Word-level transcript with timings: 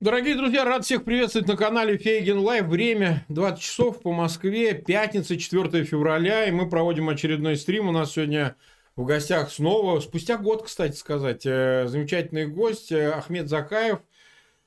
Дорогие 0.00 0.34
друзья, 0.34 0.64
рад 0.64 0.86
всех 0.86 1.04
приветствовать 1.04 1.46
на 1.46 1.58
канале 1.58 1.98
Фейгин 1.98 2.38
Live. 2.38 2.64
Время 2.68 3.22
20 3.28 3.60
часов 3.60 4.00
по 4.00 4.12
Москве, 4.12 4.72
пятница, 4.72 5.36
4 5.36 5.84
февраля, 5.84 6.46
и 6.46 6.50
мы 6.50 6.70
проводим 6.70 7.10
очередной 7.10 7.54
стрим. 7.58 7.86
У 7.86 7.92
нас 7.92 8.12
сегодня 8.12 8.56
в 8.96 9.04
гостях 9.04 9.50
снова, 9.50 10.00
спустя 10.00 10.38
год, 10.38 10.62
кстати 10.62 10.96
сказать, 10.96 11.44
э, 11.44 11.84
замечательный 11.86 12.46
гость 12.46 12.90
э, 12.92 13.10
Ахмед 13.10 13.50
Закаев. 13.50 13.98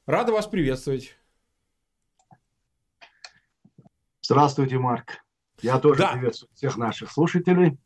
Рад 0.05 0.31
вас 0.33 0.45
приветствовать. 0.45 1.17
Здравствуйте, 4.21 4.77
Марк. 4.77 5.25
Я 5.63 5.79
тоже 5.79 6.01
да. 6.01 6.11
приветствую 6.11 6.51
всех 6.53 6.77
наших 6.77 7.11
слушателей. 7.11 7.79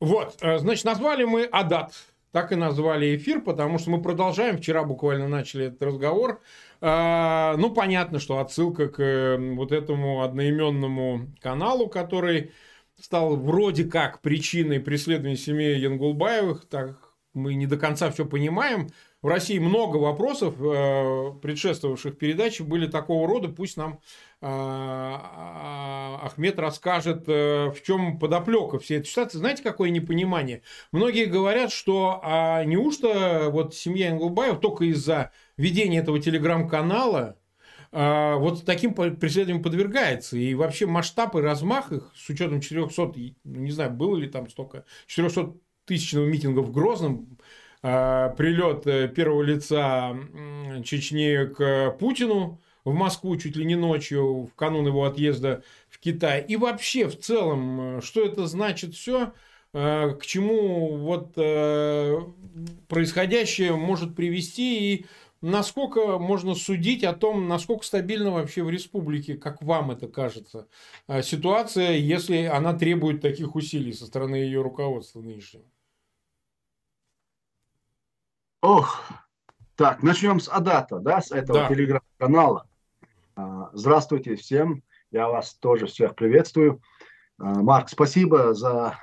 Вот, 0.00 0.36
э, 0.42 0.58
значит, 0.58 0.84
назвали 0.84 1.24
мы 1.24 1.44
Адат. 1.44 1.94
Так 2.34 2.50
и 2.50 2.56
назвали 2.56 3.14
эфир, 3.14 3.40
потому 3.40 3.78
что 3.78 3.92
мы 3.92 4.02
продолжаем. 4.02 4.58
Вчера 4.58 4.82
буквально 4.82 5.28
начали 5.28 5.66
этот 5.66 5.80
разговор. 5.82 6.40
А, 6.86 7.56
ну, 7.56 7.70
понятно, 7.70 8.18
что 8.18 8.40
отсылка 8.40 8.88
к 8.88 9.00
э, 9.00 9.38
вот 9.54 9.72
этому 9.72 10.20
одноименному 10.20 11.32
каналу, 11.40 11.88
который 11.88 12.50
стал 13.00 13.36
вроде 13.36 13.84
как 13.84 14.20
причиной 14.20 14.80
преследования 14.80 15.38
семьи 15.38 15.78
Янгулбаевых. 15.78 16.68
Так 16.68 16.98
мы 17.32 17.54
не 17.54 17.66
до 17.66 17.78
конца 17.78 18.10
все 18.10 18.26
понимаем. 18.26 18.88
В 19.22 19.28
России 19.28 19.58
много 19.58 19.96
вопросов, 19.96 20.56
э, 20.60 21.32
предшествовавших 21.40 22.18
передаче, 22.18 22.64
были 22.64 22.86
такого 22.86 23.26
рода. 23.26 23.48
Пусть 23.48 23.78
нам 23.78 24.00
э, 24.42 24.46
Ахмед 26.22 26.58
расскажет, 26.58 27.26
в 27.26 27.76
чем 27.82 28.18
подоплека 28.18 28.78
всей 28.78 28.98
этой 28.98 29.06
ситуации. 29.06 29.38
Знаете, 29.38 29.62
какое 29.62 29.88
непонимание? 29.88 30.60
Многие 30.92 31.24
говорят, 31.24 31.72
что 31.72 32.20
а 32.22 32.62
неужто 32.64 33.48
вот 33.50 33.74
семья 33.74 34.10
Ингулбаев 34.10 34.60
только 34.60 34.84
из-за 34.84 35.32
ведение 35.56 36.00
этого 36.00 36.18
телеграм-канала 36.18 37.36
а, 37.96 38.36
вот 38.36 38.64
таким 38.64 38.92
преследованием 38.92 39.62
подвергается. 39.62 40.36
И 40.36 40.54
вообще 40.54 40.86
масштаб 40.86 41.36
и 41.36 41.40
размах 41.40 41.92
их, 41.92 42.12
с 42.16 42.28
учетом 42.28 42.60
400, 42.60 43.02
ну, 43.44 43.60
не 43.60 43.70
знаю, 43.70 43.90
было 43.90 44.16
ли 44.16 44.28
там 44.28 44.50
столько, 44.50 44.84
400 45.06 45.54
тысячного 45.84 46.26
митинга 46.26 46.60
в 46.60 46.72
Грозном, 46.72 47.38
а, 47.82 48.30
прилет 48.30 48.86
э, 48.86 49.08
первого 49.08 49.42
лица 49.42 50.16
Чечни 50.84 51.46
к 51.46 51.96
Путину 51.98 52.60
в 52.84 52.92
Москву 52.92 53.36
чуть 53.36 53.56
ли 53.56 53.64
не 53.64 53.76
ночью, 53.76 54.46
в 54.46 54.54
канун 54.54 54.86
его 54.86 55.04
отъезда 55.04 55.62
в 55.88 55.98
Китай. 55.98 56.44
И 56.46 56.56
вообще, 56.56 57.08
в 57.08 57.18
целом, 57.18 58.00
что 58.02 58.24
это 58.24 58.46
значит 58.46 58.94
все, 58.94 59.32
а, 59.72 60.14
к 60.14 60.24
чему 60.24 60.96
вот 60.96 61.32
э, 61.36 62.20
происходящее 62.88 63.74
может 63.74 64.14
привести 64.14 64.94
и 64.94 65.06
насколько 65.44 66.18
можно 66.18 66.54
судить 66.54 67.04
о 67.04 67.12
том, 67.12 67.48
насколько 67.48 67.84
стабильна 67.84 68.30
вообще 68.30 68.62
в 68.62 68.70
республике, 68.70 69.34
как 69.34 69.62
вам 69.62 69.90
это 69.90 70.08
кажется, 70.08 70.68
а, 71.06 71.22
ситуация, 71.22 71.92
если 71.92 72.44
она 72.44 72.72
требует 72.72 73.20
таких 73.20 73.54
усилий 73.54 73.92
со 73.92 74.06
стороны 74.06 74.36
ее 74.36 74.62
руководства 74.62 75.20
нынешнего? 75.20 75.64
Ох, 78.62 79.04
так, 79.76 80.02
начнем 80.02 80.40
с 80.40 80.48
Адата, 80.48 80.98
да, 80.98 81.20
с 81.20 81.30
этого 81.30 81.60
да. 81.60 81.68
телеграм-канала. 81.68 82.66
А, 83.36 83.68
здравствуйте 83.74 84.36
всем, 84.36 84.82
я 85.10 85.28
вас 85.28 85.54
тоже 85.54 85.86
всех 85.86 86.14
приветствую. 86.14 86.80
А, 87.38 87.60
Марк, 87.60 87.90
спасибо 87.90 88.54
за 88.54 88.98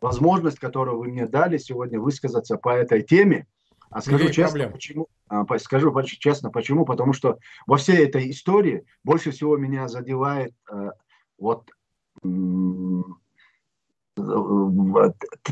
возможность, 0.00 0.58
которую 0.58 0.98
вы 0.98 1.08
мне 1.08 1.26
дали 1.26 1.58
сегодня 1.58 2.00
высказаться 2.00 2.56
по 2.56 2.70
этой 2.70 3.02
теме. 3.02 3.46
А 3.90 4.00
скажу 4.00 4.26
честно, 4.30 4.44
проблем. 4.44 4.72
почему, 4.72 5.08
а, 5.28 5.58
скажу 5.58 6.02
честно, 6.02 6.50
почему? 6.50 6.84
Потому 6.84 7.12
что 7.12 7.38
во 7.66 7.76
всей 7.76 8.04
этой 8.04 8.30
истории 8.30 8.84
больше 9.04 9.30
всего 9.30 9.56
меня 9.56 9.88
задевает 9.88 10.54
э, 10.70 10.90
вот 11.38 11.70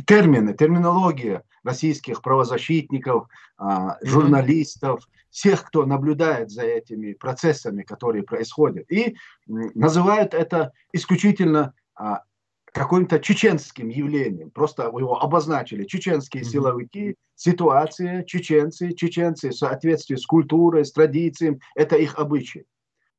термины, 0.07 0.55
терминология 0.55 1.43
российских 1.65 2.23
правозащитников, 2.23 3.29
а, 3.57 3.99
журналистов, 4.03 5.07
всех, 5.31 5.65
кто 5.65 5.87
наблюдает 5.87 6.51
за 6.51 6.63
этими 6.63 7.15
процессами, 7.15 7.83
которые 7.83 8.23
происходят. 8.23 8.91
И 8.91 9.17
называют 9.47 10.35
это 10.35 10.73
исключительно 10.93 11.75
а, 11.95 12.23
каким-то 12.73 13.21
чеченским 13.21 13.89
явлением. 13.89 14.51
Просто 14.51 14.85
его 14.85 15.23
обозначили. 15.23 15.85
Чеченские 15.85 16.43
силовики, 16.43 17.17
ситуация, 17.35 18.25
чеченцы, 18.25 18.93
чеченцы 18.95 19.51
в 19.51 19.57
соответствии 19.57 20.17
с 20.17 20.27
культурой, 20.27 20.85
с 20.85 20.93
традициями, 20.93 21.61
это 21.75 21.97
их 21.97 22.19
обычаи. 22.19 22.65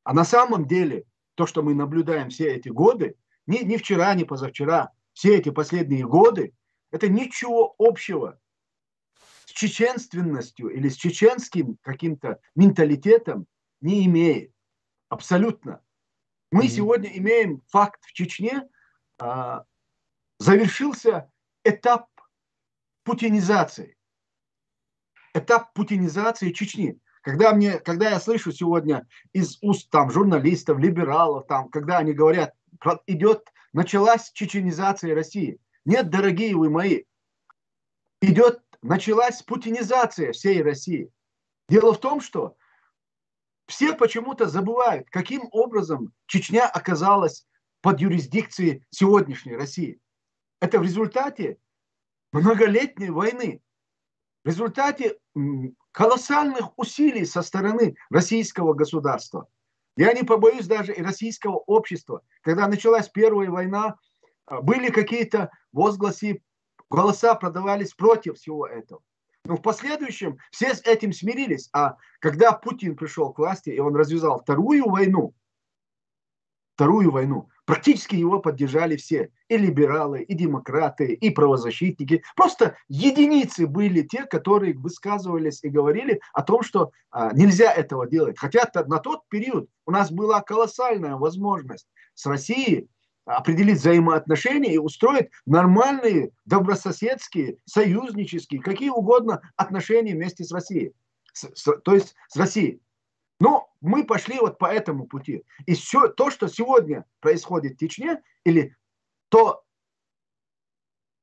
А 0.03 0.13
на 0.13 0.25
самом 0.25 0.67
деле, 0.67 1.05
то, 1.35 1.45
что 1.45 1.61
мы 1.61 1.75
наблюдаем 1.75 2.29
все 2.29 2.55
эти 2.55 2.69
годы, 2.69 3.15
не, 3.45 3.59
не 3.59 3.77
вчера, 3.77 4.13
не 4.15 4.25
позавчера, 4.25 4.89
все 5.13 5.37
эти 5.37 5.49
последние 5.49 6.05
годы, 6.05 6.53
это 6.91 7.07
ничего 7.07 7.75
общего 7.77 8.39
с 9.45 9.51
чеченственностью 9.51 10.69
или 10.69 10.89
с 10.89 10.95
чеченским 10.95 11.77
каким-то 11.81 12.39
менталитетом 12.55 13.45
не 13.81 14.05
имеет. 14.05 14.51
Абсолютно. 15.09 15.81
Мы 16.51 16.65
mm-hmm. 16.65 16.69
сегодня 16.69 17.09
имеем 17.17 17.61
факт 17.67 18.03
в 18.03 18.13
Чечне, 18.13 18.63
завершился 20.39 21.31
этап 21.63 22.07
путинизации. 23.03 23.97
Этап 25.33 25.73
путинизации 25.73 26.51
Чечни. 26.51 26.99
Когда, 27.21 27.53
мне, 27.53 27.79
когда 27.79 28.09
я 28.09 28.19
слышу 28.19 28.51
сегодня 28.51 29.07
из 29.31 29.57
уст 29.61 29.89
там, 29.89 30.11
журналистов, 30.11 30.77
либералов, 30.77 31.47
там, 31.47 31.69
когда 31.69 31.99
они 31.99 32.11
говорят, 32.11 32.53
идет, 33.07 33.47
началась 33.71 34.31
чеченизация 34.33 35.15
России. 35.15 35.57
Нет, 35.85 36.09
дорогие 36.09 36.55
вы 36.55 36.69
мои, 36.69 37.03
идет, 38.21 38.61
началась 38.81 39.41
путинизация 39.41 40.33
всей 40.33 40.61
России. 40.61 41.09
Дело 41.69 41.93
в 41.93 41.99
том, 41.99 42.19
что 42.19 42.57
все 43.67 43.93
почему-то 43.93 44.47
забывают, 44.47 45.09
каким 45.09 45.47
образом 45.51 46.13
Чечня 46.25 46.67
оказалась 46.67 47.47
под 47.83 47.99
юрисдикцией 47.99 48.87
сегодняшней 48.89 49.57
России. 49.57 49.99
Это 50.61 50.79
в 50.79 50.83
результате 50.83 51.57
многолетней 52.31 53.09
войны, 53.09 53.61
в 54.45 54.47
результате 54.47 55.17
колоссальных 55.91 56.79
усилий 56.79 57.25
со 57.25 57.41
стороны 57.41 57.95
российского 58.09 58.73
государства. 58.73 59.47
Я 59.97 60.13
не 60.13 60.23
побоюсь 60.23 60.65
даже 60.65 60.93
и 60.93 61.03
российского 61.03 61.57
общества. 61.57 62.21
Когда 62.41 62.67
началась 62.67 63.09
Первая 63.09 63.51
война, 63.51 63.97
а, 64.45 64.61
были 64.61 64.89
какие-то 64.89 65.51
возгласы, 65.73 66.41
голоса 66.89 67.35
продавались 67.35 67.93
против 67.93 68.37
всего 68.37 68.65
этого. 68.65 69.01
Но 69.43 69.57
в 69.57 69.61
последующем 69.61 70.37
все 70.51 70.73
с 70.73 70.81
этим 70.83 71.11
смирились. 71.11 71.69
А 71.73 71.97
когда 72.21 72.53
Путин 72.53 72.95
пришел 72.95 73.33
к 73.33 73.39
власти, 73.39 73.71
и 73.71 73.79
он 73.79 73.93
развязал 73.93 74.39
вторую 74.39 74.89
войну, 74.89 75.35
вторую 76.75 77.11
войну, 77.11 77.49
Практически 77.65 78.15
его 78.15 78.39
поддержали 78.39 78.97
все. 78.97 79.29
И 79.47 79.57
либералы, 79.57 80.21
и 80.21 80.33
демократы, 80.33 81.13
и 81.13 81.29
правозащитники. 81.29 82.23
Просто 82.35 82.75
единицы 82.89 83.67
были 83.67 84.01
те, 84.01 84.25
которые 84.25 84.73
высказывались 84.73 85.63
и 85.63 85.69
говорили 85.69 86.19
о 86.33 86.41
том, 86.41 86.61
что 86.61 86.91
а, 87.11 87.33
нельзя 87.33 87.71
этого 87.71 88.07
делать. 88.07 88.37
Хотя 88.37 88.69
на 88.87 88.99
тот 88.99 89.21
период 89.29 89.69
у 89.85 89.91
нас 89.91 90.11
была 90.11 90.41
колоссальная 90.41 91.15
возможность 91.15 91.87
с 92.15 92.25
Россией 92.25 92.89
определить 93.25 93.79
взаимоотношения 93.79 94.73
и 94.73 94.77
устроить 94.77 95.29
нормальные, 95.45 96.31
добрососедские, 96.45 97.57
союзнические, 97.65 98.61
какие 98.61 98.89
угодно 98.89 99.41
отношения 99.55 100.13
вместе 100.13 100.43
с 100.43 100.51
Россией. 100.51 100.93
С, 101.31 101.49
с, 101.55 101.81
то 101.81 101.93
есть 101.93 102.15
с 102.27 102.35
Россией. 102.35 102.81
Но 103.43 103.69
мы 103.81 104.05
пошли 104.05 104.39
вот 104.39 104.57
по 104.57 104.67
этому 104.67 105.05
пути. 105.05 105.43
И 105.65 105.73
все 105.73 106.07
то, 106.07 106.31
что 106.31 106.47
сегодня 106.47 107.03
происходит 107.19 107.73
в 107.73 107.77
Чечне, 107.77 108.23
или 108.45 108.73
то, 109.27 109.65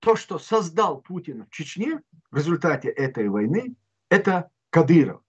то, 0.01 0.17
что 0.17 0.39
создал 0.39 1.01
Путин 1.01 1.47
в 1.47 1.51
Чечне 1.51 2.03
в 2.31 2.37
результате 2.37 2.91
этой 2.91 3.27
войны, 3.31 3.75
это 4.11 4.51
Кадыров. 4.69 5.23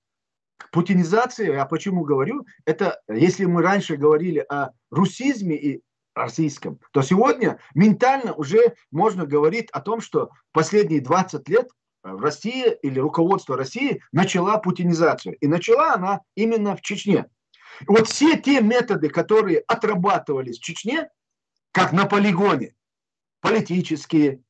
Путинизация, 0.73 1.53
я 1.53 1.65
почему 1.65 2.03
говорю, 2.03 2.45
это 2.65 3.01
если 3.07 3.45
мы 3.45 3.61
раньше 3.61 3.95
говорили 3.95 4.39
о 4.39 4.71
русизме 4.89 5.55
и 5.55 5.81
российском, 6.13 6.77
то 6.91 7.01
сегодня 7.03 7.57
ментально 7.73 8.33
уже 8.33 8.75
можно 8.91 9.25
говорить 9.25 9.69
о 9.71 9.79
том, 9.79 10.01
что 10.01 10.31
последние 10.51 10.99
20 10.99 11.47
лет 11.47 11.69
в 12.03 12.21
России 12.21 12.77
или 12.81 12.99
руководство 12.99 13.57
России 13.57 14.01
начала 14.11 14.57
путинизацию. 14.57 15.35
И 15.37 15.47
начала 15.47 15.93
она 15.93 16.21
именно 16.35 16.75
в 16.75 16.81
Чечне. 16.81 17.27
Вот 17.87 18.07
все 18.07 18.37
те 18.37 18.61
методы, 18.61 19.09
которые 19.09 19.59
отрабатывались 19.59 20.59
в 20.59 20.63
Чечне, 20.63 21.09
как 21.71 21.93
на 21.93 22.05
полигоне, 22.05 22.75
политические, 23.39 24.41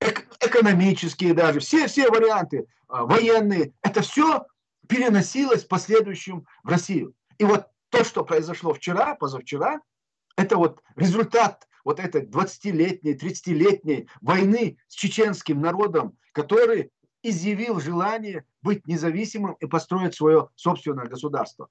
эк- 0.00 0.26
экономические 0.40 1.34
даже, 1.34 1.60
все, 1.60 1.86
все 1.86 2.10
варианты, 2.10 2.66
а, 2.88 3.04
военные, 3.04 3.72
это 3.82 4.02
все 4.02 4.46
переносилось 4.88 5.64
в 5.64 5.68
последующем 5.68 6.46
в 6.64 6.68
Россию. 6.68 7.14
И 7.38 7.44
вот 7.44 7.68
то, 7.90 8.04
что 8.04 8.24
произошло 8.24 8.74
вчера, 8.74 9.14
позавчера, 9.14 9.80
это 10.36 10.56
вот 10.56 10.82
результат 10.96 11.68
вот 11.90 11.98
этой 11.98 12.22
20-летней, 12.22 13.14
30-летней 13.14 14.08
войны 14.20 14.78
с 14.86 14.94
чеченским 14.94 15.60
народом, 15.60 16.16
который 16.30 16.92
изъявил 17.24 17.80
желание 17.80 18.44
быть 18.62 18.86
независимым 18.86 19.54
и 19.54 19.66
построить 19.66 20.14
свое 20.14 20.50
собственное 20.54 21.06
государство. 21.06 21.68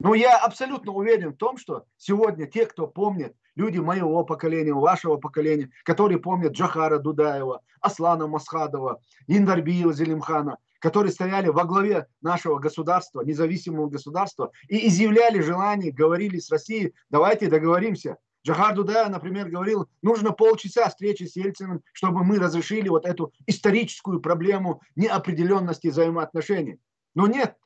Но 0.00 0.14
я 0.14 0.36
абсолютно 0.38 0.90
уверен 0.90 1.34
в 1.34 1.36
том, 1.36 1.56
что 1.56 1.84
сегодня 1.96 2.46
те, 2.46 2.66
кто 2.66 2.88
помнит, 2.88 3.36
люди 3.54 3.78
моего 3.78 4.24
поколения, 4.24 4.72
вашего 4.74 5.18
поколения, 5.18 5.70
которые 5.84 6.18
помнят 6.18 6.52
Джахара 6.52 6.98
Дудаева, 6.98 7.62
Аслана 7.80 8.26
Масхадова, 8.26 9.00
Индарбиева 9.28 9.92
Зелимхана, 9.92 10.58
которые 10.80 11.12
стояли 11.12 11.48
во 11.48 11.62
главе 11.62 12.08
нашего 12.22 12.58
государства, 12.58 13.22
независимого 13.22 13.88
государства, 13.88 14.50
и 14.68 14.88
изъявляли 14.88 15.40
желание, 15.40 15.92
говорили 15.92 16.40
с 16.40 16.50
Россией, 16.50 16.92
давайте 17.08 17.48
договоримся. 17.48 18.16
Джахар 18.46 18.74
Дудаев, 18.74 19.08
например, 19.10 19.50
говорил, 19.50 19.88
нужно 20.02 20.32
полчаса 20.32 20.88
встречи 20.88 21.24
с 21.24 21.36
Ельциным, 21.36 21.82
чтобы 21.92 22.24
мы 22.24 22.38
разрешили 22.38 22.88
вот 22.88 23.04
эту 23.04 23.32
историческую 23.46 24.20
проблему 24.20 24.80
неопределенности 24.96 25.88
взаимоотношений. 25.88 26.78
Но 27.14 27.26
нет, 27.26 27.56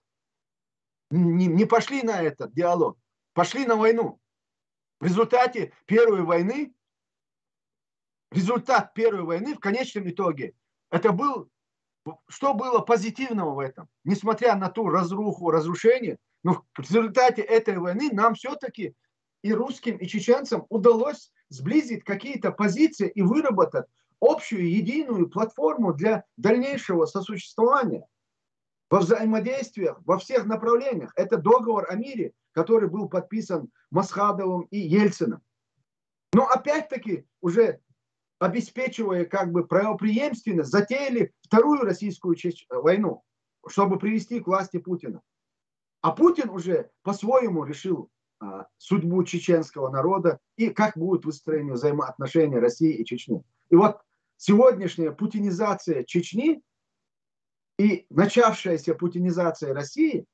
не, 1.11 1.47
не 1.47 1.65
пошли 1.67 2.03
на 2.03 2.23
этот 2.23 2.55
диалог, 2.55 2.99
пошли 3.35 3.67
на 3.67 3.77
войну. 3.77 4.19
В 4.99 5.05
результате 5.05 5.73
первой 5.87 6.23
войны, 6.23 6.73
результат 8.31 8.95
первой 8.95 9.23
войны 9.23 9.55
в 9.55 9.61
конечном 9.61 10.09
итоге, 10.09 10.55
это 10.91 11.13
был, 11.13 11.51
что 12.29 12.55
было 12.55 12.79
позитивного 12.81 13.55
в 13.55 13.59
этом? 13.59 13.89
Несмотря 14.05 14.57
на 14.57 14.69
ту 14.69 14.89
разруху, 14.89 15.51
разрушение, 15.51 16.19
но 16.43 16.65
в 16.75 16.81
результате 16.81 17.43
этой 17.43 17.79
войны 17.79 18.11
нам 18.13 18.35
все-таки 18.35 18.95
и 19.43 19.53
русским, 19.53 19.97
и 19.97 20.07
чеченцам 20.07 20.67
удалось 20.69 21.33
сблизить 21.49 22.05
какие-то 22.05 22.51
позиции 22.53 23.09
и 23.09 23.23
выработать 23.23 23.87
общую 24.21 24.71
единую 24.71 25.29
платформу 25.29 25.93
для 25.93 26.25
дальнейшего 26.37 27.07
сосуществования 27.07 28.07
во 28.89 29.01
взаимодействиях 29.01 30.01
во 30.05 30.19
всех 30.19 30.47
направлениях. 30.47 31.13
Это 31.17 31.39
договор 31.39 31.87
о 31.91 31.97
мире, 31.97 32.33
который 32.53 32.89
был 32.89 33.09
подписан 33.09 33.71
Масхадовым 33.91 34.63
и 34.71 34.79
Ельциным. 34.79 35.43
Но 36.33 36.47
опять-таки 36.47 37.27
уже 37.41 37.81
обеспечивая 38.39 39.25
как 39.25 39.53
бы 39.53 39.67
правоприемственность, 39.67 40.71
затеяли 40.71 41.33
вторую 41.43 41.83
российскую 41.83 42.37
войну, 42.71 43.23
чтобы 43.69 43.99
привести 43.99 44.41
к 44.41 44.47
власти 44.47 44.79
Путина. 44.79 45.23
А 46.01 46.11
Путин 46.11 46.51
уже 46.51 46.91
по-своему 47.03 47.65
решил 47.65 48.11
судьбу 48.79 49.25
чеченского 49.25 49.91
народа 49.91 50.41
и 50.57 50.71
как 50.71 50.97
будут 50.97 51.25
выстроены 51.25 51.75
взаимоотношения 51.75 52.59
России 52.59 52.95
и 52.95 53.05
Чечни. 53.05 53.43
И 53.71 53.77
вот 53.77 54.01
сегодняшняя 54.37 55.13
путинизация 55.13 56.05
Чечни 56.05 56.63
и 57.79 58.07
начавшаяся 58.11 58.95
путинизация 58.95 59.75
России, 59.75 60.27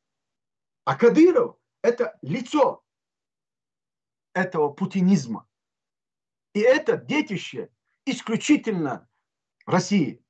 а 0.85 0.97
Кадыров– 0.97 1.57
это 1.83 2.19
лицо 2.23 2.83
этого 4.35 4.71
путинизма. 4.71 5.47
И 6.55 6.61
это 6.61 6.97
детище 6.97 7.71
исключительно 8.07 9.09
России 9.67 10.25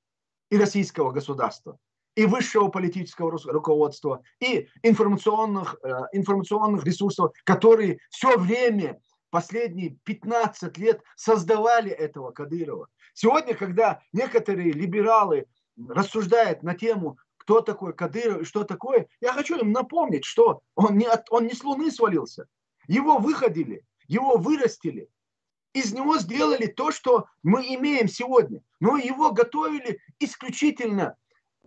и 0.51 0.57
российского 0.57 1.13
государства, 1.13 1.79
и 2.19 2.27
высшего 2.27 2.67
политического 2.67 3.39
руководства, 3.47 4.25
и 4.41 4.67
информационных, 4.83 5.77
э, 5.85 5.89
информационных 6.11 6.85
ресурсов, 6.85 7.31
которые 7.45 8.01
все 8.11 8.37
время, 8.37 9.01
последние 9.31 9.91
15 10.03 10.77
лет 10.79 11.01
создавали 11.15 11.93
этого 11.93 12.33
Кадырова. 12.33 12.89
Сегодня, 13.15 13.55
когда 13.55 14.01
некоторые 14.13 14.73
либералы 14.73 15.47
рассуждает 15.89 16.65
на 16.65 16.75
тему, 16.75 17.19
кто 17.37 17.61
такой 17.61 17.93
Кадыров 17.93 18.43
и 18.43 18.45
что 18.45 18.65
такое, 18.65 19.07
я 19.21 19.33
хочу 19.33 19.57
им 19.57 19.71
напомнить, 19.71 20.25
что 20.25 20.63
он 20.75 20.99
не, 20.99 21.07
от, 21.07 21.31
он 21.31 21.47
не 21.47 21.55
с 21.55 21.63
Луны 21.63 21.89
свалился. 21.93 22.49
Его 22.89 23.19
выходили, 23.19 23.85
его 24.09 24.39
вырастили, 24.39 25.09
из 25.73 25.93
него 25.93 26.19
сделали 26.19 26.67
то, 26.67 26.91
что 26.91 27.27
мы 27.45 27.63
имеем 27.77 28.09
сегодня. 28.09 28.61
Но 28.81 28.97
его 28.97 29.31
готовили 29.31 30.01
исключительно 30.19 31.17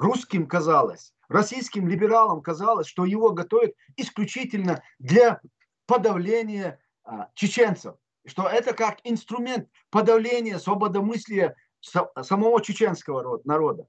русским 0.01 0.47
казалось, 0.47 1.13
российским 1.29 1.87
либералам 1.87 2.41
казалось, 2.41 2.87
что 2.87 3.05
его 3.05 3.31
готовят 3.31 3.73
исключительно 3.95 4.83
для 4.99 5.39
подавления 5.85 6.79
а, 7.03 7.29
чеченцев. 7.35 7.95
Что 8.25 8.47
это 8.47 8.73
как 8.73 8.99
инструмент 9.03 9.69
подавления 9.89 10.59
свободомыслия 10.59 11.55
самого 11.81 12.61
чеченского 12.61 13.41
народа. 13.45 13.87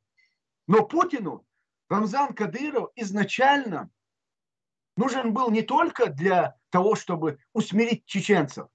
Но 0.66 0.86
Путину 0.86 1.44
Рамзан 1.90 2.32
Кадыров 2.34 2.90
изначально 2.96 3.90
нужен 4.96 5.34
был 5.34 5.50
не 5.50 5.62
только 5.62 6.06
для 6.06 6.56
того, 6.70 6.94
чтобы 6.94 7.38
усмирить 7.52 8.06
чеченцев, 8.06 8.68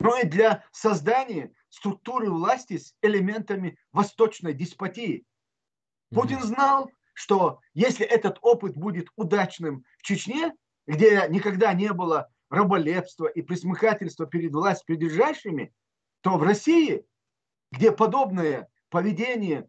но 0.00 0.16
и 0.16 0.26
для 0.26 0.64
создания 0.72 1.52
структуры 1.68 2.30
власти 2.30 2.78
с 2.78 2.94
элементами 3.02 3.78
восточной 3.92 4.54
деспотии. 4.54 5.26
Путин 6.10 6.40
знал, 6.42 6.90
что 7.14 7.60
если 7.74 8.06
этот 8.06 8.38
опыт 8.42 8.76
будет 8.76 9.08
удачным 9.16 9.84
в 9.98 10.02
Чечне, 10.02 10.54
где 10.86 11.26
никогда 11.28 11.74
не 11.74 11.92
было 11.92 12.30
раболепства 12.50 13.26
и 13.26 13.42
присмыкательства 13.42 14.26
перед 14.26 14.52
властью 14.52 14.86
придержащими, 14.86 15.72
то 16.22 16.38
в 16.38 16.42
России, 16.42 17.04
где 17.72 17.92
подобное 17.92 18.68
поведение 18.88 19.68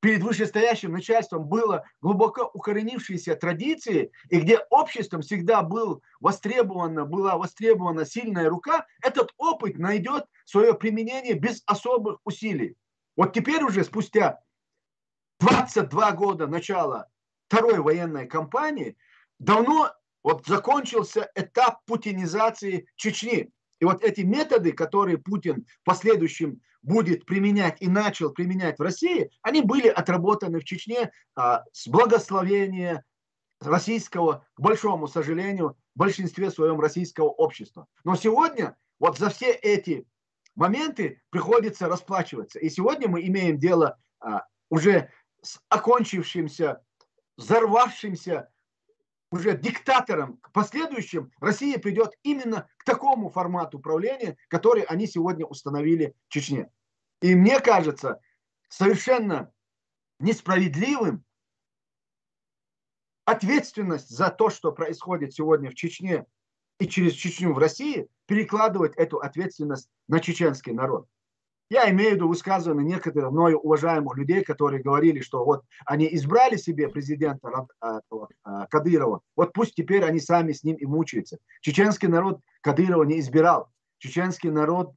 перед 0.00 0.22
вышестоящим 0.22 0.92
начальством 0.92 1.44
было 1.44 1.84
глубоко 2.00 2.50
укоренившиеся 2.52 3.36
традиции, 3.36 4.10
и 4.30 4.40
где 4.40 4.58
обществом 4.70 5.22
всегда 5.22 5.62
был 5.62 6.02
востребована, 6.20 7.04
была 7.04 7.36
востребована 7.36 8.04
сильная 8.04 8.48
рука, 8.48 8.84
этот 9.00 9.32
опыт 9.38 9.78
найдет 9.78 10.24
свое 10.44 10.74
применение 10.74 11.34
без 11.34 11.62
особых 11.66 12.18
усилий. 12.24 12.76
Вот 13.16 13.32
теперь 13.32 13.62
уже 13.62 13.84
спустя 13.84 14.40
22 15.42 16.12
года 16.12 16.46
начала 16.46 17.08
второй 17.48 17.80
военной 17.80 18.28
кампании 18.28 18.96
давно 19.40 19.92
вот 20.22 20.46
закончился 20.46 21.32
этап 21.34 21.84
путинизации 21.84 22.86
Чечни. 22.94 23.50
И 23.80 23.84
вот 23.84 24.04
эти 24.04 24.20
методы, 24.20 24.70
которые 24.70 25.18
Путин 25.18 25.66
в 25.80 25.84
последующем 25.84 26.60
будет 26.82 27.26
применять 27.26 27.82
и 27.82 27.88
начал 27.88 28.30
применять 28.30 28.78
в 28.78 28.82
России, 28.82 29.32
они 29.42 29.62
были 29.62 29.88
отработаны 29.88 30.60
в 30.60 30.64
Чечне 30.64 31.10
а, 31.34 31.64
с 31.72 31.88
благословения 31.88 33.04
российского, 33.60 34.46
к 34.54 34.60
большому 34.60 35.08
сожалению, 35.08 35.76
в 35.96 35.98
большинстве 35.98 36.52
своем 36.52 36.78
российского 36.78 37.26
общества. 37.26 37.88
Но 38.04 38.14
сегодня 38.14 38.76
вот 39.00 39.18
за 39.18 39.28
все 39.28 39.50
эти 39.50 40.06
моменты 40.54 41.20
приходится 41.30 41.88
расплачиваться. 41.88 42.60
И 42.60 42.70
сегодня 42.70 43.08
мы 43.08 43.26
имеем 43.26 43.58
дело 43.58 43.98
а, 44.20 44.46
уже 44.70 45.10
с 45.42 45.60
окончившимся, 45.68 46.84
взорвавшимся 47.36 48.50
уже 49.30 49.56
диктатором 49.56 50.38
к 50.38 50.52
последующим, 50.52 51.32
Россия 51.40 51.78
придет 51.78 52.12
именно 52.22 52.68
к 52.76 52.84
такому 52.84 53.30
формату 53.30 53.78
управления, 53.78 54.36
который 54.48 54.82
они 54.82 55.06
сегодня 55.06 55.46
установили 55.46 56.14
в 56.28 56.32
Чечне. 56.32 56.70
И 57.20 57.34
мне 57.34 57.60
кажется 57.60 58.20
совершенно 58.68 59.52
несправедливым 60.18 61.24
ответственность 63.24 64.10
за 64.10 64.30
то, 64.30 64.50
что 64.50 64.72
происходит 64.72 65.32
сегодня 65.32 65.70
в 65.70 65.74
Чечне 65.74 66.26
и 66.78 66.86
через 66.86 67.12
Чечню 67.14 67.52
в 67.52 67.58
России, 67.58 68.08
перекладывать 68.26 68.94
эту 68.96 69.18
ответственность 69.18 69.88
на 70.08 70.20
чеченский 70.20 70.72
народ. 70.72 71.06
Я 71.72 71.90
имею 71.90 72.10
в 72.10 72.14
виду 72.16 72.28
высказывания 72.28 72.84
некоторых 72.84 73.32
мною 73.32 73.58
уважаемых 73.58 74.14
людей, 74.18 74.44
которые 74.44 74.82
говорили, 74.82 75.20
что 75.20 75.42
вот 75.42 75.64
они 75.86 76.06
избрали 76.12 76.56
себе 76.56 76.86
президента 76.90 77.66
а, 77.80 78.00
а, 78.44 78.66
Кадырова, 78.66 79.22
вот 79.36 79.54
пусть 79.54 79.74
теперь 79.74 80.04
они 80.04 80.20
сами 80.20 80.52
с 80.52 80.64
ним 80.64 80.76
и 80.76 80.84
мучаются. 80.84 81.38
Чеченский 81.62 82.08
народ 82.08 82.40
Кадырова 82.60 83.04
не 83.04 83.20
избирал. 83.20 83.70
Чеченский 83.96 84.50
народ, 84.50 84.92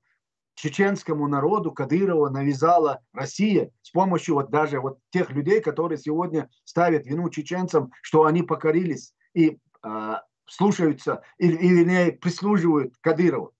чеченскому 0.55 1.29
народу 1.29 1.71
Кадырова 1.71 2.27
навязала 2.27 2.99
Россия 3.13 3.71
с 3.81 3.91
помощью 3.91 4.35
вот 4.35 4.49
даже 4.49 4.81
вот 4.81 4.97
тех 5.11 5.29
людей, 5.29 5.61
которые 5.61 5.97
сегодня 5.97 6.49
ставят 6.65 7.05
вину 7.05 7.29
чеченцам, 7.29 7.89
что 8.01 8.25
они 8.25 8.43
покорились 8.43 9.13
и 9.33 9.59
э, 9.81 10.13
слушаются 10.45 11.21
или, 11.37 11.55
или 11.55 12.11
прислуживают 12.11 12.95
Кадырову. 12.99 13.54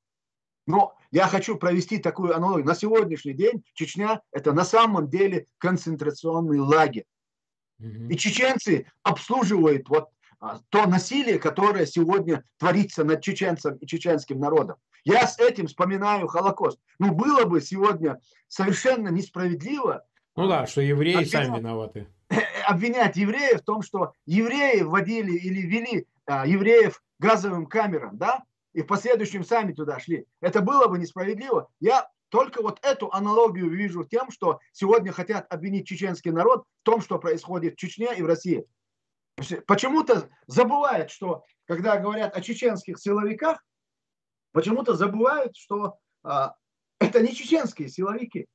Но 0.67 0.95
я 1.12 1.27
хочу 1.27 1.57
провести 1.57 1.98
такую 1.98 2.36
аналогию. 2.36 2.65
На 2.65 2.75
сегодняшний 2.75 3.34
день 3.34 3.63
Чечня– 3.74 4.22
это 4.31 4.51
на 4.53 4.65
самом 4.65 5.10
деле 5.10 5.48
концентрационный 5.60 6.60
лагерь. 6.60 7.05
И 7.79 8.15
чеченцы 8.15 8.88
обслуживают 9.03 9.89
вот 9.89 10.10
а, 10.39 10.60
то 10.69 10.86
насилие, 10.86 11.39
которое 11.39 11.86
сегодня 11.86 12.43
творится 12.57 13.03
над 13.03 13.22
чеченцем 13.22 13.75
и 13.75 13.86
чеченским 13.86 14.39
народом. 14.39 14.77
Я 15.03 15.27
с 15.27 15.39
этим 15.39 15.67
вспоминаю 15.67 16.27
Холокост. 16.27 16.79
Ну, 17.00 17.13
было 17.13 17.45
бы 17.45 17.62
сегодня 17.62 18.19
совершенно 18.48 19.10
несправедливо. 19.10 20.05
Ну 20.36 20.48
да, 20.48 20.65
что 20.67 20.81
евреи 20.81 21.15
обвинять, 21.15 21.31
сами 21.31 21.57
виноваты. 21.57 22.07
Обвинять 22.67 23.15
евреев 23.17 23.62
в 23.62 23.65
том, 23.65 23.81
что 23.81 24.13
евреи 24.25 24.81
вводили 24.81 25.34
или 25.34 25.62
вели 25.62 26.07
а, 26.25 26.48
евреев 26.48 27.01
газовым 27.19 27.67
камерам, 27.67 28.17
да, 28.17 28.43
и 28.75 28.82
в 28.82 28.88
последующем 28.88 29.46
сами 29.46 29.72
туда 29.72 30.00
шли. 30.00 30.27
Это 30.41 30.62
было 30.62 30.88
бы 30.88 31.00
несправедливо. 31.00 31.70
Я 31.79 32.10
только 32.27 32.62
вот 32.62 32.77
эту 32.86 33.10
аналогию 33.10 33.70
вижу 33.70 34.03
тем, 34.03 34.29
что 34.32 34.60
сегодня 34.74 35.13
хотят 35.13 35.51
обвинить 35.51 35.88
чеченский 35.88 36.32
народ 36.32 36.65
в 36.82 36.84
том, 36.84 37.00
что 37.00 37.17
происходит 37.17 37.75
в 37.75 37.77
Чечне 37.77 38.13
и 38.17 38.22
в 38.22 38.25
России. 38.25 38.65
Почему-то 39.65 40.29
забывают, 40.48 41.10
что 41.10 41.44
когда 41.65 41.98
говорят 41.98 42.36
о 42.36 42.41
чеченских 42.41 43.00
силовиках, 43.00 43.63
почему-то 44.51 44.94
забывают, 44.94 45.55
что 45.55 45.98
а, 46.24 46.55
это 47.00 47.22
не 47.22 47.34
чеченские 47.34 47.88
силовики. 47.88 48.46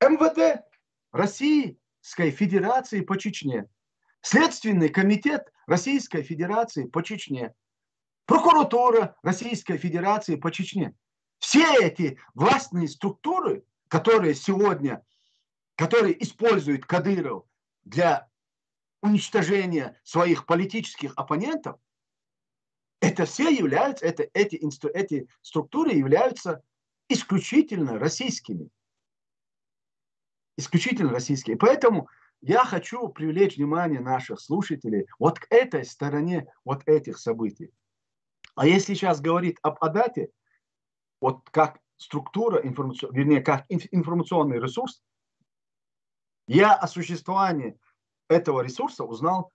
МВД 0.00 0.64
Российской 1.12 2.30
Федерации 2.30 3.02
по 3.02 3.18
Чечне, 3.18 3.66
Следственный 4.22 4.88
комитет 4.88 5.52
Российской 5.66 6.22
Федерации 6.22 6.86
по 6.86 7.02
Чечне, 7.02 7.52
прокуратура 8.28 9.16
Российской 9.22 9.78
Федерации 9.78 10.36
по 10.36 10.52
Чечне. 10.52 10.94
Все 11.38 11.64
эти 11.80 12.18
властные 12.34 12.86
структуры, 12.86 13.64
которые 13.88 14.34
сегодня, 14.34 15.02
которые 15.76 16.22
используют 16.22 16.84
Кадыров 16.84 17.44
для 17.84 18.28
уничтожения 19.00 19.98
своих 20.04 20.44
политических 20.44 21.14
оппонентов, 21.16 21.80
это 23.00 23.24
все 23.24 23.48
являются, 23.48 24.04
это, 24.04 24.28
эти, 24.34 24.60
эти 24.88 25.26
структуры 25.40 25.92
являются 25.92 26.62
исключительно 27.08 27.98
российскими. 27.98 28.68
Исключительно 30.58 31.12
российскими. 31.12 31.54
Поэтому 31.54 32.10
я 32.42 32.66
хочу 32.66 33.08
привлечь 33.08 33.56
внимание 33.56 34.00
наших 34.00 34.38
слушателей 34.38 35.06
вот 35.18 35.38
к 35.38 35.46
этой 35.48 35.86
стороне 35.86 36.46
вот 36.64 36.82
этих 36.86 37.18
событий. 37.18 37.72
А 38.58 38.66
если 38.66 38.94
сейчас 38.94 39.20
говорить 39.20 39.56
об 39.62 39.76
Адате, 39.80 40.30
вот 41.20 41.48
как 41.50 41.78
структура, 41.96 42.58
информацион, 42.58 43.14
вернее, 43.14 43.40
как 43.40 43.64
информационный 43.68 44.58
ресурс, 44.58 45.00
я 46.48 46.74
о 46.74 46.88
существовании 46.88 47.78
этого 48.28 48.62
ресурса 48.62 49.04
узнал 49.04 49.52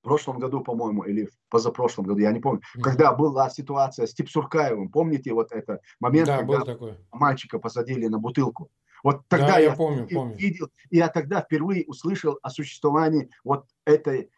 в 0.00 0.04
прошлом 0.04 0.38
году, 0.38 0.62
по-моему, 0.62 1.02
или 1.02 1.26
в 1.26 1.36
позапрошлом 1.50 2.06
году, 2.06 2.20
я 2.20 2.32
не 2.32 2.40
помню, 2.40 2.60
mm-hmm. 2.60 2.80
когда 2.80 3.12
была 3.12 3.50
ситуация 3.50 4.06
с 4.06 4.14
Типсуркаевым, 4.14 4.88
помните 4.88 5.34
вот 5.34 5.52
это 5.52 5.82
момент, 6.00 6.28
да, 6.28 6.38
когда 6.38 6.96
мальчика 7.12 7.58
посадили 7.58 8.06
на 8.06 8.18
бутылку? 8.18 8.70
Вот 9.02 9.28
тогда 9.28 9.48
да, 9.48 9.58
я, 9.58 9.70
я 9.70 9.76
помню, 9.76 10.08
помню. 10.08 10.34
видел, 10.36 10.70
и 10.88 10.96
я 10.96 11.08
тогда 11.08 11.42
впервые 11.42 11.84
услышал 11.86 12.38
о 12.40 12.48
существовании 12.48 13.28
вот 13.44 13.66
этой 13.84 14.30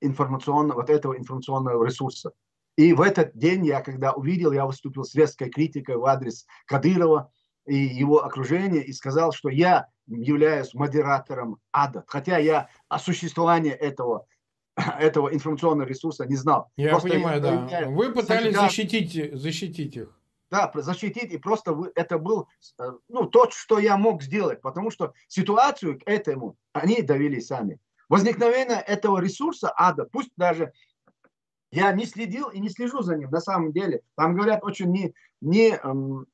информационного, 0.00 0.82
вот 0.82 0.90
этого 0.90 1.18
информационного 1.18 1.84
ресурса. 1.84 2.30
И 2.78 2.92
в 2.92 3.00
этот 3.00 3.36
день 3.36 3.66
я, 3.66 3.80
когда 3.80 4.12
увидел, 4.12 4.52
я 4.52 4.64
выступил 4.64 5.02
с 5.02 5.12
резкой 5.12 5.50
критикой 5.50 5.96
в 5.96 6.04
адрес 6.04 6.46
Кадырова 6.64 7.28
и 7.66 7.74
его 7.74 8.24
окружения 8.24 8.82
и 8.82 8.92
сказал, 8.92 9.32
что 9.32 9.48
я 9.48 9.88
являюсь 10.06 10.74
модератором 10.74 11.58
ада. 11.72 12.04
Хотя 12.06 12.38
я 12.38 12.68
о 12.88 13.00
существовании 13.00 13.72
этого 13.72 14.26
этого 14.76 15.34
информационного 15.34 15.88
ресурса 15.88 16.24
не 16.24 16.36
знал. 16.36 16.70
Я 16.76 16.90
просто 16.90 17.08
понимаю, 17.08 17.42
я, 17.42 17.50
да. 17.50 17.80
Я, 17.80 17.88
Вы 17.88 18.12
пытались 18.12 18.50
всегда, 18.50 18.60
защитить, 18.60 19.36
защитить 19.36 19.96
их. 19.96 20.16
Да, 20.48 20.70
защитить, 20.72 21.32
и 21.32 21.36
просто 21.36 21.72
вы, 21.72 21.90
это 21.96 22.16
был 22.16 22.48
э, 22.78 22.92
ну, 23.08 23.26
то, 23.26 23.50
что 23.50 23.80
я 23.80 23.96
мог 23.96 24.22
сделать, 24.22 24.60
потому 24.60 24.92
что 24.92 25.14
ситуацию 25.26 25.98
к 25.98 26.02
этому 26.06 26.56
они 26.72 27.02
довели 27.02 27.40
сами. 27.40 27.80
Возникновение 28.08 28.80
этого 28.80 29.18
ресурса 29.18 29.72
ада, 29.76 30.04
пусть 30.04 30.30
даже 30.36 30.72
я 31.70 31.92
не 31.92 32.06
следил 32.06 32.48
и 32.48 32.60
не 32.60 32.70
слежу 32.70 33.02
за 33.02 33.16
ним 33.16 33.30
на 33.30 33.40
самом 33.40 33.72
деле. 33.72 34.02
Там 34.16 34.34
говорят 34.34 34.64
очень 34.64 34.90
не, 34.90 35.14
не, 35.40 35.70
эм, 35.70 36.26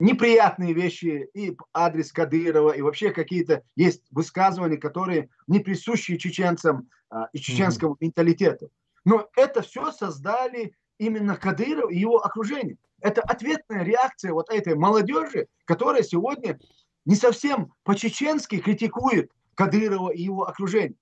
неприятные 0.00 0.72
вещи 0.72 1.28
и 1.34 1.56
адрес 1.72 2.12
Кадырова, 2.12 2.72
и 2.72 2.82
вообще 2.82 3.10
какие-то 3.10 3.62
есть 3.76 4.02
высказывания, 4.10 4.76
которые 4.76 5.28
не 5.46 5.60
присущи 5.60 6.16
чеченцам 6.16 6.88
э, 7.12 7.16
и 7.32 7.38
чеченскому 7.38 7.94
mm-hmm. 7.94 7.98
менталитету. 8.00 8.70
Но 9.04 9.28
это 9.36 9.62
все 9.62 9.92
создали 9.92 10.74
именно 10.98 11.36
Кадыров 11.36 11.90
и 11.90 11.98
его 11.98 12.18
окружение. 12.18 12.76
Это 13.00 13.22
ответная 13.22 13.84
реакция 13.84 14.32
вот 14.32 14.50
этой 14.50 14.74
молодежи, 14.74 15.46
которая 15.64 16.02
сегодня 16.02 16.58
не 17.04 17.14
совсем 17.14 17.72
по-чеченски 17.84 18.58
критикует 18.58 19.30
Кадырова 19.54 20.10
и 20.10 20.22
его 20.22 20.48
окружение. 20.48 20.98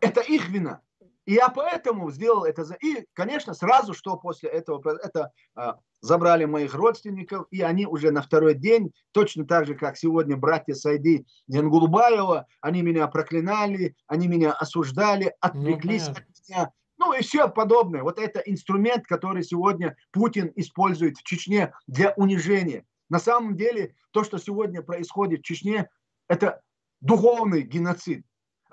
Это 0.00 0.20
их 0.20 0.48
вина. 0.48 0.80
И 1.26 1.34
я 1.34 1.48
поэтому 1.48 2.10
сделал 2.10 2.44
это. 2.44 2.64
И, 2.82 3.06
конечно, 3.14 3.54
сразу, 3.54 3.94
что 3.94 4.16
после 4.16 4.50
этого, 4.50 4.98
это 5.02 5.32
а, 5.54 5.78
забрали 6.00 6.44
моих 6.44 6.74
родственников, 6.74 7.46
и 7.50 7.62
они 7.62 7.86
уже 7.86 8.10
на 8.10 8.20
второй 8.20 8.54
день, 8.54 8.92
точно 9.12 9.46
так 9.46 9.66
же, 9.66 9.74
как 9.74 9.96
сегодня 9.96 10.36
братья 10.36 10.74
Сайди 10.74 11.26
Янгулбаева, 11.46 12.46
они 12.60 12.82
меня 12.82 13.06
проклинали, 13.08 13.96
они 14.06 14.28
меня 14.28 14.52
осуждали, 14.52 15.34
отвлеклись 15.40 16.08
ну, 16.08 16.12
от 16.12 16.24
меня. 16.48 16.70
Ну 16.98 17.12
и 17.14 17.22
все 17.22 17.48
подобное. 17.48 18.02
Вот 18.02 18.18
это 18.18 18.40
инструмент, 18.40 19.06
который 19.06 19.42
сегодня 19.42 19.96
Путин 20.12 20.52
использует 20.56 21.16
в 21.16 21.22
Чечне 21.22 21.72
для 21.86 22.12
унижения. 22.16 22.84
На 23.08 23.18
самом 23.18 23.56
деле, 23.56 23.94
то, 24.10 24.24
что 24.24 24.38
сегодня 24.38 24.82
происходит 24.82 25.40
в 25.40 25.44
Чечне, 25.44 25.88
это 26.28 26.60
духовный 27.00 27.62
геноцид. 27.62 28.24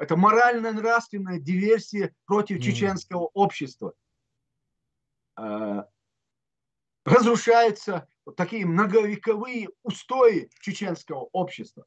Это 0.01 0.17
морально-нравственная 0.17 1.38
диверсия 1.38 2.12
против 2.25 2.58
mm-hmm. 2.58 2.62
чеченского 2.62 3.29
общества. 3.36 3.93
А, 5.36 5.88
разрушаются 7.05 8.08
вот 8.25 8.36
такие 8.36 8.65
многовековые 8.65 9.70
устои 9.84 10.50
чеченского 10.60 11.29
общества. 11.34 11.86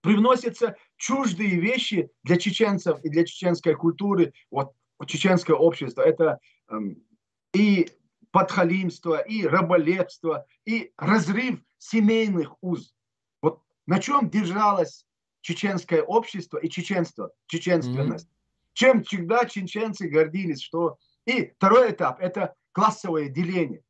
Привносятся 0.00 0.76
чуждые 0.96 1.60
вещи 1.60 2.08
для 2.22 2.38
чеченцев 2.38 3.00
и 3.04 3.10
для 3.10 3.26
чеченской 3.26 3.74
культуры. 3.74 4.32
Вот 4.50 4.72
чеченское 5.06 5.56
общество 5.56 6.00
это 6.00 6.38
эм, 6.70 7.04
и 7.52 7.90
подхалимство, 8.30 9.18
и 9.18 9.44
раболепство, 9.44 10.46
и 10.64 10.90
разрыв 10.96 11.60
семейных 11.76 12.56
уз. 12.62 12.94
Вот 13.42 13.60
на 13.84 13.98
чем 14.00 14.30
держалась 14.30 15.05
чеченское 15.46 16.02
общество 16.02 16.58
и 16.58 16.68
чеченство, 16.68 17.30
чеченственность. 17.46 18.26
Mm-hmm. 18.26 18.72
Чем 18.72 19.04
всегда 19.04 19.44
чеченцы 19.44 20.08
гордились, 20.08 20.60
что... 20.60 20.98
И 21.24 21.52
второй 21.56 21.92
этап– 21.92 22.18
это 22.20 22.54
классовое 22.72 23.28
деление. 23.28 23.82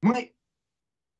Мы 0.00 0.34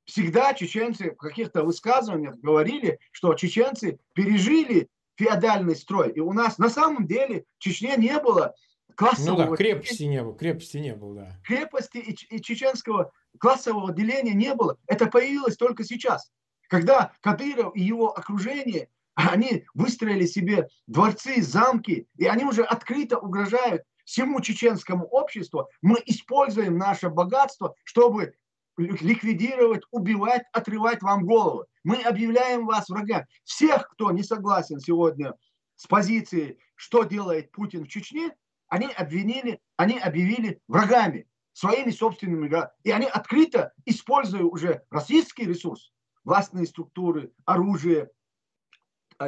всегда 0.05 0.55
чеченцы 0.55 1.13
в 1.13 1.17
каких-то 1.17 1.63
высказываниях 1.63 2.37
говорили, 2.37 2.99
что 3.13 3.35
чеченцы 3.35 4.01
пережили 4.15 4.89
феодальный 5.17 5.77
строй. 5.77 6.11
И 6.11 6.21
у 6.21 6.33
нас 6.33 6.59
на 6.59 6.69
самом 6.69 7.07
деле 7.07 7.45
в 7.59 7.63
Чечне 7.63 7.97
не 7.97 8.19
было 8.19 8.55
классового... 8.97 9.45
Ну 9.45 9.51
да, 9.51 9.57
крепости 9.57 10.03
не 10.05 10.23
было, 10.23 10.37
крепости 10.37 10.77
не 10.79 10.95
было, 10.95 11.15
да. 11.15 11.41
Крепости 11.45 11.99
и, 11.99 12.37
и 12.37 12.43
чеченского 12.43 13.13
классового 13.39 13.93
деления 13.93 14.35
не 14.35 14.55
было. 14.55 14.77
Это 14.87 15.07
появилось 15.07 15.57
только 15.57 15.85
сейчас, 15.85 16.31
когда 16.69 17.13
Кадыров 17.21 17.77
и 17.77 17.81
его 17.81 18.17
окружение 18.17 18.89
они 19.15 19.65
выстроили 19.75 20.27
себе 20.27 20.69
дворцы, 20.87 21.43
замки, 21.43 22.09
и 22.17 22.27
они 22.27 22.45
уже 22.45 22.63
открыто 22.63 23.19
угрожают 23.19 23.83
всему 24.05 24.41
чеченскому 24.41 25.05
обществу. 25.07 25.69
Мы 25.81 26.03
используем 26.07 26.79
наше 26.79 27.09
богатство, 27.09 27.75
чтобы 27.85 28.35
ликвидировать, 28.77 29.83
убивать, 29.91 30.43
отрывать 30.53 31.03
вам 31.03 31.25
голову. 31.25 31.67
Мы 31.85 31.97
объявляем 31.97 32.67
вас 32.67 32.89
врага. 32.89 33.27
Всех, 33.45 33.89
кто 33.91 34.11
не 34.13 34.23
согласен 34.23 34.81
сегодня 34.81 35.35
с 35.77 35.87
позицией, 35.87 36.59
что 36.75 37.05
делает 37.05 37.53
Путин 37.53 37.85
в 37.85 37.89
Чечне, 37.89 38.35
они 38.69 38.87
обвинили, 38.87 39.61
они 39.77 39.99
объявили 39.99 40.61
врагами, 40.69 41.29
своими 41.53 41.91
собственными 41.91 42.49
врагами. 42.49 42.71
И 42.85 42.91
они 42.91 43.07
открыто, 43.07 43.73
используя 43.85 44.45
уже 44.45 44.83
российский 44.91 45.45
ресурс, 45.45 45.93
властные 46.25 46.67
структуры, 46.67 47.33
оружие, 47.45 48.09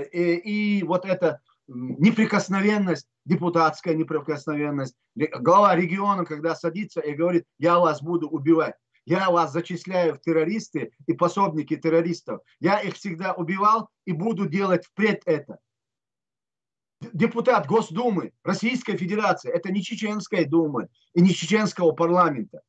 и, 0.00 0.78
и 0.78 0.82
вот 0.82 1.04
эта 1.04 1.40
неприкосновенность, 1.66 3.06
депутатская 3.24 3.94
неприкосновенность, 3.94 4.94
глава 5.14 5.74
региона, 5.74 6.24
когда 6.24 6.54
садится 6.54 7.00
и 7.00 7.14
говорит, 7.14 7.44
я 7.58 7.78
вас 7.78 8.02
буду 8.02 8.28
убивать, 8.28 8.74
я 9.06 9.30
вас 9.30 9.52
зачисляю 9.52 10.14
в 10.14 10.20
террористы 10.20 10.92
и 11.06 11.14
пособники 11.14 11.76
террористов, 11.76 12.40
я 12.60 12.80
их 12.80 12.94
всегда 12.94 13.32
убивал 13.32 13.88
и 14.04 14.12
буду 14.12 14.46
делать 14.46 14.86
впредь 14.86 15.22
это. 15.24 15.58
депутат 17.12 17.66
Госдумы 17.66 18.32
Российской 18.42 18.96
Федерации, 18.96 19.50
это 19.50 19.70
не 19.72 19.82
Чеченской 19.82 20.44
Думы 20.44 20.88
и 21.14 21.20
не 21.20 21.30
Чеченского 21.30 21.92
парламента. 21.92 22.60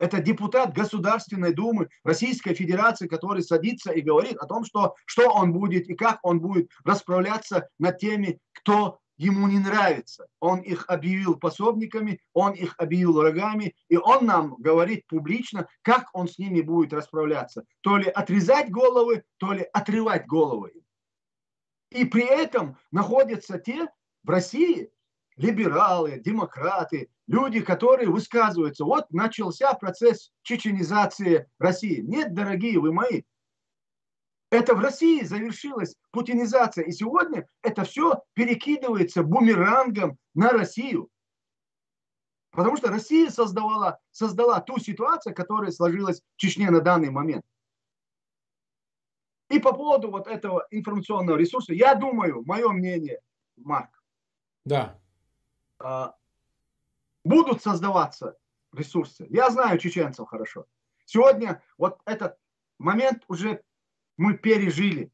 Это 0.00 0.20
депутат 0.20 0.74
Государственной 0.74 1.52
Думы 1.52 1.88
Российской 2.04 2.54
Федерации, 2.54 3.08
который 3.08 3.42
садится 3.42 3.92
и 3.92 4.00
говорит 4.00 4.36
о 4.36 4.46
том, 4.46 4.64
что, 4.64 4.94
что 5.06 5.30
он 5.30 5.52
будет 5.52 5.88
и 5.88 5.94
как 5.94 6.18
он 6.22 6.40
будет 6.40 6.70
расправляться 6.84 7.68
над 7.78 7.98
теми, 7.98 8.38
кто 8.52 9.00
ему 9.16 9.48
не 9.48 9.58
нравится. 9.58 10.26
Он 10.40 10.60
их 10.60 10.84
объявил 10.88 11.36
пособниками, 11.36 12.20
он 12.32 12.52
их 12.52 12.74
объявил 12.78 13.14
врагами, 13.14 13.74
и 13.88 13.96
он 13.96 14.26
нам 14.26 14.54
говорит 14.58 15.06
публично, 15.08 15.68
как 15.82 16.08
он 16.12 16.28
с 16.28 16.38
ними 16.38 16.60
будет 16.60 16.92
расправляться. 16.92 17.64
То 17.80 17.96
ли 17.96 18.08
отрезать 18.08 18.70
головы, 18.70 19.24
то 19.38 19.52
ли 19.52 19.66
отрывать 19.72 20.26
головы. 20.26 20.72
И 21.90 22.04
при 22.04 22.24
этом 22.24 22.76
находятся 22.92 23.58
те 23.58 23.88
в 24.22 24.30
России, 24.30 24.90
либералы, 25.38 26.20
демократы, 26.20 27.08
люди, 27.26 27.60
которые 27.60 28.10
высказываются. 28.10 28.84
Вот 28.84 29.10
начался 29.10 29.72
процесс 29.74 30.30
чеченизации 30.42 31.48
России. 31.58 32.00
Нет, 32.00 32.34
дорогие 32.34 32.78
вы 32.78 32.92
мои, 32.92 33.22
это 34.50 34.74
в 34.74 34.80
России 34.80 35.22
завершилась 35.22 35.94
путинизация. 36.10 36.84
И 36.84 36.92
сегодня 36.92 37.48
это 37.62 37.84
все 37.84 38.22
перекидывается 38.34 39.22
бумерангом 39.22 40.18
на 40.34 40.50
Россию. 40.50 41.08
Потому 42.50 42.76
что 42.76 42.88
Россия 42.88 43.30
создавала, 43.30 44.00
создала 44.10 44.60
ту 44.60 44.78
ситуацию, 44.78 45.34
которая 45.34 45.70
сложилась 45.70 46.20
в 46.20 46.40
Чечне 46.40 46.70
на 46.70 46.80
данный 46.80 47.10
момент. 47.10 47.44
И 49.50 49.58
по 49.60 49.72
поводу 49.72 50.10
вот 50.10 50.26
этого 50.26 50.66
информационного 50.70 51.36
ресурса, 51.36 51.72
я 51.72 51.94
думаю, 51.94 52.42
мое 52.44 52.68
мнение, 52.70 53.20
Марк, 53.56 54.02
да. 54.64 54.98
А, 55.78 56.14
будут 57.24 57.62
создаваться 57.62 58.36
ресурсы. 58.72 59.26
Я 59.30 59.50
знаю 59.50 59.78
чеченцев 59.78 60.28
хорошо. 60.28 60.66
Сегодня 61.04 61.62
вот 61.76 62.00
этот 62.04 62.36
момент 62.78 63.24
уже 63.28 63.62
мы 64.16 64.34
пережили. 64.34 65.12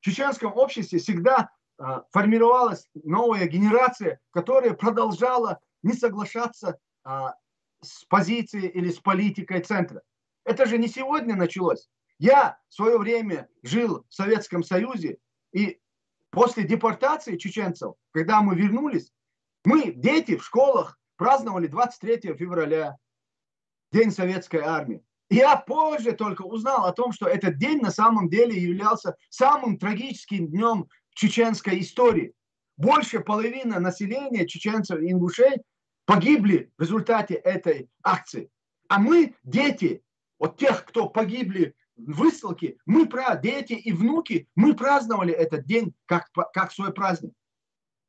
В 0.00 0.04
чеченском 0.04 0.52
обществе 0.56 0.98
всегда 0.98 1.50
а, 1.78 2.04
формировалась 2.10 2.88
новая 2.94 3.46
генерация, 3.46 4.20
которая 4.30 4.74
продолжала 4.74 5.60
не 5.82 5.92
соглашаться 5.92 6.78
а, 7.04 7.34
с 7.82 8.04
позицией 8.04 8.68
или 8.68 8.90
с 8.90 8.98
политикой 8.98 9.60
центра. 9.60 10.02
Это 10.44 10.66
же 10.66 10.78
не 10.78 10.88
сегодня 10.88 11.36
началось. 11.36 11.88
Я 12.18 12.58
в 12.68 12.74
свое 12.74 12.98
время 12.98 13.48
жил 13.62 14.06
в 14.08 14.14
Советском 14.14 14.62
Союзе, 14.62 15.18
и 15.52 15.80
после 16.30 16.64
депортации 16.64 17.36
чеченцев, 17.36 17.94
когда 18.12 18.40
мы 18.40 18.54
вернулись, 18.54 19.12
мы, 19.66 19.90
дети, 19.90 20.36
в 20.36 20.44
школах 20.44 20.96
праздновали 21.16 21.66
23 21.66 22.34
февраля, 22.34 22.96
День 23.90 24.12
Советской 24.12 24.60
Армии. 24.60 25.02
Я 25.28 25.56
позже 25.56 26.12
только 26.12 26.42
узнал 26.42 26.86
о 26.86 26.92
том, 26.92 27.10
что 27.10 27.26
этот 27.26 27.58
день 27.58 27.80
на 27.80 27.90
самом 27.90 28.28
деле 28.28 28.56
являлся 28.56 29.16
самым 29.28 29.76
трагическим 29.76 30.46
днем 30.46 30.86
в 31.10 31.16
чеченской 31.16 31.80
истории. 31.80 32.32
Больше 32.76 33.18
половины 33.18 33.80
населения 33.80 34.46
чеченцев 34.46 35.00
и 35.00 35.10
ингушей 35.10 35.62
погибли 36.04 36.70
в 36.78 36.82
результате 36.82 37.34
этой 37.34 37.90
акции. 38.04 38.48
А 38.88 39.00
мы, 39.00 39.34
дети, 39.42 40.04
вот 40.38 40.58
тех, 40.58 40.84
кто 40.84 41.08
погибли 41.08 41.74
высылки, 41.96 42.78
мы, 42.86 43.06
про 43.08 43.34
дети 43.34 43.72
и 43.72 43.90
внуки, 43.90 44.48
мы 44.54 44.76
праздновали 44.76 45.34
этот 45.34 45.64
день 45.64 45.92
как, 46.06 46.30
как 46.52 46.70
свой 46.70 46.92
праздник. 46.92 47.32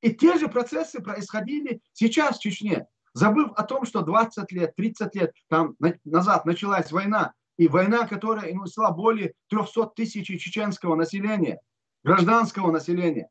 И 0.01 0.13
те 0.13 0.37
же 0.37 0.47
процессы 0.47 1.01
происходили 1.01 1.81
сейчас 1.93 2.37
в 2.37 2.41
Чечне. 2.41 2.87
Забыв 3.13 3.51
о 3.55 3.63
том, 3.63 3.85
что 3.85 4.01
20 4.01 4.51
лет, 4.51 4.75
30 4.75 5.15
лет 5.15 5.33
там 5.49 5.75
назад 6.05 6.45
началась 6.45 6.91
война, 6.91 7.33
и 7.57 7.67
война, 7.67 8.07
которая 8.07 8.51
унесла 8.51 8.91
более 8.91 9.33
300 9.49 9.87
тысяч 9.95 10.27
чеченского 10.27 10.95
населения, 10.95 11.59
гражданского 12.03 12.71
населения, 12.71 13.29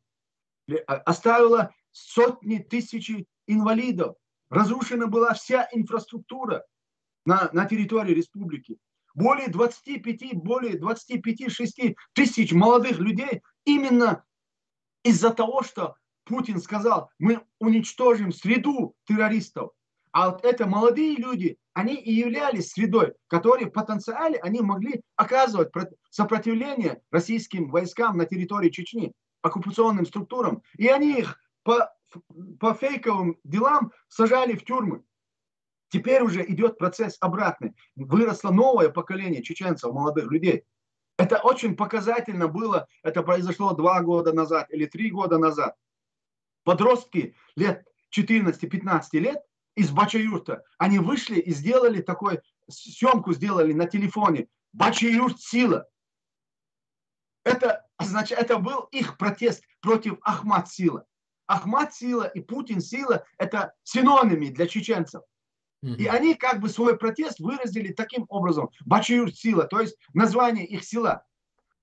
оставила 0.87 1.73
сотни 1.93 2.59
тысяч 2.59 3.13
инвалидов, 3.47 4.17
разрушена 4.51 5.07
была 5.07 5.35
вся 5.35 5.69
инфраструктура 5.73 6.65
на, 7.25 7.49
на 7.53 7.67
территории 7.67 8.13
республики 8.13 8.79
более 9.17 9.49
25, 9.49 10.35
более 10.35 10.79
25-6 10.79 11.97
тысяч 12.13 12.53
молодых 12.53 12.99
людей 12.99 13.43
именно 13.65 14.25
из-за 15.03 15.31
того, 15.31 15.63
что 15.63 15.97
Путин 16.27 16.61
сказал, 16.61 17.11
мы 17.19 17.41
уничтожим 17.61 18.33
среду 18.33 18.95
террористов. 19.07 19.71
А 20.13 20.31
вот 20.31 20.45
это 20.45 20.67
молодые 20.67 21.17
люди, 21.17 21.57
они 21.73 21.95
и 21.95 22.13
являлись 22.13 22.73
средой, 22.73 23.15
которые 23.29 23.69
в 23.69 23.73
потенциале 23.73 24.39
они 24.39 24.61
могли 24.61 25.03
оказывать 25.15 25.71
сопротивление 26.11 27.01
российским 27.11 27.71
войскам 27.71 28.17
на 28.17 28.27
территории 28.27 28.71
Чечни, 28.71 29.13
оккупационным 29.43 30.05
структурам. 30.07 30.63
И 30.79 30.89
они 30.89 31.21
их 31.21 31.39
по, 31.63 31.93
по 32.59 32.75
фейковым 32.75 33.39
делам 33.45 33.93
сажали 34.09 34.57
в 34.57 34.65
тюрьмы. 34.65 35.05
Теперь 35.91 36.23
уже 36.23 36.45
идет 36.45 36.79
процесс 36.79 37.17
обратный. 37.21 37.75
Выросло 37.95 38.51
новое 38.51 38.89
поколение 38.89 39.43
чеченцев, 39.43 39.93
молодых 39.93 40.31
людей. 40.33 40.65
Это 41.19 41.39
очень 41.39 41.77
показательно 41.77 42.49
было. 42.49 42.89
Это 43.03 43.23
произошло 43.23 43.75
два 43.75 44.01
года 44.01 44.33
назад 44.33 44.67
или 44.71 44.87
три 44.87 45.11
года 45.11 45.39
назад. 45.39 45.77
Подростки 46.67 47.37
лет 47.55 47.87
14-15 48.13 49.01
лет 49.13 49.41
из 49.77 49.93
Бачаюрта, 49.93 50.65
они 50.79 50.99
вышли 50.99 51.39
и 51.39 51.53
сделали 51.53 52.03
такой, 52.03 52.41
съемку 52.69 53.33
сделали 53.33 53.73
на 53.73 53.87
телефоне. 53.87 54.49
Бачаюрт 54.73 55.41
сила. 55.41 55.87
Это, 57.45 57.87
значит, 58.01 58.37
это 58.37 58.59
был 58.59 58.81
их 58.91 59.17
протест 59.17 59.63
против 59.81 60.19
Ахмад 60.23 60.69
сила. 60.69 61.07
Ахмад 61.47 61.95
сила 61.95 62.25
и 62.25 62.41
Путин 62.41 62.81
сила– 62.81 63.25
это 63.39 63.73
синонимы 63.85 64.51
для 64.51 64.67
чеченцев. 64.67 65.23
И 65.83 66.09
они 66.09 66.35
как 66.35 66.59
бы 66.59 66.69
свой 66.69 66.99
протест 66.99 67.39
выразили 67.39 67.93
таким 67.93 68.27
образом. 68.29 68.71
Бачиюр 68.85 69.33
сила, 69.33 69.69
то 69.69 69.79
есть 69.79 69.97
название 70.15 70.67
их 70.67 70.83
села. 70.83 71.25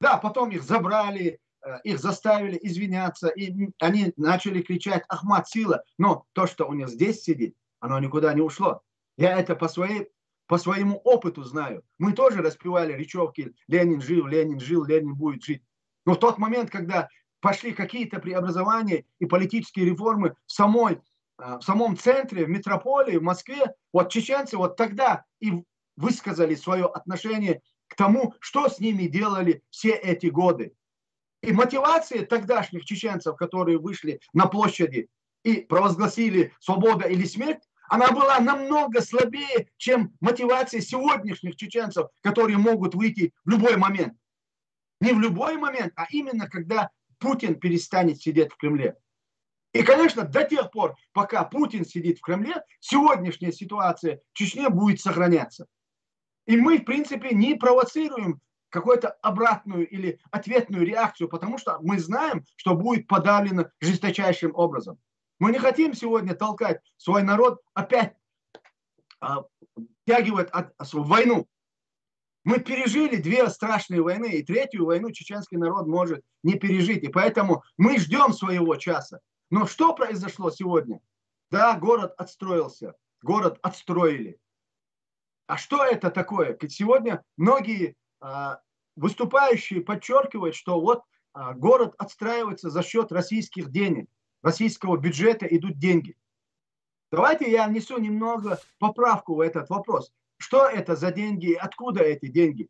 Да, 0.01 0.17
потом 0.17 0.49
их 0.49 0.61
забрали, 0.61 1.39
их 1.83 1.99
заставили 1.99 2.59
извиняться, 2.61 3.29
и 3.29 3.71
они 3.79 4.13
начали 4.17 4.61
кричать 4.61 5.03
Ахмад 5.07 5.47
сила. 5.47 5.83
Но 5.97 6.25
то, 6.33 6.47
что 6.47 6.65
у 6.65 6.73
них 6.73 6.89
здесь 6.89 7.23
сидит, 7.23 7.55
оно 7.79 7.99
никуда 7.99 8.33
не 8.33 8.41
ушло. 8.41 8.81
Я 9.17 9.37
это 9.39 9.55
по, 9.55 9.67
своей, 9.67 10.09
по 10.47 10.57
своему 10.57 10.97
опыту 10.97 11.43
знаю. 11.43 11.83
Мы 11.99 12.13
тоже 12.13 12.41
распевали 12.41 12.93
речевки 12.93 13.53
«Ленин 13.67 14.01
жил, 14.01 14.27
Ленин 14.27 14.59
жил, 14.59 14.85
Ленин 14.85 15.15
будет 15.15 15.43
жить». 15.43 15.63
Но 16.05 16.13
в 16.13 16.19
тот 16.19 16.37
момент, 16.37 16.69
когда 16.69 17.09
пошли 17.39 17.73
какие-то 17.73 18.19
преобразования 18.19 19.05
и 19.19 19.25
политические 19.25 19.85
реформы 19.85 20.35
в 20.45 20.51
самой 20.51 20.99
Э, 21.39 21.57
в 21.57 21.61
самом 21.63 21.97
центре, 21.97 22.45
в 22.45 22.49
метрополии, 22.49 23.17
в 23.17 23.23
Москве, 23.23 23.73
вот 23.91 24.11
чеченцы 24.11 24.57
вот 24.57 24.75
тогда 24.75 25.25
и 25.39 25.63
высказали 25.95 26.55
свое 26.55 26.85
отношение 26.85 27.61
к 27.87 27.95
тому, 27.95 28.33
что 28.39 28.69
с 28.69 28.79
ними 28.79 29.07
делали 29.07 29.63
все 29.69 29.91
эти 29.91 30.27
годы. 30.27 30.73
И 31.43 31.51
мотивация 31.51 32.25
тогдашних 32.25 32.85
чеченцев, 32.85 33.35
которые 33.35 33.77
вышли 33.77 34.21
на 34.31 34.45
площади 34.47 35.09
и 35.43 35.55
провозгласили 35.55 36.53
свобода 36.61 37.05
или 37.05 37.25
смерть, 37.25 37.61
она 37.89 38.11
была 38.11 38.39
намного 38.39 39.01
слабее, 39.01 39.67
чем 39.75 40.15
мотивация 40.21 40.79
сегодняшних 40.79 41.57
чеченцев, 41.57 42.07
которые 42.21 42.57
могут 42.57 42.95
выйти 42.95 43.33
в 43.43 43.49
любой 43.49 43.75
момент. 43.75 44.13
Не 45.01 45.11
в 45.11 45.19
любой 45.19 45.57
момент, 45.57 45.91
а 45.97 46.05
именно 46.11 46.47
когда 46.47 46.89
Путин 47.19 47.59
перестанет 47.59 48.21
сидеть 48.21 48.53
в 48.53 48.55
Кремле. 48.55 48.95
И, 49.73 49.83
конечно, 49.83 50.23
до 50.23 50.45
тех 50.45 50.71
пор, 50.71 50.95
пока 51.11 51.43
Путин 51.43 51.83
сидит 51.83 52.19
в 52.19 52.21
Кремле, 52.21 52.63
сегодняшняя 52.79 53.51
ситуация 53.51 54.21
в 54.31 54.37
Чечне 54.37 54.69
будет 54.69 55.01
сохраняться. 55.01 55.65
И 56.45 56.55
мы, 56.55 56.77
в 56.77 56.85
принципе, 56.85 57.35
не 57.35 57.55
провоцируем 57.55 58.39
какую-то 58.73 59.09
обратную 59.21 59.87
или 59.87 60.19
ответную 60.31 60.83
реакцию, 60.83 61.29
потому 61.29 61.59
что 61.59 61.77
мы 61.81 61.99
знаем, 61.99 62.43
что 62.55 62.73
будет 62.73 63.07
подавлено 63.07 63.69
жесточайшим 63.79 64.51
образом. 64.55 64.97
Мы 65.37 65.51
не 65.51 65.59
хотим 65.59 65.93
сегодня 65.93 66.33
толкать 66.33 66.81
свой 66.97 67.21
народ 67.21 67.61
опять 67.75 68.15
а, 69.21 69.43
тягивать 70.07 70.49
в 70.51 71.07
войну. 71.07 71.47
Мы 72.45 72.59
пережили 72.61 73.17
две 73.17 73.47
страшные 73.51 74.01
войны, 74.01 74.31
и 74.31 74.43
третью 74.43 74.85
войну 74.85 75.11
чеченский 75.11 75.57
народ 75.57 75.85
может 75.85 76.23
не 76.41 76.55
пережить. 76.55 77.03
И 77.03 77.09
поэтому 77.09 77.63
мы 77.77 77.99
ждем 77.99 78.33
своего 78.33 78.75
часа. 78.77 79.19
Но 79.51 79.67
что 79.67 79.93
произошло 79.93 80.49
сегодня? 80.49 80.99
Да, 81.51 81.77
город 81.77 82.15
отстроился, 82.17 82.95
город 83.21 83.59
отстроили. 83.61 84.39
А 85.45 85.57
что 85.57 85.85
это 85.85 86.09
такое? 86.09 86.57
Сегодня 86.67 87.21
многие 87.37 87.95
выступающие 88.95 89.81
подчеркивают, 89.81 90.55
что 90.55 90.79
вот 90.79 91.03
а, 91.33 91.53
город 91.53 91.95
отстраивается 91.97 92.69
за 92.69 92.83
счет 92.83 93.11
российских 93.11 93.71
денег. 93.71 94.09
российского 94.41 94.97
бюджета 94.97 95.45
идут 95.45 95.79
деньги. 95.79 96.15
Давайте 97.11 97.49
я 97.49 97.67
внесу 97.67 97.97
немного 97.97 98.59
поправку 98.79 99.35
в 99.35 99.39
этот 99.39 99.69
вопрос. 99.69 100.11
Что 100.37 100.67
это 100.67 100.95
за 100.95 101.11
деньги 101.11 101.53
откуда 101.53 102.01
эти 102.01 102.27
деньги? 102.27 102.69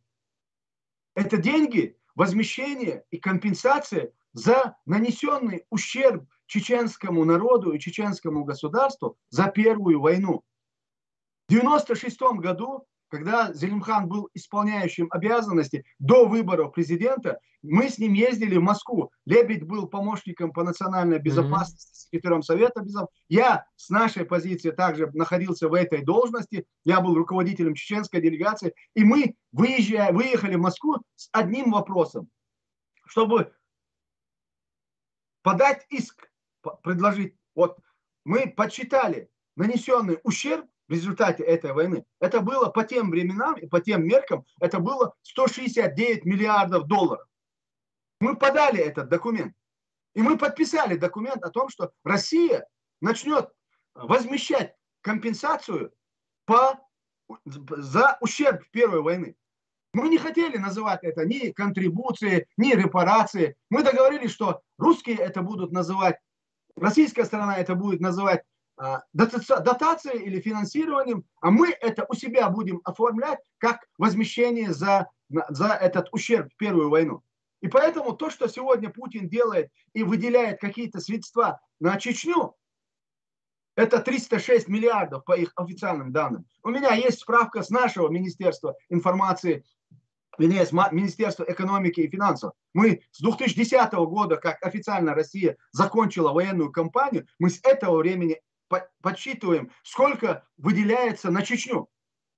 Это 1.15 1.37
деньги, 1.37 1.97
возмещение 2.15 3.05
и 3.09 3.17
компенсация 3.17 4.11
за 4.33 4.75
нанесенный 4.85 5.65
ущерб 5.69 6.27
чеченскому 6.45 7.25
народу 7.25 7.71
и 7.71 7.79
чеченскому 7.79 8.43
государству 8.43 9.17
за 9.29 9.47
Первую 9.47 9.99
войну. 9.99 10.43
В 11.47 11.55
1996 11.55 12.39
году 12.39 12.87
когда 13.13 13.53
Зелимхан 13.53 14.07
был 14.07 14.31
исполняющим 14.33 15.05
обязанности 15.11 15.85
до 15.99 16.25
выборов 16.25 16.73
президента, 16.73 17.39
мы 17.61 17.87
с 17.87 17.99
ним 17.99 18.13
ездили 18.13 18.57
в 18.57 18.63
Москву. 18.63 19.11
Лебедь 19.25 19.67
был 19.67 19.85
помощником 19.87 20.51
по 20.51 20.63
национальной 20.63 21.19
безопасности, 21.19 21.93
секретарем 21.93 22.41
Совета 22.41 22.81
Безопасности. 22.81 23.23
Я 23.29 23.67
с 23.75 23.91
нашей 23.91 24.25
позиции 24.25 24.71
также 24.71 25.11
находился 25.13 25.69
в 25.69 25.75
этой 25.75 26.03
должности. 26.03 26.65
Я 26.85 27.01
был 27.01 27.13
руководителем 27.13 27.75
чеченской 27.75 28.19
делегации. 28.19 28.73
И 28.95 29.03
мы 29.03 29.35
выезжая, 29.51 30.11
выехали 30.11 30.55
в 30.55 30.61
Москву 30.61 30.95
с 31.15 31.29
одним 31.33 31.69
вопросом. 31.69 32.29
Чтобы 33.05 33.53
подать 35.43 35.85
иск, 35.89 36.31
предложить. 36.81 37.35
Вот 37.53 37.77
мы 38.25 38.49
подсчитали 38.49 39.29
нанесенный 39.55 40.17
ущерб 40.23 40.65
в 40.87 40.91
результате 40.91 41.43
этой 41.43 41.73
войны. 41.73 42.05
Это 42.19 42.41
было 42.41 42.69
по 42.69 42.83
тем 42.83 43.09
временам 43.09 43.55
и 43.55 43.67
по 43.67 43.79
тем 43.79 44.05
меркам, 44.05 44.45
это 44.59 44.79
было 44.79 45.13
169 45.21 46.25
миллиардов 46.25 46.87
долларов. 46.87 47.25
Мы 48.19 48.35
подали 48.35 48.79
этот 48.79 49.09
документ. 49.09 49.53
И 50.13 50.21
мы 50.21 50.37
подписали 50.37 50.95
документ 50.95 51.43
о 51.43 51.49
том, 51.49 51.69
что 51.69 51.91
Россия 52.03 52.67
начнет 53.01 53.49
возмещать 53.95 54.75
компенсацию 55.01 55.91
по, 56.45 56.79
за 57.45 58.17
ущерб 58.21 58.63
Первой 58.71 59.01
войны. 59.01 59.35
Мы 59.93 60.09
не 60.09 60.17
хотели 60.17 60.57
называть 60.57 61.03
это 61.03 61.25
ни 61.25 61.51
контрибуции, 61.51 62.47
ни 62.57 62.73
репарации. 62.73 63.55
Мы 63.69 63.83
договорились, 63.83 64.31
что 64.31 64.61
русские 64.77 65.17
это 65.17 65.41
будут 65.41 65.71
называть, 65.71 66.17
российская 66.75 67.25
сторона 67.25 67.57
это 67.57 67.75
будет 67.75 67.99
называть 67.99 68.43
дотацией 69.13 70.23
или 70.23 70.39
финансированием, 70.39 71.25
а 71.41 71.51
мы 71.51 71.69
это 71.69 72.05
у 72.09 72.15
себя 72.15 72.49
будем 72.49 72.81
оформлять 72.83 73.39
как 73.57 73.81
возмещение 73.97 74.73
за, 74.73 75.09
за 75.29 75.67
этот 75.67 76.09
ущерб 76.11 76.51
в 76.51 76.57
Первую 76.57 76.89
войну. 76.89 77.21
И 77.61 77.67
поэтому 77.67 78.13
то, 78.13 78.29
что 78.29 78.47
сегодня 78.47 78.89
Путин 78.89 79.29
делает 79.29 79.71
и 79.93 80.03
выделяет 80.03 80.59
какие-то 80.59 80.99
средства 80.99 81.61
на 81.79 81.97
Чечню, 81.97 82.55
это 83.75 83.99
306 83.99 84.67
миллиардов 84.67 85.23
по 85.23 85.35
их 85.37 85.51
официальным 85.55 86.11
данным. 86.11 86.45
У 86.63 86.69
меня 86.69 86.93
есть 86.93 87.19
справка 87.19 87.63
с 87.63 87.69
нашего 87.69 88.09
Министерства 88.09 88.75
информации, 88.89 89.63
вернее, 90.37 90.65
с 90.65 90.71
Министерства 90.71 91.45
экономики 91.47 92.01
и 92.01 92.09
финансов. 92.09 92.53
Мы 92.73 93.01
с 93.11 93.21
2010 93.21 93.93
года, 93.93 94.35
как 94.35 94.61
официально 94.61 95.15
Россия 95.15 95.57
закончила 95.71 96.33
военную 96.33 96.71
кампанию, 96.71 97.27
мы 97.39 97.49
с 97.49 97.59
этого 97.63 97.97
времени 97.97 98.41
подсчитываем, 99.01 99.71
сколько 99.83 100.47
выделяется 100.57 101.31
на 101.31 101.43
Чечню. 101.43 101.89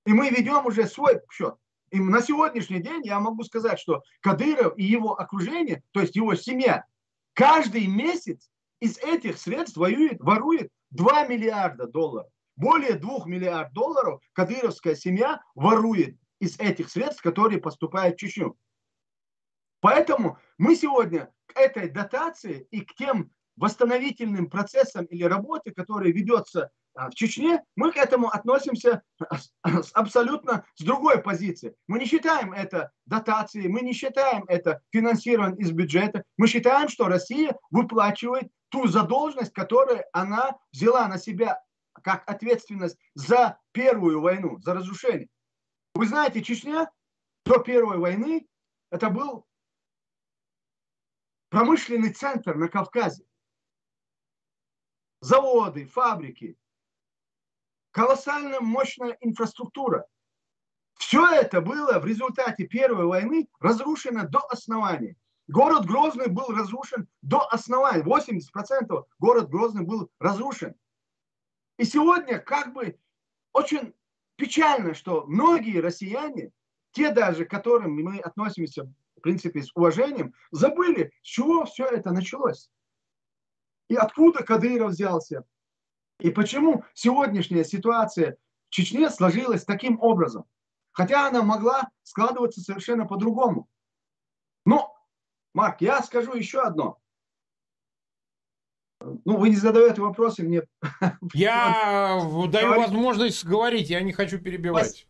И 0.04 0.12
мы 0.12 0.30
ведем 0.30 0.66
уже 0.66 0.86
свой 0.86 1.20
счет. 1.30 1.56
И 1.90 2.00
на 2.00 2.20
сегодняшний 2.20 2.80
день 2.80 3.04
я 3.04 3.20
могу 3.20 3.42
сказать, 3.44 3.78
что 3.78 4.02
Кадыров 4.20 4.76
и 4.76 4.84
его 4.84 5.18
окружение, 5.18 5.82
то 5.92 6.00
есть 6.00 6.16
его 6.16 6.34
семья, 6.34 6.84
каждый 7.34 7.86
месяц 7.86 8.50
из 8.80 8.98
этих 8.98 9.38
средств 9.38 9.76
воюет, 9.76 10.20
ворует 10.20 10.70
2 10.90 11.26
миллиарда 11.26 11.86
долларов. 11.86 12.30
Более 12.56 12.94
2 12.94 13.26
миллиардов 13.26 13.72
долларов 13.72 14.22
кадыровская 14.32 14.94
семья 14.94 15.42
ворует 15.54 16.16
из 16.40 16.58
этих 16.58 16.90
средств, 16.90 17.22
которые 17.22 17.60
поступают 17.60 18.16
в 18.16 18.18
Чечню. 18.18 18.56
Поэтому 19.80 20.38
мы 20.58 20.74
сегодня 20.74 21.32
к 21.46 21.56
этой 21.56 21.88
дотации 21.88 22.66
и 22.70 22.80
к 22.80 22.94
тем 22.94 23.30
восстановительным 23.56 24.48
процессом 24.48 25.04
или 25.06 25.24
работе, 25.24 25.72
которая 25.72 26.12
ведется 26.12 26.70
а, 26.94 27.10
в 27.10 27.14
Чечне, 27.14 27.62
мы 27.74 27.92
к 27.92 27.96
этому 27.96 28.28
относимся 28.28 29.02
абсолютно 29.94 30.64
с 30.74 30.82
другой 30.82 31.22
позиции. 31.22 31.74
Мы 31.88 31.98
не 31.98 32.06
считаем 32.06 32.52
это 32.52 32.92
дотацией, 33.06 33.68
мы 33.68 33.80
не 33.80 33.92
считаем 33.92 34.44
это 34.48 34.80
финансированием 34.92 35.58
из 35.58 35.72
бюджета. 35.72 36.22
Мы 36.36 36.48
считаем, 36.48 36.88
что 36.88 37.08
Россия 37.08 37.56
выплачивает 37.70 38.48
ту 38.68 38.86
задолженность, 38.86 39.52
которую 39.52 40.04
она 40.12 40.56
взяла 40.72 41.08
на 41.08 41.18
себя 41.18 41.60
как 42.02 42.28
ответственность 42.30 42.98
за 43.14 43.58
первую 43.72 44.20
войну, 44.20 44.58
за 44.60 44.74
разрушение. 44.74 45.28
Вы 45.94 46.06
знаете, 46.06 46.42
Чечня 46.42 46.90
до 47.44 47.58
первой 47.58 47.98
войны 47.98 48.46
это 48.90 49.08
был 49.08 49.46
промышленный 51.48 52.12
центр 52.12 52.54
на 52.54 52.68
Кавказе 52.68 53.24
заводы, 55.20 55.86
фабрики, 55.86 56.56
колоссальная 57.90 58.60
мощная 58.60 59.16
инфраструктура. 59.20 60.06
Все 60.96 61.26
это 61.30 61.60
было 61.60 61.98
в 61.98 62.06
результате 62.06 62.66
Первой 62.66 63.06
войны 63.06 63.48
разрушено 63.60 64.26
до 64.28 64.40
основания. 64.40 65.16
Город 65.48 65.86
Грозный 65.86 66.28
был 66.28 66.48
разрушен 66.48 67.08
до 67.22 67.40
основания. 67.46 68.02
80% 68.02 69.04
город 69.18 69.48
Грозный 69.48 69.84
был 69.84 70.10
разрушен. 70.18 70.74
И 71.78 71.84
сегодня 71.84 72.38
как 72.38 72.72
бы 72.72 72.98
очень 73.52 73.94
печально, 74.36 74.94
что 74.94 75.24
многие 75.26 75.80
россияне, 75.80 76.52
те 76.92 77.12
даже, 77.12 77.44
к 77.44 77.50
которым 77.50 77.94
мы 77.94 78.18
относимся, 78.18 78.84
в 79.16 79.20
принципе, 79.20 79.62
с 79.62 79.70
уважением, 79.74 80.34
забыли, 80.50 81.12
с 81.22 81.26
чего 81.26 81.64
все 81.64 81.86
это 81.86 82.10
началось. 82.10 82.70
И 83.88 83.94
откуда 83.94 84.42
Кадыров 84.42 84.90
взялся? 84.90 85.44
И 86.20 86.30
почему 86.30 86.84
сегодняшняя 86.94 87.64
ситуация 87.64 88.36
в 88.68 88.70
Чечне 88.70 89.10
сложилась 89.10 89.64
таким 89.64 90.00
образом? 90.00 90.44
Хотя 90.92 91.28
она 91.28 91.42
могла 91.42 91.90
складываться 92.02 92.60
совершенно 92.60 93.06
по-другому. 93.06 93.68
Но, 94.64 94.96
Марк, 95.52 95.82
я 95.82 96.02
скажу 96.02 96.34
еще 96.34 96.62
одно. 96.62 96.98
Ну, 99.00 99.36
вы 99.36 99.50
не 99.50 99.56
задаете 99.56 100.00
вопросы 100.00 100.42
мне. 100.42 100.62
Я 101.34 102.18
даю 102.50 102.80
возможность 102.80 103.44
говорить, 103.44 103.90
я 103.90 104.00
не 104.00 104.12
хочу 104.12 104.38
перебивать. 104.38 105.06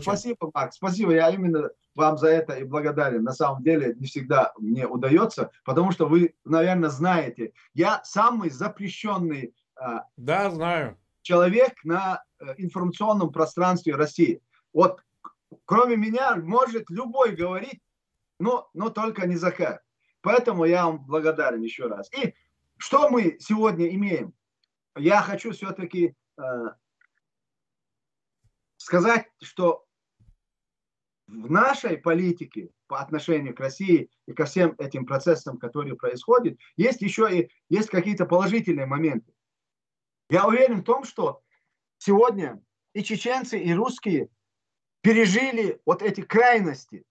Спасибо, 0.00 0.50
Марк, 0.52 0.74
спасибо. 0.74 1.14
Я 1.14 1.30
именно 1.30 1.70
вам 1.94 2.18
за 2.18 2.28
это 2.28 2.54
и 2.54 2.64
благодарен. 2.64 3.22
На 3.22 3.32
самом 3.32 3.62
деле 3.62 3.94
не 3.94 4.06
всегда 4.06 4.52
мне 4.58 4.86
удается, 4.86 5.50
потому 5.64 5.92
что 5.92 6.06
вы, 6.06 6.34
наверное, 6.44 6.90
знаете, 6.90 7.52
я 7.74 8.00
самый 8.04 8.50
запрещенный 8.50 9.54
а, 9.76 10.04
да, 10.16 10.50
знаю. 10.50 10.98
человек 11.22 11.84
на 11.84 12.22
э, 12.38 12.54
информационном 12.58 13.32
пространстве 13.32 13.94
России. 13.94 14.40
Вот 14.72 15.02
кроме 15.64 15.96
меня 15.96 16.36
может 16.36 16.88
любой 16.90 17.34
говорить, 17.34 17.80
но, 18.38 18.70
но 18.74 18.90
только 18.90 19.26
не 19.26 19.36
Захар. 19.36 19.82
Поэтому 20.20 20.64
я 20.64 20.86
вам 20.86 21.04
благодарен 21.04 21.62
еще 21.62 21.86
раз. 21.86 22.10
И 22.12 22.34
что 22.76 23.08
мы 23.08 23.36
сегодня 23.40 23.88
имеем? 23.94 24.34
Я 24.96 25.22
хочу 25.22 25.52
все-таки 25.52 26.14
э, 26.36 26.42
сказать, 28.76 29.28
что 29.40 29.84
в 31.32 31.50
нашей 31.50 31.96
политике 31.96 32.68
по 32.86 33.00
отношению 33.00 33.54
к 33.54 33.60
России 33.60 34.10
и 34.26 34.34
ко 34.34 34.44
всем 34.44 34.74
этим 34.78 35.06
процессам, 35.06 35.58
которые 35.58 35.96
происходят, 35.96 36.58
есть 36.76 37.00
еще 37.00 37.26
и 37.34 37.50
есть 37.70 37.88
какие-то 37.88 38.26
положительные 38.26 38.86
моменты. 38.86 39.32
Я 40.28 40.46
уверен 40.46 40.80
в 40.80 40.84
том, 40.84 41.04
что 41.04 41.42
сегодня 41.96 42.62
и 42.92 43.02
чеченцы, 43.02 43.58
и 43.58 43.72
русские 43.72 44.28
пережили 45.00 45.80
вот 45.86 46.02
эти 46.02 46.20
крайности. 46.20 47.02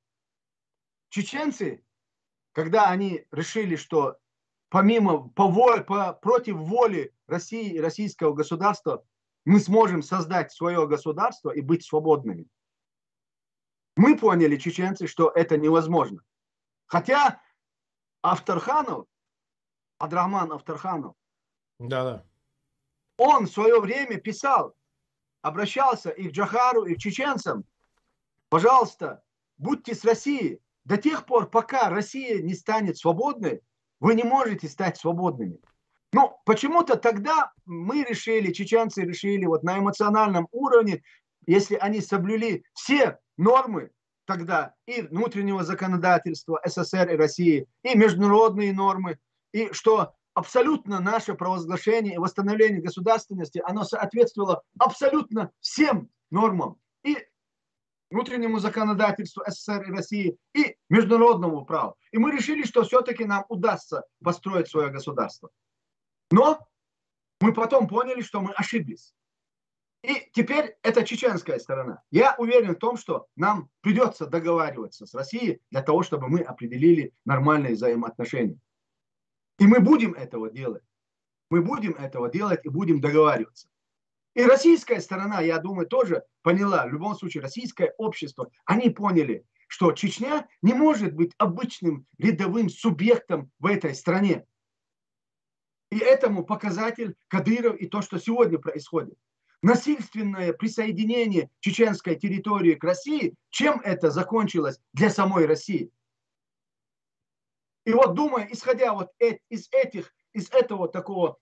Чеченцы, 1.10 1.84
когда 2.54 2.90
они 2.90 3.26
решили, 3.32 3.76
что 3.76 4.18
помимо, 4.70 5.30
по 5.30 5.48
воле, 5.48 5.84
по, 5.84 6.14
против 6.14 6.58
воли 6.58 7.12
России 7.26 7.74
и 7.74 7.82
российского 7.82 8.34
государства, 8.34 9.04
мы 9.46 9.60
сможем 9.60 10.04
создать 10.04 10.52
свое 10.52 10.88
государство 10.88 11.50
и 11.50 11.62
быть 11.62 11.84
свободными– 11.84 12.48
мы 13.96 14.18
поняли, 14.18 14.58
чеченцы, 14.58 15.08
что 15.08 15.30
это 15.30 15.58
невозможно. 15.58 16.22
Хотя 16.88 17.42
Авторханов, 18.22 19.08
Адрахман 19.98 20.52
Авторханов, 20.52 21.16
да, 21.80 22.04
да. 22.04 22.26
он 23.18 23.48
в 23.48 23.52
свое 23.52 23.80
время 23.80 24.18
писал, 24.18 24.76
обращался 25.42 26.10
и 26.10 26.30
к 26.30 26.32
Джахару, 26.32 26.86
и 26.86 26.96
к 26.96 27.00
чеченцам, 27.00 27.66
пожалуйста, 28.50 29.24
будьте 29.58 29.96
с 29.96 30.04
Россией. 30.04 30.62
До 30.84 30.98
тех 30.98 31.26
пор, 31.26 31.50
пока 31.50 31.90
Россия 31.90 32.42
не 32.42 32.56
станет 32.56 32.98
свободной, 32.98 33.62
вы 34.00 34.16
не 34.16 34.24
можете 34.24 34.68
стать 34.68 34.98
свободными. 34.98 35.60
Ну, 36.14 36.38
почему-то 36.44 36.98
тогда 36.98 37.54
мы 37.66 38.04
решили, 38.04 38.52
чеченцы 38.52 39.04
решили 39.04 39.46
вот 39.46 39.64
на 39.64 39.78
эмоциональном 39.78 40.48
уровне, 40.52 41.04
если 41.46 41.76
они 41.76 42.02
соблюли 42.02 42.64
все 42.74 43.20
нормы 43.38 43.92
тогда 44.26 44.74
и 44.86 45.02
внутреннего 45.02 45.64
законодательства 45.64 46.62
СССР 46.66 47.10
и 47.12 47.18
России, 47.18 47.68
и 47.84 47.98
международные 47.98 48.74
нормы, 48.74 49.18
и 49.52 49.72
что 49.74 50.14
абсолютно 50.34 51.00
наше 51.00 51.34
провозглашение 51.34 52.16
и 52.16 52.18
восстановление 52.18 52.82
государственности, 52.82 53.62
оно 53.66 53.84
соответствовало 53.84 54.64
абсолютно 54.80 55.52
всем 55.60 56.10
нормам 56.30 56.78
и 57.04 57.18
внутреннему 58.10 58.60
законодательству 58.60 59.44
СССР 59.48 59.84
и 59.84 59.92
России 59.92 60.38
и 60.54 60.76
международному 60.90 61.66
праву. 61.66 61.96
И 62.12 62.18
мы 62.18 62.32
решили, 62.32 62.64
что 62.64 62.84
все-таки 62.84 63.26
нам 63.26 63.46
удастся 63.50 64.04
построить 64.24 64.70
свое 64.70 64.90
государство. 64.90 65.50
Но 66.30 66.68
мы 67.40 67.54
потом 67.54 67.88
поняли, 67.88 68.22
что 68.22 68.42
мы 68.42 68.52
ошиблись. 68.52 69.14
И 70.04 70.30
теперь 70.34 70.78
это 70.82 71.04
чеченская 71.04 71.60
сторона. 71.60 72.02
Я 72.10 72.36
уверен 72.38 72.76
в 72.76 72.80
том, 72.80 72.98
что 72.98 73.28
нам 73.36 73.70
придется 73.82 74.26
договариваться 74.26 75.06
с 75.06 75.14
Россией 75.14 75.62
для 75.70 75.84
того, 75.84 76.02
чтобы 76.02 76.28
мы 76.28 76.42
определили 76.42 77.14
нормальные 77.24 77.76
взаимоотношения. 77.76 78.58
И 79.60 79.68
мы 79.68 79.80
будем 79.80 80.14
этого 80.14 80.50
делать. 80.50 80.84
Мы 81.52 81.62
будем 81.62 81.94
этого 81.94 82.30
делать 82.30 82.62
и 82.64 82.70
будем 82.70 83.00
договариваться. 83.00 83.68
И 84.34 84.44
российская 84.44 85.02
сторона, 85.02 85.42
я 85.42 85.60
думаю, 85.60 85.88
тоже 85.88 86.24
поняла, 86.42 86.88
в 86.88 86.94
любом 86.94 87.16
случае, 87.16 87.44
российское 87.44 87.94
общество, 87.98 88.50
они 88.66 88.90
поняли, 88.90 89.46
что 89.68 89.92
Чечня 89.92 90.48
не 90.62 90.74
может 90.74 91.14
быть 91.14 91.34
обычным 91.38 92.08
рядовым 92.18 92.70
субъектом 92.70 93.52
в 93.60 93.68
этой 93.68 93.94
стране. 93.94 94.46
И 95.92 95.98
этому 95.98 96.46
показатель 96.46 97.16
Кадыров 97.28 97.76
и 97.76 97.88
то, 97.88 98.02
что 98.02 98.18
сегодня 98.18 98.58
происходит. 98.58 99.18
Насильственное 99.62 100.54
присоединение 100.54 101.50
чеченской 101.60 102.16
территории 102.16 102.74
к 102.74 102.84
России, 102.84 103.36
чем 103.50 103.80
это 103.82 104.10
закончилось 104.10 104.80
для 104.94 105.10
самой 105.12 105.46
России? 105.46 105.92
И 107.86 107.94
вот 107.94 108.16
думая, 108.16 108.48
исходя 108.52 108.94
вот 108.94 109.12
из 109.50 109.70
этих, 109.72 110.14
из 110.34 110.50
этого 110.52 110.88
такого 110.88 111.38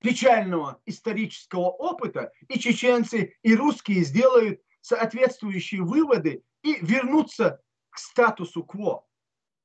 печального 0.00 0.80
исторического 0.86 1.70
опыта, 1.70 2.32
и 2.48 2.58
чеченцы, 2.58 3.36
и 3.42 3.54
русские 3.54 4.04
сделают 4.04 4.60
соответствующие 4.80 5.82
выводы 5.82 6.42
и 6.62 6.78
вернутся 6.80 7.60
к 7.90 7.98
статусу 7.98 8.64
кво. 8.64 9.06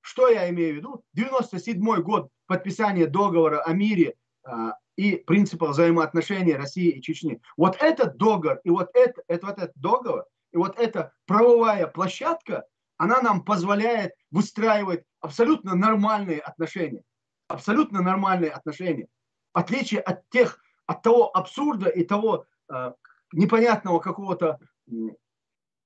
Что 0.01 0.29
я 0.29 0.49
имею 0.49 0.73
в 0.73 0.77
виду? 0.77 1.03
97 1.13 2.01
год 2.01 2.29
подписания 2.45 3.05
договора 3.05 3.61
о 3.61 3.73
мире 3.73 4.15
а, 4.43 4.75
и 4.99 5.15
принципа 5.15 5.67
взаимоотношений 5.67 6.55
России 6.55 6.89
и 6.89 7.01
Чечни. 7.01 7.41
Вот 7.55 7.77
этот 7.79 8.17
договор 8.17 8.59
и 8.65 8.69
вот, 8.69 8.89
это, 8.93 9.23
это, 9.29 9.47
вот 9.47 9.57
этот 9.57 9.71
договор 9.75 10.25
и 10.51 10.57
вот 10.57 10.77
эта 10.77 11.13
правовая 11.25 11.87
площадка, 11.87 12.65
она 12.97 13.21
нам 13.21 13.45
позволяет 13.45 14.11
выстраивать 14.29 15.05
абсолютно 15.21 15.73
нормальные 15.73 16.41
отношения. 16.41 17.03
Абсолютно 17.47 18.01
нормальные 18.01 18.51
отношения. 18.51 19.07
В 19.53 19.59
отличие 19.59 20.01
от 20.01 20.29
тех, 20.31 20.59
от 20.85 21.01
того 21.01 21.33
абсурда 21.33 21.87
и 21.87 22.03
того 22.03 22.45
э, 22.69 22.91
непонятного 23.31 23.99
какого-то 23.99 24.59
э, 24.91 24.91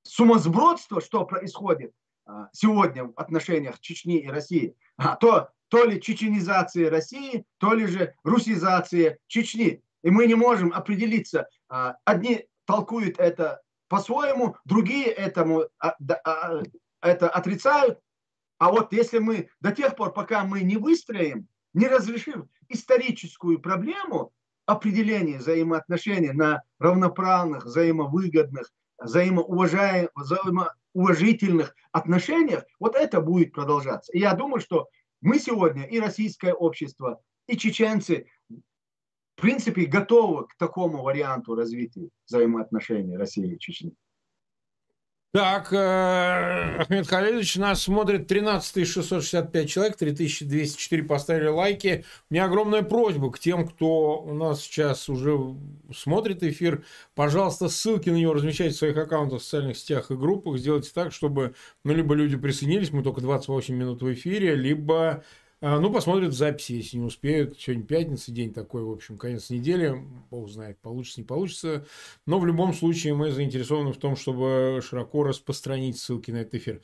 сумасбродства, 0.02 1.02
что 1.02 1.24
происходит 1.24 1.94
э, 2.26 2.32
сегодня 2.52 3.04
в 3.04 3.14
отношениях 3.16 3.80
Чечни 3.80 4.18
и 4.18 4.28
России, 4.28 4.76
а 4.98 5.16
то 5.18 5.52
то 5.74 5.84
ли 5.86 6.00
чеченизация 6.00 6.92
России, 6.92 7.46
то 7.58 7.74
ли 7.74 7.88
же 7.88 8.14
русизация 8.24 9.18
Чечни. 9.26 9.82
И 10.04 10.12
мы 10.12 10.28
не 10.28 10.36
можем 10.36 10.72
определиться. 10.72 11.48
А, 11.68 11.96
одни 12.06 12.46
толкуют 12.66 13.18
это 13.18 13.60
по-своему, 13.88 14.56
другие 14.66 15.08
этому 15.08 15.64
а, 15.80 15.96
а, 16.26 16.62
это 17.02 17.28
отрицают. 17.28 18.00
А 18.60 18.70
вот 18.70 18.94
если 18.94 19.18
мы 19.18 19.50
до 19.62 19.72
тех 19.72 19.96
пор, 19.96 20.14
пока 20.14 20.44
мы 20.44 20.62
не 20.62 20.78
выстроим, 20.78 21.48
не 21.74 21.88
разрешим 21.88 22.50
историческую 22.70 23.60
проблему 23.60 24.32
определения 24.68 25.40
взаимоотношений 25.40 26.34
на 26.34 26.62
равноправных, 26.78 27.66
взаимовыгодных, 27.66 28.72
взаимоуважительных 29.00 31.76
отношениях, 31.92 32.64
вот 32.80 32.96
это 32.96 33.22
будет 33.22 33.54
продолжаться. 33.54 34.12
И 34.12 34.20
я 34.20 34.36
думаю, 34.36 34.62
что 34.62 34.88
мы 35.24 35.40
сегодня 35.40 35.86
и 35.86 36.00
российское 36.00 36.54
общество, 36.54 37.22
и 37.48 37.58
чеченцы, 37.58 38.28
в 38.50 39.42
принципе, 39.42 39.86
готовы 39.86 40.48
к 40.48 40.56
такому 40.58 41.02
варианту 41.02 41.56
развития 41.56 42.10
взаимоотношений 42.28 43.18
России 43.18 43.56
и 43.56 43.58
Чечни. 43.58 43.96
Так, 45.34 45.74
э, 45.74 46.78
Ахмед 46.78 47.08
Халилович, 47.08 47.56
нас 47.56 47.82
смотрит 47.82 48.28
13 48.28 48.88
665 48.88 49.68
человек, 49.68 49.98
3204 49.98 51.02
поставили 51.02 51.48
лайки. 51.48 52.06
У 52.30 52.36
меня 52.36 52.46
огромная 52.46 52.84
просьба 52.84 53.32
к 53.32 53.40
тем, 53.40 53.68
кто 53.68 54.22
у 54.22 54.36
нас 54.36 54.62
сейчас 54.62 55.10
уже 55.10 55.40
смотрит 55.92 56.44
эфир. 56.44 56.86
Пожалуйста, 57.16 57.68
ссылки 57.68 58.12
на 58.12 58.18
него 58.18 58.36
размещайте 58.36 58.76
в 58.76 58.78
своих 58.78 58.96
аккаунтах 58.96 59.42
в 59.42 59.44
социальных 59.44 59.78
сетях 59.78 60.12
и 60.12 60.16
группах. 60.16 60.60
Сделайте 60.60 60.92
так, 60.94 61.12
чтобы, 61.12 61.56
ну, 61.84 61.96
либо 61.96 62.14
люди 62.14 62.38
присоединились, 62.38 62.92
мы 62.92 63.02
только 63.02 63.22
28 63.22 63.74
минут 63.74 64.04
в 64.04 64.14
эфире, 64.14 64.54
либо 64.54 65.24
ну, 65.64 65.94
посмотрят 65.94 66.34
записи, 66.34 66.74
если 66.74 66.98
не 66.98 67.06
успеют. 67.06 67.58
Сегодня 67.58 67.86
пятница, 67.86 68.34
день 68.34 68.54
такой, 68.54 68.84
в 68.84 68.92
общем, 68.92 69.18
конец 69.18 69.50
недели. 69.50 69.96
Бог 70.30 70.50
знает, 70.50 70.78
получится, 70.80 71.22
не 71.22 71.26
получится. 71.26 71.86
Но 72.26 72.38
в 72.38 72.46
любом 72.46 72.74
случае 72.74 73.14
мы 73.14 73.32
заинтересованы 73.32 73.94
в 73.94 73.98
том, 73.98 74.18
чтобы 74.18 74.82
широко 74.86 75.24
распространить 75.24 75.98
ссылки 75.98 76.32
на 76.32 76.38
этот 76.38 76.56
эфир. 76.56 76.82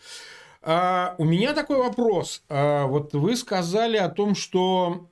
А, 0.62 1.16
у 1.18 1.26
меня 1.26 1.54
такой 1.54 1.78
вопрос. 1.78 2.44
А, 2.48 2.88
вот 2.88 3.14
вы 3.14 3.36
сказали 3.36 3.98
о 3.98 4.08
том, 4.08 4.34
что 4.34 5.10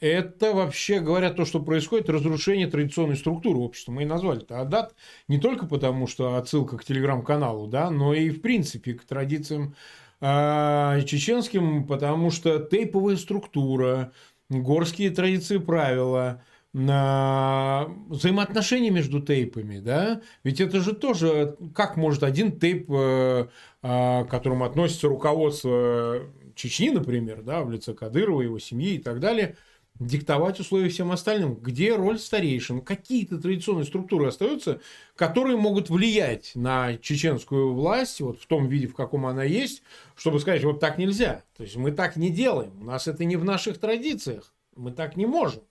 это 0.00 0.52
вообще, 0.52 1.00
говоря, 1.00 1.30
то, 1.30 1.44
что 1.44 1.60
происходит, 1.60 2.08
разрушение 2.08 2.68
традиционной 2.68 3.16
структуры 3.16 3.58
общества. 3.58 3.92
Мы 3.92 4.02
и 4.02 4.06
назвали 4.06 4.42
это 4.42 4.60
Адат 4.60 4.94
не 5.26 5.38
только 5.38 5.66
потому, 5.66 6.06
что 6.06 6.36
отсылка 6.36 6.76
к 6.76 6.84
телеграм-каналу, 6.84 7.66
да, 7.66 7.90
но 7.90 8.14
и, 8.14 8.30
в 8.30 8.40
принципе, 8.40 8.94
к 8.94 9.04
традициям 9.04 9.74
а, 10.20 11.00
чеченским, 11.02 11.86
потому 11.86 12.30
что 12.30 12.58
тейповая 12.58 13.16
структура, 13.16 14.12
горские 14.50 15.10
традиции 15.10 15.58
правила, 15.58 16.42
на 16.74 17.88
взаимоотношения 18.08 18.90
между 18.90 19.20
тейпами, 19.20 19.78
да, 19.80 20.20
ведь 20.44 20.60
это 20.60 20.80
же 20.80 20.94
тоже, 20.94 21.56
как 21.74 21.96
может 21.96 22.22
один 22.22 22.58
тейп, 22.58 22.90
э, 22.90 23.48
а, 23.82 24.24
к 24.24 24.30
которому 24.30 24.64
относится 24.64 25.08
руководство 25.08 26.20
Чечни, 26.54 26.90
например, 26.90 27.42
да, 27.42 27.62
в 27.62 27.70
лице 27.70 27.94
Кадырова, 27.94 28.42
его 28.42 28.58
семьи 28.58 28.94
и 28.94 28.98
так 28.98 29.20
далее, 29.20 29.56
диктовать 30.00 30.60
условия 30.60 30.88
всем 30.88 31.12
остальным. 31.12 31.54
Где 31.54 31.94
роль 31.96 32.18
старейшин? 32.18 32.80
Какие-то 32.80 33.38
традиционные 33.38 33.84
структуры 33.84 34.28
остаются, 34.28 34.80
которые 35.16 35.56
могут 35.56 35.90
влиять 35.90 36.52
на 36.54 36.96
чеченскую 36.98 37.74
власть 37.74 38.20
вот 38.20 38.40
в 38.40 38.46
том 38.46 38.68
виде, 38.68 38.86
в 38.86 38.94
каком 38.94 39.26
она 39.26 39.44
есть, 39.44 39.82
чтобы 40.16 40.40
сказать, 40.40 40.64
вот 40.64 40.80
так 40.80 40.98
нельзя. 40.98 41.42
То 41.56 41.62
есть 41.62 41.76
мы 41.76 41.90
так 41.90 42.16
не 42.16 42.30
делаем. 42.30 42.72
У 42.80 42.84
нас 42.84 43.08
это 43.08 43.24
не 43.24 43.36
в 43.36 43.44
наших 43.44 43.78
традициях. 43.78 44.54
Мы 44.76 44.92
так 44.92 45.16
не 45.16 45.26
можем. 45.26 45.62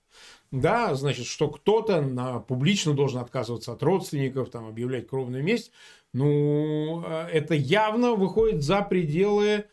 Да, 0.51 0.95
значит, 0.95 1.25
что 1.25 1.49
кто-то 1.49 2.01
на, 2.01 2.39
публично 2.39 2.93
должен 2.93 3.19
отказываться 3.19 3.73
от 3.73 3.83
родственников, 3.83 4.49
там, 4.49 4.67
объявлять 4.67 5.07
кровную 5.07 5.43
месть. 5.43 5.71
Ну, 6.13 7.03
э, 7.05 7.27
это 7.31 7.53
явно 7.53 8.13
выходит 8.13 8.63
за 8.63 8.81
пределы 8.81 9.65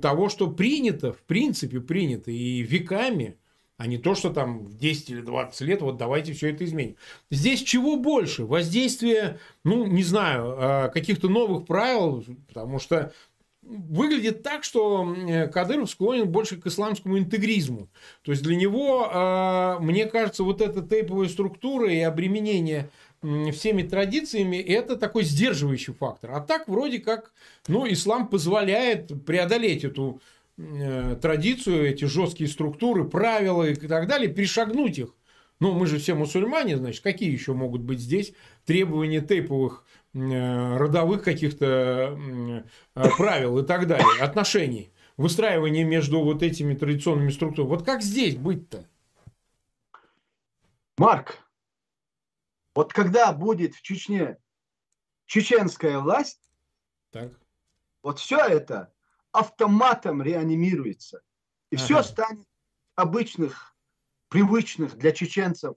того, 0.00 0.28
что 0.28 0.50
принято, 0.50 1.12
в 1.12 1.22
принципе 1.22 1.80
принято 1.80 2.30
и 2.30 2.62
веками 2.62 3.36
а 3.80 3.86
не 3.86 3.96
то, 3.96 4.14
что 4.14 4.28
там 4.28 4.58
в 4.58 4.76
10 4.76 5.08
или 5.08 5.20
20 5.22 5.58
лет, 5.62 5.80
вот 5.80 5.96
давайте 5.96 6.34
все 6.34 6.50
это 6.50 6.66
изменим. 6.66 6.96
Здесь 7.30 7.62
чего 7.62 7.96
больше? 7.96 8.44
Воздействие, 8.44 9.38
ну, 9.64 9.86
не 9.86 10.02
знаю, 10.02 10.54
а, 10.58 10.88
каких-то 10.88 11.30
новых 11.30 11.64
правил, 11.64 12.22
потому 12.46 12.78
что 12.78 13.14
выглядит 13.62 14.42
так, 14.42 14.64
что 14.64 15.16
Кадыров 15.50 15.88
склонен 15.88 16.28
больше 16.28 16.60
к 16.60 16.66
исламскому 16.66 17.18
интегризму. 17.18 17.88
То 18.20 18.32
есть 18.32 18.42
для 18.42 18.54
него, 18.54 19.08
а, 19.10 19.78
мне 19.80 20.04
кажется, 20.04 20.44
вот 20.44 20.60
эта 20.60 20.82
тейповая 20.82 21.30
структура 21.30 21.90
и 21.90 22.00
обременение 22.00 22.90
всеми 23.22 23.82
традициями, 23.82 24.58
это 24.58 24.96
такой 24.96 25.24
сдерживающий 25.24 25.94
фактор. 25.94 26.32
А 26.32 26.40
так 26.40 26.68
вроде 26.68 26.98
как, 26.98 27.32
ну, 27.66 27.90
ислам 27.90 28.28
позволяет 28.28 29.24
преодолеть 29.24 29.84
эту 29.84 30.20
Э, 30.20 30.39
традицию, 31.20 31.88
эти 31.88 32.04
жесткие 32.04 32.48
структуры, 32.48 33.08
правила 33.08 33.64
и 33.64 33.74
так 33.74 34.06
далее, 34.06 34.32
перешагнуть 34.32 34.98
их. 34.98 35.14
Ну, 35.60 35.72
мы 35.72 35.86
же 35.86 35.98
все 35.98 36.14
мусульмане, 36.14 36.78
значит, 36.78 37.02
какие 37.02 37.30
еще 37.30 37.52
могут 37.52 37.82
быть 37.82 38.00
здесь 38.00 38.32
требования 38.64 39.20
тейповых 39.20 39.84
э, 40.14 40.76
родовых 40.76 41.22
каких-то 41.22 42.18
э, 42.94 43.08
правил 43.18 43.58
и 43.58 43.66
так 43.66 43.86
далее, 43.86 44.22
отношений, 44.22 44.90
выстраивание 45.18 45.84
между 45.84 46.22
вот 46.22 46.42
этими 46.42 46.74
традиционными 46.74 47.28
структурами. 47.28 47.70
Вот 47.70 47.84
как 47.84 48.00
здесь 48.00 48.36
быть-то? 48.36 48.86
Марк, 50.96 51.46
вот 52.74 52.94
когда 52.94 53.32
будет 53.32 53.74
в 53.74 53.82
Чечне 53.82 54.38
чеченская 55.26 55.98
власть, 55.98 56.50
так. 57.10 57.32
вот 58.02 58.18
все 58.18 58.38
это 58.38 58.92
автоматом 59.32 60.22
реанимируется. 60.22 61.22
И 61.70 61.76
ага. 61.76 61.84
все 61.84 62.02
станет 62.02 62.46
обычных, 62.94 63.76
привычных 64.28 64.96
для 64.96 65.12
чеченцев 65.12 65.76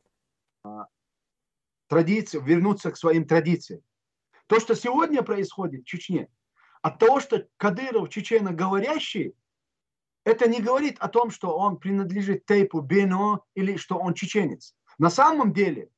а, 0.64 0.88
традиций, 1.88 2.42
вернуться 2.42 2.92
к 2.92 2.98
своим 2.98 3.28
традициям. 3.28 3.82
То, 4.48 4.60
что 4.60 4.76
сегодня 4.76 5.22
происходит 5.24 5.82
в 5.82 5.86
Чечне, 5.86 6.30
от 6.82 7.00
того, 7.00 7.20
что 7.20 7.48
Кадыров 7.58 8.10
чеченоговорящий, 8.10 9.36
это 10.26 10.48
не 10.48 10.62
говорит 10.62 10.98
о 11.00 11.08
том, 11.08 11.32
что 11.32 11.58
он 11.58 11.78
принадлежит 11.78 12.46
тейпу 12.46 12.82
Бено 12.82 13.42
или 13.56 13.78
что 13.78 13.98
он 13.98 14.14
чеченец. 14.14 14.76
На 14.98 15.10
самом 15.10 15.54
деле, 15.54 15.90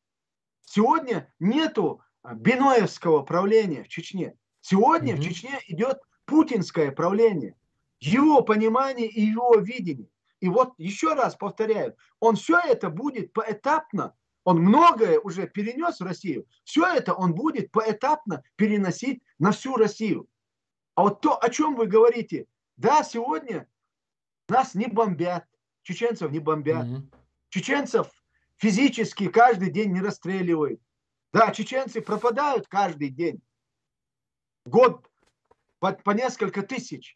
сегодня 0.61 1.31
нету 1.39 2.01
Биноевского 2.23 3.23
правления 3.23 3.83
в 3.83 3.87
Чечне. 3.87 4.35
Сегодня 4.61 5.13
mm-hmm. 5.13 5.17
в 5.17 5.23
Чечне 5.23 5.59
идет 5.67 5.99
путинское 6.25 6.91
правление. 6.91 7.55
Его 7.99 8.41
понимание 8.41 9.07
и 9.07 9.21
его 9.21 9.55
видение. 9.55 10.09
И 10.39 10.49
вот 10.49 10.73
еще 10.77 11.13
раз 11.13 11.35
повторяю, 11.35 11.95
он 12.19 12.35
все 12.35 12.59
это 12.59 12.89
будет 12.89 13.33
поэтапно, 13.33 14.13
он 14.43 14.59
многое 14.59 15.19
уже 15.19 15.47
перенес 15.47 15.99
в 15.99 16.03
Россию, 16.03 16.45
все 16.63 16.85
это 16.85 17.13
он 17.13 17.33
будет 17.33 17.71
поэтапно 17.71 18.43
переносить 18.55 19.23
на 19.39 19.51
всю 19.51 19.75
Россию. 19.75 20.27
А 20.93 21.03
вот 21.03 21.21
то, 21.21 21.41
о 21.41 21.49
чем 21.49 21.75
вы 21.75 21.87
говорите, 21.87 22.45
да, 22.77 23.03
сегодня 23.03 23.67
нас 24.47 24.75
не 24.75 24.87
бомбят, 24.87 25.45
чеченцев 25.83 26.31
не 26.31 26.39
бомбят, 26.39 26.85
mm-hmm. 26.85 27.13
чеченцев 27.49 28.07
физически 28.57 29.29
каждый 29.29 29.71
день 29.71 29.93
не 29.93 30.01
расстреливают. 30.01 30.79
Да, 31.33 31.51
чеченцы 31.51 32.01
пропадают 32.01 32.67
каждый 32.67 33.09
день. 33.09 33.41
Год 34.65 35.09
по, 35.85 35.93
по 35.93 36.11
несколько 36.11 36.63
тысяч. 36.63 37.15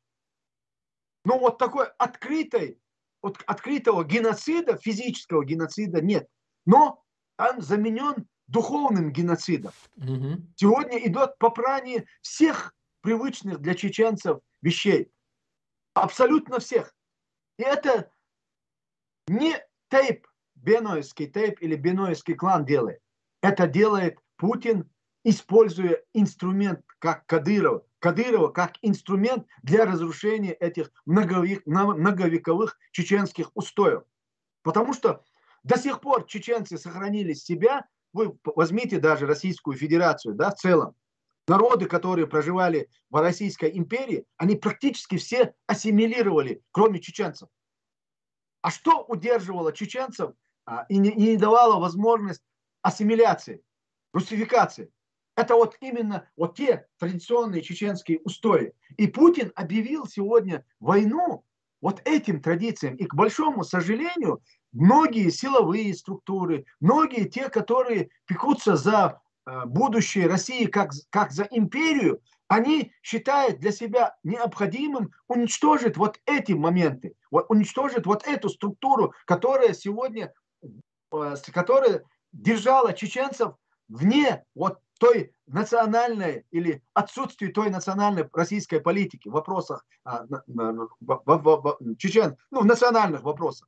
Но 1.26 1.40
вот 1.40 1.58
такой 1.58 1.88
открытой, 1.98 2.80
от, 3.22 3.42
открытого 3.48 4.04
геноцида, 4.04 4.78
физического 4.78 5.44
геноцида 5.44 6.02
нет. 6.02 6.28
Но 6.66 7.04
он 7.40 7.62
заменен 7.62 8.28
духовным 8.48 9.12
геноцидом. 9.12 9.72
Угу. 9.96 10.48
Сегодня 10.56 11.00
идет 11.08 11.38
попрание 11.40 12.06
всех 12.22 12.76
привычных 13.02 13.60
для 13.60 13.74
чеченцев 13.74 14.40
вещей. 14.62 15.12
Абсолютно 15.96 16.60
всех. 16.60 16.94
И 17.58 17.64
это 17.64 18.12
не 19.28 19.56
тейп, 19.90 20.28
бенойский 20.54 21.28
тейп 21.28 21.60
или 21.62 21.76
бенойский 21.76 22.36
клан 22.36 22.66
делает. 22.66 23.02
Это 23.42 23.68
делает 23.68 24.20
Путин, 24.38 24.90
используя 25.24 26.04
инструмент 26.14 26.82
как 27.00 27.26
Кадыров, 27.26 27.84
Кадырова 28.00 28.48
как 28.50 28.78
инструмент 28.82 29.46
для 29.62 29.86
разрушения 29.86 30.54
этих 30.54 30.92
многовек, 31.06 31.66
многовековых 31.66 32.78
чеченских 32.92 33.52
устоев. 33.54 34.04
Потому 34.64 34.94
что 34.94 35.24
до 35.64 35.78
сих 35.78 36.00
пор 36.00 36.26
чеченцы 36.26 36.78
сохранили 36.78 37.34
себя, 37.34 37.86
вы 38.14 38.38
возьмите 38.44 39.00
даже 39.00 39.26
Российскую 39.28 39.78
Федерацию, 39.78 40.34
да, 40.34 40.52
в 40.52 40.56
целом, 40.56 40.96
народы, 41.48 41.86
которые 41.86 42.28
проживали 42.28 42.90
в 43.10 43.22
Российской 43.22 43.78
империи, 43.78 44.26
они 44.38 44.56
практически 44.56 45.18
все 45.18 45.54
ассимилировали, 45.68 46.62
кроме 46.72 47.00
чеченцев. 47.00 47.50
А 48.62 48.72
что 48.72 49.04
удерживало 49.04 49.74
чеченцев 49.74 50.32
а, 50.66 50.86
и 50.90 50.98
не, 50.98 51.38
давало 51.38 51.80
возможность 51.80 52.44
ассимиляции, 52.82 53.64
русификации? 54.14 54.92
Это 55.40 55.56
вот 55.56 55.78
именно 55.80 56.28
вот 56.36 56.58
те 56.58 56.86
традиционные 56.98 57.62
чеченские 57.62 58.20
устои. 58.26 58.74
И 58.98 59.08
Путин 59.08 59.54
объявил 59.56 60.06
сегодня 60.06 60.66
войну 60.82 61.46
вот 61.80 62.02
этим 62.04 62.42
традициям. 62.42 62.98
И, 62.98 63.06
к 63.06 63.16
большому 63.16 63.64
сожалению, 63.64 64.42
многие 64.74 65.30
силовые 65.30 65.94
структуры, 65.94 66.66
многие 66.82 67.24
те, 67.24 67.48
которые 67.48 68.10
пекутся 68.26 68.76
за 68.76 69.22
э, 69.46 69.64
будущее 69.66 70.28
России 70.28 70.66
как, 70.66 70.92
как 71.10 71.32
за 71.32 71.48
империю, 71.52 72.20
они 72.50 72.92
считают 73.02 73.60
для 73.60 73.72
себя 73.72 74.18
необходимым 74.24 75.14
уничтожить 75.30 75.96
вот 75.96 76.20
эти 76.26 76.52
моменты, 76.52 77.14
вот, 77.32 77.46
уничтожить 77.48 78.06
вот 78.06 78.28
эту 78.28 78.50
структуру, 78.50 79.14
которая 79.26 79.72
сегодня, 79.72 80.34
э, 81.14 81.36
которая 81.54 82.04
держала 82.34 82.92
чеченцев 82.92 83.54
вне 83.88 84.44
вот 84.54 84.80
той 85.00 85.34
национальной 85.48 86.46
или 86.52 86.84
отсутствии 86.94 87.48
той 87.48 87.70
национальной 87.70 88.30
российской 88.34 88.80
политики 88.80 89.28
в 89.28 89.32
вопросах 89.32 89.86
а, 90.04 90.26
в, 90.26 90.44
в, 90.48 91.24
в, 91.26 91.78
в, 91.80 91.96
чечен, 91.98 92.38
ну, 92.52 92.62
в 92.62 92.66
национальных 92.66 93.24
вопросах. 93.24 93.68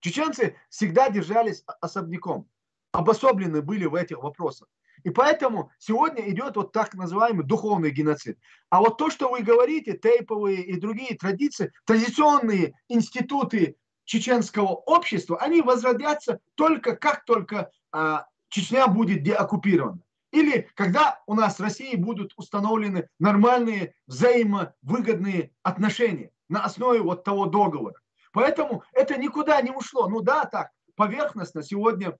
Чеченцы 0.00 0.56
всегда 0.68 1.08
держались 1.08 1.64
особняком, 1.80 2.46
обособлены 2.92 3.62
были 3.62 3.86
в 3.86 3.94
этих 3.94 4.18
вопросах. 4.22 4.68
И 5.02 5.10
поэтому 5.10 5.70
сегодня 5.78 6.28
идет 6.30 6.56
вот 6.56 6.72
так 6.72 6.94
называемый 6.94 7.44
духовный 7.44 7.90
геноцид. 7.90 8.38
А 8.70 8.80
вот 8.80 8.98
то, 8.98 9.10
что 9.10 9.30
вы 9.30 9.42
говорите, 9.42 9.96
тейповые 9.96 10.62
и 10.62 10.78
другие 10.78 11.16
традиции, 11.16 11.72
традиционные 11.84 12.74
институты 12.88 13.76
чеченского 14.04 14.68
общества, 14.68 15.38
они 15.40 15.62
возродятся 15.62 16.40
только 16.54 16.96
как 16.96 17.24
только 17.24 17.70
а, 17.92 18.26
Чечня 18.54 18.86
будет 18.86 19.24
деоккупирована. 19.24 20.00
Или 20.34 20.68
когда 20.74 21.22
у 21.26 21.34
нас 21.34 21.58
в 21.58 21.62
России 21.62 21.94
будут 21.94 22.32
установлены 22.36 23.08
нормальные 23.20 23.94
взаимовыгодные 24.08 25.52
отношения 25.62 26.32
на 26.48 26.64
основе 26.64 27.00
вот 27.00 27.22
того 27.22 27.46
договора. 27.46 28.00
Поэтому 28.32 28.82
это 28.92 29.16
никуда 29.16 29.62
не 29.62 29.70
ушло. 29.70 30.08
Ну 30.08 30.20
да, 30.22 30.44
так, 30.44 30.72
поверхностно 30.96 31.62
сегодня 31.62 32.18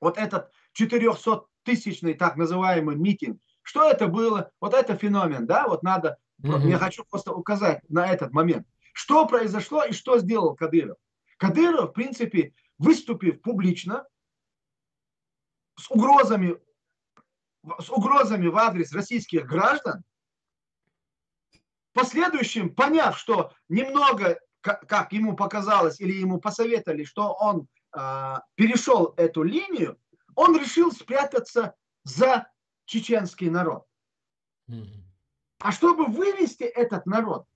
вот 0.00 0.16
этот 0.16 0.52
400-тысячный 0.80 2.14
так 2.14 2.36
называемый 2.36 2.94
митинг, 2.94 3.40
что 3.62 3.90
это 3.90 4.06
было? 4.06 4.52
Вот 4.60 4.72
это 4.72 4.96
феномен, 4.96 5.44
да, 5.44 5.66
вот 5.66 5.82
надо, 5.82 6.18
mm 6.40 6.68
я 6.68 6.78
хочу 6.78 7.04
просто 7.04 7.32
указать 7.32 7.80
на 7.88 8.06
этот 8.06 8.32
момент. 8.32 8.64
Что 8.92 9.26
произошло 9.26 9.82
и 9.82 9.92
что 9.92 10.18
сделал 10.18 10.54
Кадыров? 10.54 10.98
Кадыров, 11.38 11.90
в 11.90 11.92
принципе, 11.94 12.54
выступив 12.78 13.42
публично 13.42 14.06
с 15.76 15.90
угрозами 15.90 16.58
с 17.78 17.90
угрозами 17.90 18.46
в 18.48 18.56
адрес 18.56 18.92
российских 18.92 19.46
граждан, 19.46 20.04
в 21.92 21.98
последующем, 21.98 22.74
поняв, 22.74 23.18
что 23.18 23.52
немного, 23.68 24.38
как 24.60 25.12
ему 25.12 25.36
показалось, 25.36 26.00
или 26.00 26.12
ему 26.12 26.40
посоветовали, 26.40 27.04
что 27.04 27.32
он 27.34 27.68
э, 27.96 28.34
перешел 28.56 29.14
эту 29.16 29.42
линию, 29.42 29.98
он 30.34 30.58
решил 30.58 30.90
спрятаться 30.90 31.74
за 32.02 32.48
чеченский 32.86 33.48
народ. 33.48 33.84
А 35.60 35.72
чтобы 35.72 36.06
вывести 36.06 36.64
этот 36.64 37.06
народ, 37.06 37.46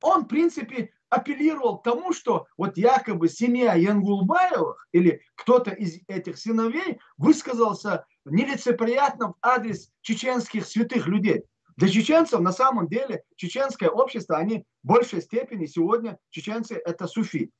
он, 0.00 0.24
в 0.24 0.28
принципе, 0.28 0.92
апеллировал 1.08 1.78
к 1.78 1.84
тому, 1.84 2.12
что 2.12 2.46
вот 2.56 2.76
якобы 2.76 3.28
семья 3.28 3.74
Янгулбаевых 3.74 4.88
или 4.92 5.22
кто-то 5.34 5.70
из 5.70 6.00
этих 6.08 6.38
сыновей 6.38 7.00
высказался 7.16 8.06
нелицеприятно 8.24 9.28
в 9.28 9.34
адрес 9.42 9.90
чеченских 10.02 10.66
святых 10.66 11.06
людей. 11.06 11.44
Для 11.76 11.88
чеченцев 11.88 12.40
на 12.40 12.52
самом 12.52 12.88
деле 12.88 13.24
чеченское 13.36 13.90
общество, 13.90 14.36
они 14.36 14.64
в 14.82 14.88
большей 14.88 15.20
степени 15.20 15.66
сегодня 15.66 16.18
чеченцы 16.30 16.74
это 16.74 17.06
суфи. 17.06 17.50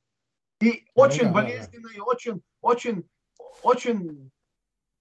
И 0.60 0.86
очень 0.94 1.24
да, 1.24 1.32
болезненно, 1.32 1.88
да, 1.88 1.94
и 1.94 1.98
очень, 1.98 2.40
очень, 2.60 3.08
очень 3.62 4.30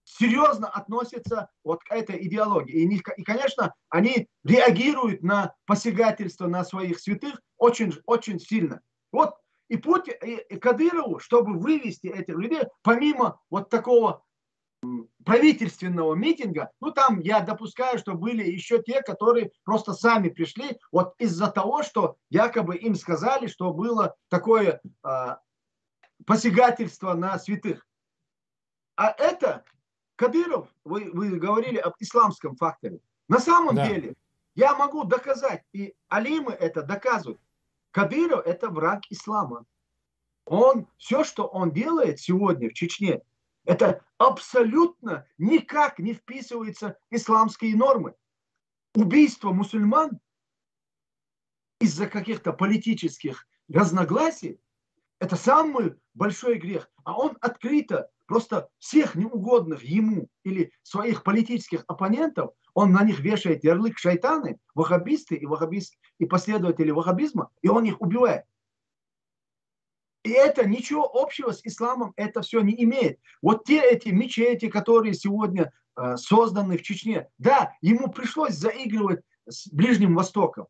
серьезно 0.02 0.68
относятся 0.68 1.48
вот 1.62 1.82
к 1.84 1.92
этой 1.92 2.26
идеологии. 2.26 2.74
И, 2.74 3.02
и, 3.16 3.22
конечно, 3.22 3.72
они 3.88 4.28
реагируют 4.42 5.22
на 5.22 5.54
посягательство 5.64 6.46
на 6.46 6.64
своих 6.64 6.98
святых 6.98 7.40
очень, 7.56 7.94
очень 8.06 8.40
сильно. 8.40 8.80
Вот 9.12 9.34
и 9.68 9.76
Путин, 9.76 10.14
и 10.22 10.56
Кадырову, 10.56 11.20
чтобы 11.20 11.58
вывести 11.58 12.08
этих 12.08 12.34
людей, 12.34 12.64
помимо 12.82 13.40
вот 13.48 13.70
такого 13.70 14.22
правительственного 15.24 16.14
митинга, 16.14 16.70
ну 16.80 16.90
там 16.90 17.20
я 17.20 17.40
допускаю, 17.40 17.98
что 17.98 18.14
были 18.14 18.44
еще 18.48 18.82
те, 18.82 19.02
которые 19.02 19.50
просто 19.64 19.92
сами 19.92 20.28
пришли 20.28 20.78
вот 20.92 21.14
из-за 21.18 21.50
того, 21.50 21.82
что 21.82 22.16
якобы 22.30 22.76
им 22.76 22.94
сказали, 22.94 23.46
что 23.46 23.72
было 23.72 24.14
такое 24.28 24.80
э, 25.04 25.36
посягательство 26.26 27.14
на 27.14 27.38
святых. 27.38 27.86
А 28.96 29.10
это 29.18 29.64
Кадыров, 30.16 30.68
вы, 30.84 31.10
вы 31.12 31.38
говорили 31.38 31.78
об 31.78 31.94
исламском 31.98 32.56
факторе. 32.56 33.00
На 33.28 33.38
самом 33.38 33.74
да. 33.74 33.88
деле, 33.88 34.14
я 34.54 34.74
могу 34.76 35.04
доказать, 35.04 35.62
и 35.72 35.94
алимы 36.08 36.52
это 36.52 36.82
доказывают. 36.82 37.40
Кадыров 37.90 38.46
это 38.46 38.68
враг 38.68 39.02
ислама. 39.10 39.64
Он, 40.44 40.86
все, 40.98 41.24
что 41.24 41.46
он 41.46 41.72
делает 41.72 42.20
сегодня 42.20 42.68
в 42.68 42.74
Чечне, 42.74 43.22
Это 43.64 44.04
абсолютно 44.18 45.26
никак 45.38 45.98
не 45.98 46.12
вписывается 46.12 46.98
в 47.10 47.14
исламские 47.14 47.76
нормы. 47.76 48.14
Убийство 48.94 49.52
мусульман 49.52 50.20
из-за 51.80 52.06
каких-то 52.06 52.52
политических 52.52 53.46
разногласий– 53.68 54.60
это 55.18 55.36
самый 55.36 55.94
большой 56.12 56.58
грех. 56.58 56.90
А 57.04 57.18
он 57.18 57.36
открыто 57.40 58.10
просто 58.26 58.68
всех 58.78 59.14
неугодных 59.14 59.82
ему 59.82 60.28
или 60.44 60.72
своих 60.82 61.22
политических 61.22 61.84
оппонентов, 61.88 62.52
он 62.74 62.92
на 62.92 63.04
них 63.04 63.20
вешает 63.20 63.64
ярлык 63.64 63.98
шайтаны, 63.98 64.58
вахабисты 64.74 65.36
и, 65.36 65.46
вахабист, 65.46 65.96
и 66.18 66.26
последователи 66.26 66.90
вахабизма, 66.90 67.50
и 67.62 67.68
он 67.68 67.84
их 67.84 68.00
убивает. 68.00 68.44
И 70.24 70.30
это 70.30 70.66
ничего 70.66 71.08
общего 71.12 71.52
с 71.52 71.60
исламом 71.64 72.14
это 72.16 72.40
все 72.40 72.60
не 72.62 72.82
имеет. 72.82 73.20
Вот 73.42 73.64
те 73.64 73.80
эти 73.80 74.08
мечети, 74.08 74.68
которые 74.68 75.12
сегодня 75.12 75.70
э, 75.96 76.16
созданы 76.16 76.78
в 76.78 76.82
Чечне, 76.82 77.28
да, 77.38 77.74
ему 77.82 78.10
пришлось 78.10 78.54
заигрывать 78.54 79.20
с 79.46 79.68
Ближним 79.68 80.14
Востоком. 80.14 80.66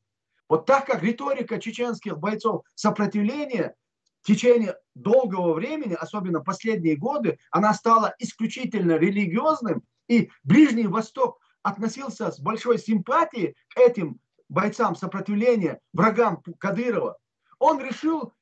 Вот 0.49 0.67
так 0.67 0.87
как 0.87 1.05
риторика 1.05 1.61
чеченских 1.61 2.19
бойцов 2.19 2.65
сопротивления 2.75 3.77
в 4.23 4.27
течение 4.27 4.77
долгого 4.97 5.55
времени, 5.55 5.95
особенно 5.95 6.41
последние 6.41 6.97
годы, 6.97 7.39
она 7.53 7.75
стала 7.75 8.13
исключительно 8.19 8.97
религиозным, 8.97 9.85
и 10.09 10.31
Ближний 10.43 10.89
Восток 10.89 11.39
относился 11.63 12.33
с 12.33 12.41
большой 12.41 12.79
симпатией 12.79 13.55
к 13.69 13.79
этим 13.79 14.19
бойцам 14.49 14.97
сопротивления, 14.97 15.81
врагам 15.93 16.43
Кадырова. 16.59 17.19
Он 17.61 17.81
решил 17.81 18.33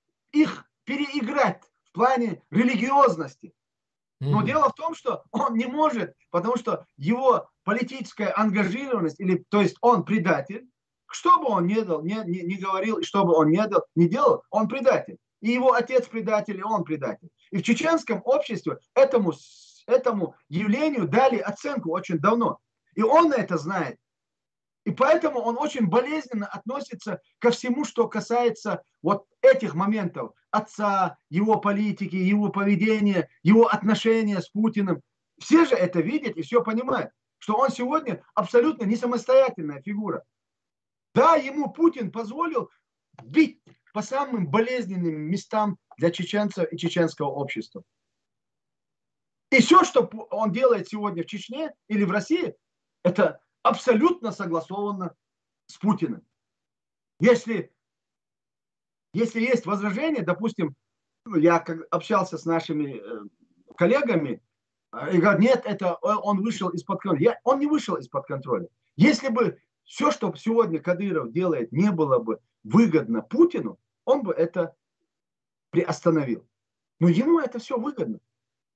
плане 2.02 2.42
религиозности. 2.50 3.52
Но 4.18 4.42
дело 4.42 4.68
в 4.68 4.74
том, 4.74 4.94
что 4.94 5.24
он 5.30 5.54
не 5.54 5.66
может, 5.66 6.14
потому 6.30 6.56
что 6.56 6.84
его 6.96 7.48
политическая 7.64 8.32
ангажированность, 8.36 9.20
или, 9.20 9.44
то 9.48 9.60
есть 9.60 9.76
он 9.80 10.04
предатель, 10.04 10.66
что 11.06 11.38
бы 11.38 11.46
он 11.46 11.66
ни, 11.66 11.80
дал, 11.80 12.02
не, 12.02 12.20
не, 12.24 12.40
не 12.42 12.56
говорил, 12.56 13.02
что 13.02 13.24
бы 13.24 13.34
он 13.34 13.50
не, 13.50 13.64
дал, 13.66 13.84
не 13.94 14.08
делал, 14.08 14.42
он 14.50 14.68
предатель. 14.68 15.16
И 15.40 15.50
его 15.50 15.72
отец 15.72 16.06
предатель, 16.06 16.58
и 16.58 16.62
он 16.62 16.84
предатель. 16.84 17.28
И 17.50 17.58
в 17.58 17.62
чеченском 17.62 18.20
обществе 18.24 18.78
этому, 18.94 19.32
этому 19.86 20.34
явлению 20.48 21.08
дали 21.08 21.38
оценку 21.38 21.90
очень 21.90 22.18
давно. 22.18 22.58
И 22.94 23.02
он 23.02 23.32
это 23.32 23.58
знает. 23.58 23.98
И 24.84 24.90
поэтому 24.90 25.40
он 25.40 25.58
очень 25.58 25.86
болезненно 25.86 26.46
относится 26.46 27.20
ко 27.38 27.50
всему, 27.50 27.84
что 27.84 28.08
касается 28.08 28.82
вот 29.00 29.26
этих 29.40 29.74
моментов 29.74 30.32
отца, 30.50 31.18
его 31.30 31.58
политики, 31.60 32.16
его 32.16 32.48
поведения, 32.48 33.28
его 33.42 33.66
отношения 33.68 34.40
с 34.40 34.48
Путиным. 34.48 35.00
Все 35.38 35.64
же 35.64 35.74
это 35.74 36.00
видят 36.00 36.36
и 36.36 36.42
все 36.42 36.62
понимают, 36.62 37.10
что 37.38 37.56
он 37.56 37.70
сегодня 37.70 38.24
абсолютно 38.34 38.84
не 38.84 38.96
самостоятельная 38.96 39.80
фигура. 39.82 40.24
Да, 41.14 41.36
ему 41.36 41.70
Путин 41.72 42.10
позволил 42.10 42.70
бить 43.22 43.60
по 43.92 44.02
самым 44.02 44.48
болезненным 44.48 45.30
местам 45.30 45.76
для 45.96 46.10
чеченцев 46.10 46.66
и 46.72 46.76
чеченского 46.76 47.28
общества. 47.28 47.82
И 49.50 49.60
все, 49.60 49.84
что 49.84 50.10
он 50.30 50.50
делает 50.50 50.88
сегодня 50.88 51.22
в 51.22 51.26
Чечне 51.26 51.74
или 51.88 52.04
в 52.04 52.10
России, 52.10 52.54
это 53.04 53.40
абсолютно 53.62 54.32
согласовано 54.32 55.14
с 55.66 55.76
Путиным. 55.78 56.22
Если, 57.20 57.72
если 59.12 59.40
есть 59.40 59.66
возражение, 59.66 60.22
допустим, 60.22 60.74
ну, 61.24 61.36
я 61.36 61.56
общался 61.90 62.36
с 62.36 62.44
нашими 62.44 62.96
э, 62.96 63.28
коллегами, 63.76 64.42
э, 64.92 65.16
и 65.16 65.18
говорят, 65.18 65.40
нет, 65.40 65.62
это 65.64 65.94
он 65.94 66.42
вышел 66.42 66.68
из-под 66.70 67.00
контроля. 67.00 67.40
он 67.44 67.60
не 67.60 67.66
вышел 67.66 67.96
из-под 67.96 68.26
контроля. 68.26 68.68
Если 68.96 69.28
бы 69.28 69.60
все, 69.84 70.10
что 70.10 70.34
сегодня 70.34 70.80
Кадыров 70.80 71.32
делает, 71.32 71.72
не 71.72 71.90
было 71.90 72.18
бы 72.18 72.40
выгодно 72.64 73.22
Путину, 73.22 73.78
он 74.04 74.22
бы 74.22 74.32
это 74.32 74.74
приостановил. 75.70 76.46
Но 77.00 77.08
ему 77.08 77.40
это 77.40 77.58
все 77.58 77.78
выгодно. 77.78 78.20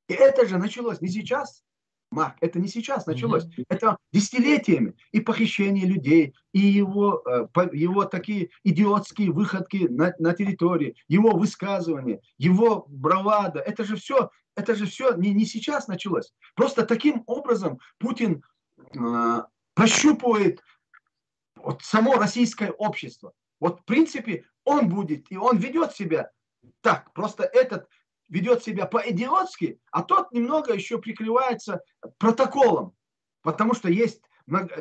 И 0.08 0.14
это 0.14 0.46
же 0.46 0.58
началось 0.58 1.00
не 1.00 1.08
сейчас, 1.08 1.64
Марк, 2.10 2.36
это 2.40 2.58
не 2.60 2.68
сейчас 2.68 3.06
началось, 3.06 3.44
mm-hmm. 3.44 3.64
это 3.68 3.98
десятилетиями. 4.12 4.94
И 5.12 5.20
похищение 5.20 5.86
людей, 5.86 6.34
и 6.52 6.60
его, 6.60 7.22
э, 7.28 7.48
его 7.72 8.04
такие 8.04 8.50
идиотские 8.64 9.32
выходки 9.32 9.88
на, 9.88 10.14
на 10.18 10.32
территории, 10.32 10.96
его 11.08 11.32
высказывания, 11.36 12.20
его 12.38 12.86
бравада, 12.88 13.60
это 13.60 13.84
же 13.84 13.96
все, 13.96 14.30
это 14.54 14.74
же 14.74 14.86
все 14.86 15.14
не, 15.14 15.34
не 15.34 15.44
сейчас 15.44 15.88
началось. 15.88 16.32
Просто 16.54 16.86
таким 16.86 17.22
образом 17.26 17.78
Путин 17.98 18.42
э, 18.94 19.42
прощупывает 19.74 20.62
вот 21.56 21.82
само 21.82 22.14
российское 22.14 22.70
общество. 22.70 23.32
Вот 23.58 23.80
в 23.80 23.84
принципе 23.84 24.44
он 24.64 24.88
будет, 24.88 25.30
и 25.30 25.36
он 25.36 25.58
ведет 25.58 25.92
себя 25.92 26.30
так. 26.80 27.12
Просто 27.12 27.44
этот 27.44 27.88
ведет 28.28 28.62
себя 28.62 28.86
по-идиотски, 28.86 29.80
а 29.90 30.02
тот 30.02 30.32
немного 30.32 30.72
еще 30.72 30.98
прикрывается 30.98 31.82
протоколом, 32.18 32.94
потому 33.42 33.74
что 33.74 33.88
есть 33.88 34.20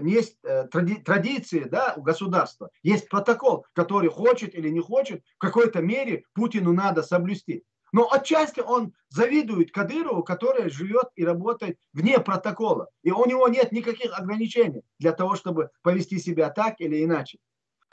есть 0.02 0.38
э, 0.44 0.68
тради, 0.68 0.96
традиции 0.96 1.64
да, 1.64 1.96
у 1.98 2.04
государства, 2.04 2.70
есть 2.84 3.10
протокол, 3.10 3.66
который 3.74 4.10
хочет 4.10 4.54
или 4.54 4.70
не 4.70 4.80
хочет, 4.80 5.24
в 5.38 5.40
какой-то 5.40 5.82
мере 5.82 6.24
Путину 6.34 6.72
надо 6.72 7.02
соблюсти. 7.02 7.64
Но 7.92 8.12
отчасти 8.12 8.60
он 8.60 8.94
завидует 9.10 9.72
Кадырову, 9.72 10.22
который 10.22 10.70
живет 10.70 11.06
и 11.16 11.24
работает 11.24 11.80
вне 11.94 12.20
протокола. 12.20 12.90
И 13.04 13.12
у 13.12 13.26
него 13.26 13.48
нет 13.48 13.72
никаких 13.72 14.18
ограничений 14.18 14.84
для 15.00 15.14
того, 15.14 15.36
чтобы 15.36 15.70
повести 15.82 16.20
себя 16.20 16.50
так 16.50 16.76
или 16.80 17.04
иначе. 17.04 17.40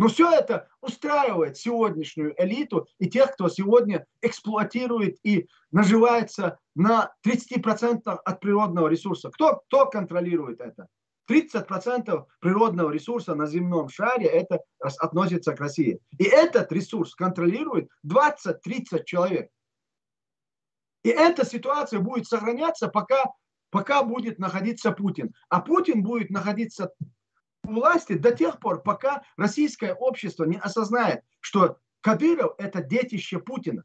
Но 0.03 0.09
все 0.09 0.33
это 0.33 0.67
устраивает 0.81 1.57
сегодняшнюю 1.57 2.35
элиту 2.37 2.89
и 2.99 3.09
тех, 3.09 3.35
кто 3.35 3.49
сегодня 3.49 4.05
эксплуатирует 4.21 5.17
и 5.23 5.49
наживается 5.71 6.59
на 6.75 7.15
30% 7.25 8.01
от 8.07 8.41
природного 8.41 8.89
ресурса. 8.89 9.31
Кто, 9.31 9.63
кто 9.69 9.87
контролирует 9.87 10.61
это? 10.61 10.89
30% 11.31 12.25
природного 12.41 12.91
ресурса 12.91 13.37
на 13.37 13.47
земном 13.47 13.89
шаре 13.91 14.27
это 14.27 14.65
относится 14.81 15.55
к 15.55 15.61
России. 15.61 16.01
И 16.19 16.25
этот 16.25 16.73
ресурс 16.73 17.15
контролирует 17.15 17.89
20-30 18.05 19.05
человек. 19.05 19.51
И 21.05 21.11
эта 21.11 21.47
ситуация 21.47 22.01
будет 22.01 22.27
сохраняться, 22.27 22.89
пока, 22.89 23.23
пока 23.71 24.03
будет 24.03 24.41
находиться 24.41 24.91
Путин. 24.91 25.33
А 25.49 25.61
Путин 25.61 26.03
будет 26.03 26.31
находиться 26.31 26.91
власти 27.63 28.15
до 28.15 28.33
тех 28.33 28.59
пор, 28.59 28.83
пока 28.83 29.23
российское 29.37 29.95
общество 29.95 30.45
не 30.45 30.59
осознает, 30.59 31.23
что 31.41 31.79
Кадыров– 32.01 32.55
это 32.59 32.83
детище 32.83 33.39
Путина. 33.39 33.85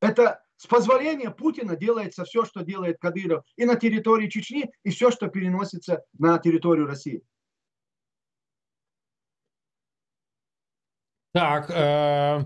Это 0.00 0.44
с 0.56 0.66
позволения 0.66 1.30
Путина 1.30 1.76
делается 1.76 2.24
все, 2.24 2.44
что 2.44 2.62
делает 2.62 2.98
Кадыров 3.00 3.44
и 3.56 3.64
на 3.64 3.76
территории 3.76 4.28
Чечни, 4.28 4.72
и 4.84 4.90
все, 4.90 5.10
что 5.10 5.28
переносится 5.28 6.04
на 6.18 6.38
территорию 6.38 6.86
России. 6.86 7.24
Так, 11.32 11.70
э, 11.70 12.44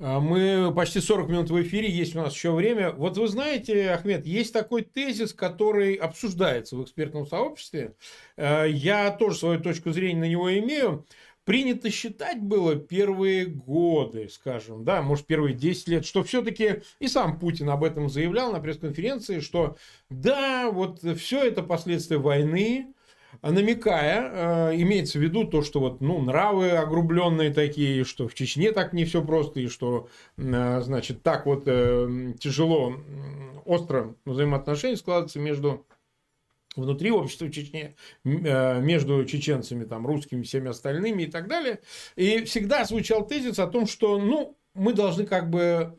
мы 0.00 0.72
почти 0.74 0.98
40 0.98 1.28
минут 1.28 1.50
в 1.50 1.62
эфире, 1.62 1.90
есть 1.90 2.16
у 2.16 2.20
нас 2.20 2.32
еще 2.32 2.52
время. 2.52 2.90
Вот 2.92 3.18
вы 3.18 3.28
знаете, 3.28 3.90
Ахмед, 3.90 4.24
есть 4.24 4.50
такой 4.50 4.80
тезис, 4.80 5.34
который 5.34 5.94
обсуждается 5.94 6.76
в 6.76 6.82
экспертном 6.82 7.26
сообществе. 7.26 7.94
А, 8.38 8.64
я 8.64 9.10
тоже 9.10 9.36
свою 9.36 9.60
точку 9.60 9.92
зрения 9.92 10.20
на 10.20 10.28
него 10.28 10.58
имею. 10.58 11.06
Принято 11.44 11.90
считать 11.90 12.40
было 12.40 12.76
первые 12.76 13.44
годы, 13.44 14.30
скажем, 14.30 14.84
да, 14.84 15.02
может, 15.02 15.26
первые 15.26 15.54
10 15.54 15.88
лет, 15.88 16.06
что 16.06 16.22
все-таки 16.22 16.82
и 16.98 17.06
сам 17.06 17.38
Путин 17.38 17.68
об 17.68 17.84
этом 17.84 18.08
заявлял 18.08 18.52
на 18.52 18.60
пресс-конференции, 18.60 19.40
что 19.40 19.76
да, 20.08 20.70
вот 20.70 21.00
все 21.18 21.44
это 21.44 21.62
последствия 21.62 22.18
войны, 22.18 22.94
намекая, 23.42 24.70
э, 24.72 24.76
имеется 24.82 25.18
в 25.18 25.22
виду 25.22 25.44
то, 25.44 25.62
что 25.62 25.80
вот, 25.80 26.00
ну, 26.00 26.20
нравы 26.20 26.70
огрубленные 26.70 27.52
такие, 27.52 28.04
что 28.04 28.28
в 28.28 28.34
Чечне 28.34 28.72
так 28.72 28.92
не 28.92 29.04
все 29.04 29.24
просто, 29.24 29.60
и 29.60 29.68
что, 29.68 30.08
э, 30.36 30.80
значит, 30.82 31.22
так 31.22 31.46
вот 31.46 31.64
э, 31.66 32.34
тяжело, 32.38 32.96
остро 33.64 34.14
взаимоотношения 34.24 34.96
складываются 34.96 35.38
между 35.38 35.86
внутри 36.76 37.10
общества 37.10 37.50
Чечни, 37.50 37.96
между 38.22 39.24
чеченцами, 39.24 39.84
там, 39.84 40.06
русскими, 40.06 40.42
всеми 40.42 40.68
остальными 40.70 41.24
и 41.24 41.26
так 41.26 41.48
далее. 41.48 41.80
И 42.14 42.44
всегда 42.44 42.84
звучал 42.84 43.26
тезис 43.26 43.58
о 43.58 43.66
том, 43.66 43.86
что, 43.86 44.18
ну, 44.18 44.56
мы 44.74 44.92
должны 44.92 45.26
как 45.26 45.50
бы 45.50 45.94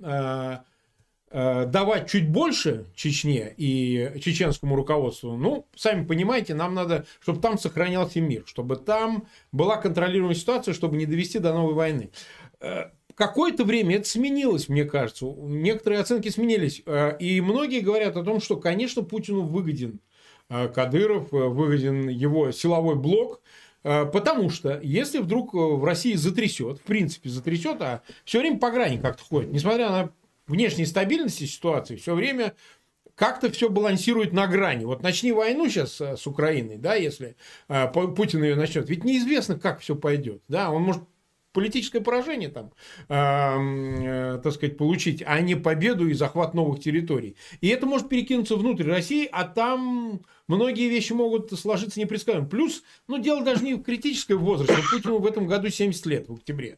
давать 1.32 2.10
чуть 2.10 2.30
больше 2.30 2.86
Чечне 2.94 3.54
и 3.56 4.20
чеченскому 4.20 4.76
руководству, 4.76 5.38
ну, 5.38 5.66
сами 5.76 6.06
понимаете, 6.06 6.54
нам 6.54 6.74
надо, 6.74 7.06
чтобы 7.22 7.40
там 7.40 7.58
сохранялся 7.58 8.20
мир, 8.20 8.44
чтобы 8.46 8.76
там 8.76 9.28
была 9.52 9.78
контролируемая 9.78 10.36
ситуация, 10.36 10.74
чтобы 10.74 10.98
не 10.98 11.06
довести 11.06 11.40
до 11.40 11.54
новой 11.54 11.74
войны. 11.74 12.10
Э, 12.62 12.92
какое-то 13.16 13.66
время 13.66 13.98
это 13.98 14.08
сменилось, 14.08 14.70
мне 14.70 14.86
кажется. 14.86 15.26
Некоторые 15.26 16.02
оценки 16.02 16.30
сменились. 16.30 16.84
Э, 16.86 17.18
и 17.20 17.42
многие 17.42 17.82
говорят 17.82 18.16
о 18.16 18.24
том, 18.24 18.40
что, 18.40 18.58
конечно, 18.58 19.02
Путину 19.04 19.42
выгоден 19.42 20.00
э, 20.50 20.68
Кадыров, 20.70 21.32
выгоден 21.32 22.08
его 22.08 22.52
силовой 22.52 22.96
блок, 22.96 23.42
Потому 23.84 24.52
что, 24.52 24.80
если 24.84 25.18
вдруг 25.18 25.56
в 25.56 25.84
России 25.84 26.14
затрясет, 26.14 26.78
в 26.78 26.84
принципе 26.84 27.30
затрясет, 27.30 27.82
а 27.82 28.04
все 28.26 28.38
время 28.38 28.60
по 28.60 28.70
грани 28.70 28.98
как-то 28.98 29.24
ходит, 29.24 29.52
несмотря 29.52 29.90
на 29.90 30.12
внешней 30.52 30.86
стабильности 30.86 31.45
ситуации, 31.45 31.95
все 31.95 32.14
время 32.14 32.54
как-то 33.16 33.52
все 33.52 33.70
балансирует 33.70 34.34
на 34.34 34.47
грани. 34.47 34.86
Вот 34.86 35.04
начни 35.04 35.32
войну 35.32 35.70
сейчас 35.70 35.99
э, 36.02 36.18
с 36.18 36.28
Украиной, 36.28 36.78
да, 36.78 36.95
если 36.95 37.36
э, 37.68 37.88
Путин 37.88 38.43
ее 38.43 38.56
начнет, 38.56 38.89
ведь 38.89 39.04
неизвестно, 39.04 39.60
как 39.60 39.80
все 39.80 39.95
пойдет, 39.95 40.41
да, 40.47 40.72
он 40.72 40.84
может 40.84 41.04
политическое 41.54 42.02
поражение 42.02 42.49
там, 42.49 42.72
э, 43.10 43.14
э, 43.14 44.39
так 44.43 44.54
сказать, 44.54 44.78
получить, 44.78 45.24
а 45.26 45.39
не 45.41 45.56
победу 45.56 46.08
и 46.08 46.14
захват 46.14 46.54
новых 46.54 46.80
территорий. 46.80 47.36
И 47.62 47.68
это 47.68 47.86
может 47.86 48.10
перекинуться 48.10 48.56
внутрь 48.56 48.88
России, 48.88 49.28
а 49.32 49.43
там 49.43 50.22
многие 50.47 50.89
вещи 50.89 51.14
могут 51.14 51.52
сложиться 51.52 51.99
непредсказуемо. 51.99 52.47
Плюс, 52.47 52.84
ну, 53.08 53.18
дело 53.18 53.43
даже 53.43 53.64
не 53.64 53.76
в 53.76 53.84
критическом 53.84 54.39
возрасте. 54.39 54.82
Путину 54.91 55.20
в 55.20 55.26
этом 55.26 55.47
году 55.47 55.70
70 55.70 56.06
лет, 56.06 56.30
в 56.30 56.36
октябре. 56.36 56.78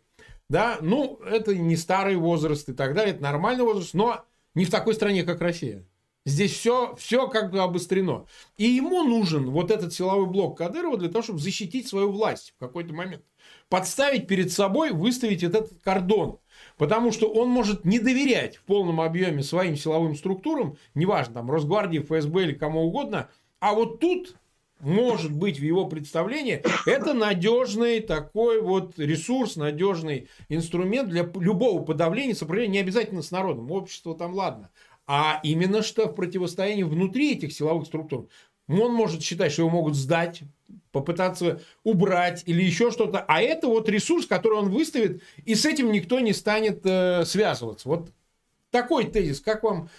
Да, 0.49 0.77
ну, 0.81 1.19
это 1.25 1.55
не 1.55 1.75
старый 1.75 2.15
возраст 2.15 2.67
и 2.69 2.73
так 2.73 2.93
далее, 2.93 3.15
это 3.15 3.23
нормальный 3.23 3.63
возраст, 3.63 3.93
но 3.93 4.25
не 4.55 4.65
в 4.65 4.71
такой 4.71 4.93
стране, 4.93 5.23
как 5.23 5.41
Россия. 5.41 5.85
Здесь 6.25 6.53
все, 6.53 6.95
все 6.95 7.27
как 7.27 7.51
бы 7.51 7.59
обострено. 7.59 8.27
И 8.55 8.65
ему 8.65 9.03
нужен 9.03 9.49
вот 9.49 9.71
этот 9.71 9.93
силовой 9.93 10.25
блок 10.25 10.57
Кадырова 10.57 10.97
для 10.97 11.09
того, 11.09 11.21
чтобы 11.21 11.39
защитить 11.39 11.87
свою 11.87 12.11
власть 12.11 12.53
в 12.55 12.59
какой-то 12.59 12.93
момент. 12.93 13.23
Подставить 13.67 14.27
перед 14.27 14.51
собой, 14.51 14.91
выставить 14.91 15.43
этот 15.43 15.71
кордон. 15.83 16.39
Потому 16.77 17.11
что 17.11 17.27
он 17.27 17.49
может 17.49 17.83
не 17.83 17.99
доверять 17.99 18.55
в 18.55 18.63
полном 18.63 19.01
объеме 19.01 19.43
своим 19.43 19.75
силовым 19.75 20.15
структурам, 20.15 20.77
неважно, 20.95 21.35
там, 21.35 21.51
Росгвардии, 21.51 21.99
ФСБ 21.99 22.43
или 22.43 22.53
кому 22.53 22.83
угодно, 22.83 23.29
а 23.59 23.73
вот 23.73 23.99
тут 23.99 24.35
может 24.83 25.31
быть 25.31 25.59
в 25.59 25.63
его 25.63 25.85
представлении, 25.85 26.61
это 26.85 27.13
надежный 27.13 28.01
такой 28.01 28.61
вот 28.61 28.99
ресурс, 28.99 29.55
надежный 29.55 30.27
инструмент 30.49 31.09
для 31.09 31.23
любого 31.35 31.83
подавления, 31.83 32.35
сопротивления, 32.35 32.73
не 32.73 32.79
обязательно 32.79 33.21
с 33.21 33.31
народом, 33.31 33.71
общество 33.71 34.15
там 34.15 34.33
ладно, 34.33 34.69
а 35.07 35.39
именно 35.43 35.81
что 35.81 36.07
в 36.07 36.13
противостоянии 36.13 36.83
внутри 36.83 37.33
этих 37.33 37.53
силовых 37.53 37.87
структур. 37.87 38.27
Он 38.67 38.93
может 38.93 39.21
считать, 39.21 39.51
что 39.51 39.63
его 39.63 39.71
могут 39.71 39.95
сдать, 39.95 40.43
попытаться 40.91 41.61
убрать 41.83 42.43
или 42.45 42.63
еще 42.63 42.91
что-то. 42.91 43.19
А 43.27 43.41
это 43.41 43.67
вот 43.67 43.89
ресурс, 43.89 44.25
который 44.25 44.59
он 44.59 44.69
выставит, 44.69 45.21
и 45.43 45.55
с 45.55 45.65
этим 45.65 45.91
никто 45.91 46.19
не 46.19 46.33
станет 46.33 46.85
э, 46.85 47.25
связываться. 47.25 47.89
Вот 47.89 48.09
такой 48.71 49.05
тезис. 49.05 49.41
Как 49.41 49.63
вам 49.63 49.89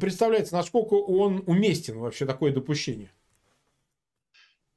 представляется, 0.00 0.54
насколько 0.54 0.94
он 0.94 1.42
уместен 1.46 1.98
вообще 1.98 2.26
такое 2.26 2.52
допущение? 2.52 3.10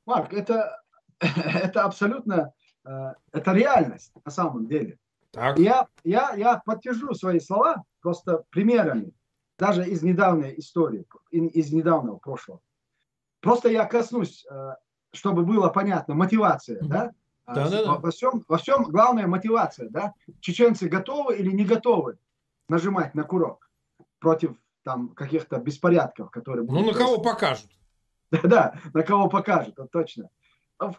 Марк, 0.05 0.33
это, 0.33 0.81
это 1.19 1.83
абсолютно 1.83 2.53
э, 2.85 3.13
это 3.31 3.53
реальность 3.53 4.13
на 4.23 4.31
самом 4.31 4.67
деле. 4.67 4.97
Так. 5.31 5.59
Я, 5.59 5.87
я, 6.03 6.33
я 6.35 6.61
подтвержу 6.65 7.13
свои 7.13 7.39
слова 7.39 7.83
просто 8.01 8.43
примерами 8.49 9.11
даже 9.57 9.85
из 9.87 10.03
недавней 10.03 10.53
истории, 10.57 11.05
из 11.31 11.71
недавнего 11.71 12.17
прошлого. 12.17 12.61
Просто 13.41 13.69
я 13.69 13.85
коснусь, 13.85 14.45
э, 14.49 14.75
чтобы 15.13 15.43
было 15.43 15.69
понятно, 15.69 16.15
мотивация, 16.15 16.79
да? 16.81 17.11
Да, 17.47 17.69
да, 17.69 17.83
да. 17.83 17.95
Во, 17.95 18.11
всем, 18.11 18.43
во 18.47 18.57
всем 18.57 18.83
главная 18.83 19.27
мотивация, 19.27 19.89
да? 19.89 20.13
Чеченцы 20.39 20.87
готовы 20.87 21.35
или 21.37 21.51
не 21.51 21.63
готовы 21.63 22.17
нажимать 22.67 23.13
на 23.13 23.23
курок 23.23 23.69
против 24.19 24.57
там 24.83 25.09
каких-то 25.09 25.57
беспорядков, 25.57 26.31
которые 26.31 26.65
будут... 26.65 26.81
Ну, 26.81 26.91
на 26.91 26.97
кого 26.97 27.19
покажут. 27.19 27.69
Да, 28.43 28.47
да, 28.47 28.79
на 28.93 29.03
кого 29.03 29.29
покажут, 29.29 29.73
это 29.73 29.87
точно. 29.87 30.29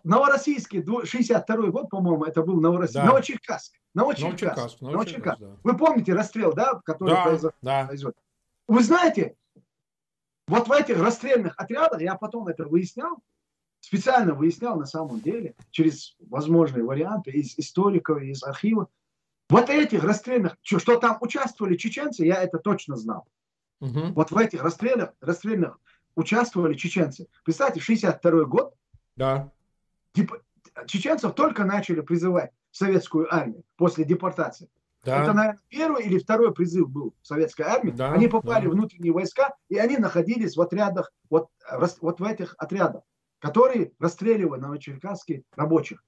Новороссийский, 0.05 0.83
62 1.05 1.57
год, 1.69 1.91
по-моему, 1.91 2.25
это 2.25 2.43
был 2.43 2.61
Новороссийский. 2.61 3.03
Да. 3.03 3.09
Новочеркасск. 3.09 3.73
Новочеркасск. 3.95 4.81
Новочеркасск. 4.81 4.81
Новочеркасск. 4.81 5.41
Да. 5.41 5.57
Вы 5.63 5.77
помните 5.77 6.15
расстрел, 6.15 6.55
да, 6.55 6.81
который 6.85 7.15
да, 7.15 7.25
произошел? 7.25 7.53
Да. 7.63 7.89
Вы 8.69 8.83
знаете, 8.83 9.37
вот 10.49 10.69
в 10.69 10.73
этих 10.73 10.99
расстрельных 10.99 11.55
отрядах, 11.59 12.01
я 12.01 12.15
потом 12.15 12.49
это 12.49 12.65
выяснял, 12.65 13.19
специально 13.81 14.33
выяснял 14.33 14.79
на 14.79 14.87
самом 14.87 15.21
деле, 15.21 15.55
через 15.71 16.17
возможные 16.21 16.85
варианты 16.85 17.33
из 17.33 17.59
историков, 17.59 18.23
из 18.23 18.43
архива, 18.43 18.89
вот 19.49 19.71
этих 19.71 20.03
расстрельных, 20.03 20.57
что, 20.63 20.79
что 20.79 20.97
там 20.99 21.19
участвовали 21.21 21.77
чеченцы, 21.77 22.25
я 22.25 22.43
это 22.43 22.59
точно 22.59 22.97
знал. 22.97 23.27
Угу. 23.81 24.13
Вот 24.15 24.31
в 24.31 24.37
этих 24.39 24.63
расстрельных, 24.63 25.13
расстрельных 25.21 25.79
участвовали 26.17 26.75
чеченцы. 26.75 27.29
Представьте, 27.45 27.81
62 27.81 28.45
год. 28.45 28.75
Да. 29.17 29.53
Чеченцев 30.87 31.35
только 31.35 31.65
начали 31.65 32.01
призывать 32.01 32.51
в 32.71 32.77
советскую 32.77 33.33
армию 33.33 33.63
после 33.77 34.05
депортации. 34.05 34.69
Да. 35.05 35.23
Это, 35.23 35.33
наверное, 35.33 35.61
первый 35.69 36.05
или 36.05 36.19
второй 36.19 36.53
призыв 36.53 36.91
был 36.91 37.15
в 37.23 37.27
советской 37.27 37.63
армии. 37.63 37.93
Да, 37.93 38.13
они 38.13 38.27
попали 38.27 38.65
да. 38.65 38.71
в 38.71 38.73
внутренние 38.73 39.13
войска, 39.13 39.55
и 39.69 39.79
они 39.79 39.99
находились 39.99 40.57
в 40.57 40.61
отрядах, 40.61 41.13
вот, 41.31 41.49
вот 42.01 42.19
в 42.19 42.25
этих 42.25 42.57
отрядах, 42.59 43.05
которые 43.39 43.93
расстреливали 44.01 44.61
новочеркасских 44.61 45.43
рабочих. 45.55 46.03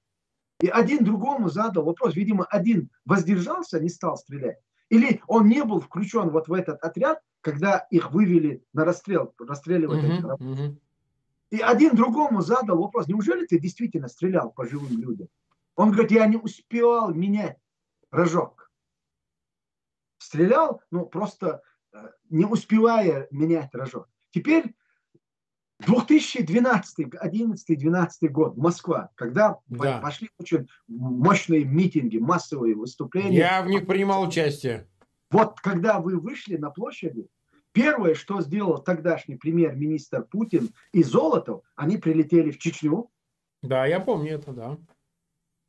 И 0.59 0.67
один 0.67 1.05
другому 1.05 1.47
задал 1.47 1.85
вопрос. 1.85 2.15
Видимо, 2.15 2.43
один 2.49 2.89
воздержался, 3.05 3.79
не 3.79 3.87
стал 3.87 4.17
стрелять. 4.17 4.57
Или 4.89 5.21
он 5.27 5.47
не 5.47 5.63
был 5.63 5.79
включен 5.79 6.29
вот 6.29 6.47
в 6.47 6.53
этот 6.53 6.83
отряд, 6.83 7.21
когда 7.41 7.87
их 7.91 8.11
вывели 8.11 8.63
на 8.73 8.85
расстрел, 8.85 9.33
расстреливать 9.39 10.03
uh-huh, 10.03 10.13
этих. 10.13 10.25
Uh-huh. 10.25 10.77
И 11.51 11.59
один 11.59 11.95
другому 11.95 12.41
задал 12.41 12.79
вопрос. 12.79 13.07
Неужели 13.07 13.45
ты 13.45 13.59
действительно 13.59 14.07
стрелял 14.07 14.51
по 14.51 14.67
живым 14.67 14.99
людям? 14.99 15.27
Он 15.75 15.91
говорит, 15.91 16.11
я 16.11 16.25
не 16.27 16.37
успевал 16.37 17.13
менять 17.13 17.57
рожок 18.11 18.69
стрелял, 20.19 20.81
ну, 20.91 21.05
просто 21.05 21.63
э, 21.91 21.97
не 22.29 22.45
успевая 22.45 23.27
менять 23.31 23.73
рожок. 23.73 24.07
Теперь 24.31 24.75
2012, 25.85 27.15
11, 27.19 27.79
12 27.79 28.31
год, 28.31 28.57
Москва, 28.57 29.09
когда 29.15 29.57
да. 29.67 29.99
пошли 29.99 30.29
очень 30.37 30.67
мощные 30.87 31.63
митинги, 31.63 32.17
массовые 32.17 32.75
выступления. 32.75 33.37
Я 33.37 33.61
в 33.61 33.67
них 33.67 33.87
принимал 33.87 34.23
участие. 34.23 34.87
Вот 35.31 35.59
когда 35.61 35.99
вы 35.99 36.19
вышли 36.19 36.57
на 36.57 36.69
площади, 36.69 37.27
первое, 37.71 38.15
что 38.15 38.41
сделал 38.41 38.79
тогдашний 38.79 39.35
премьер-министр 39.35 40.23
Путин 40.23 40.69
и 40.91 41.03
Золотов, 41.03 41.63
они 41.75 41.97
прилетели 41.97 42.51
в 42.51 42.57
Чечню. 42.57 43.09
Да, 43.61 43.85
я 43.85 43.99
помню 43.99 44.33
это, 44.33 44.51
да. 44.51 44.77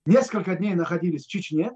Несколько 0.06 0.56
дней 0.56 0.74
находились 0.74 1.26
в 1.26 1.28
Чечне, 1.28 1.72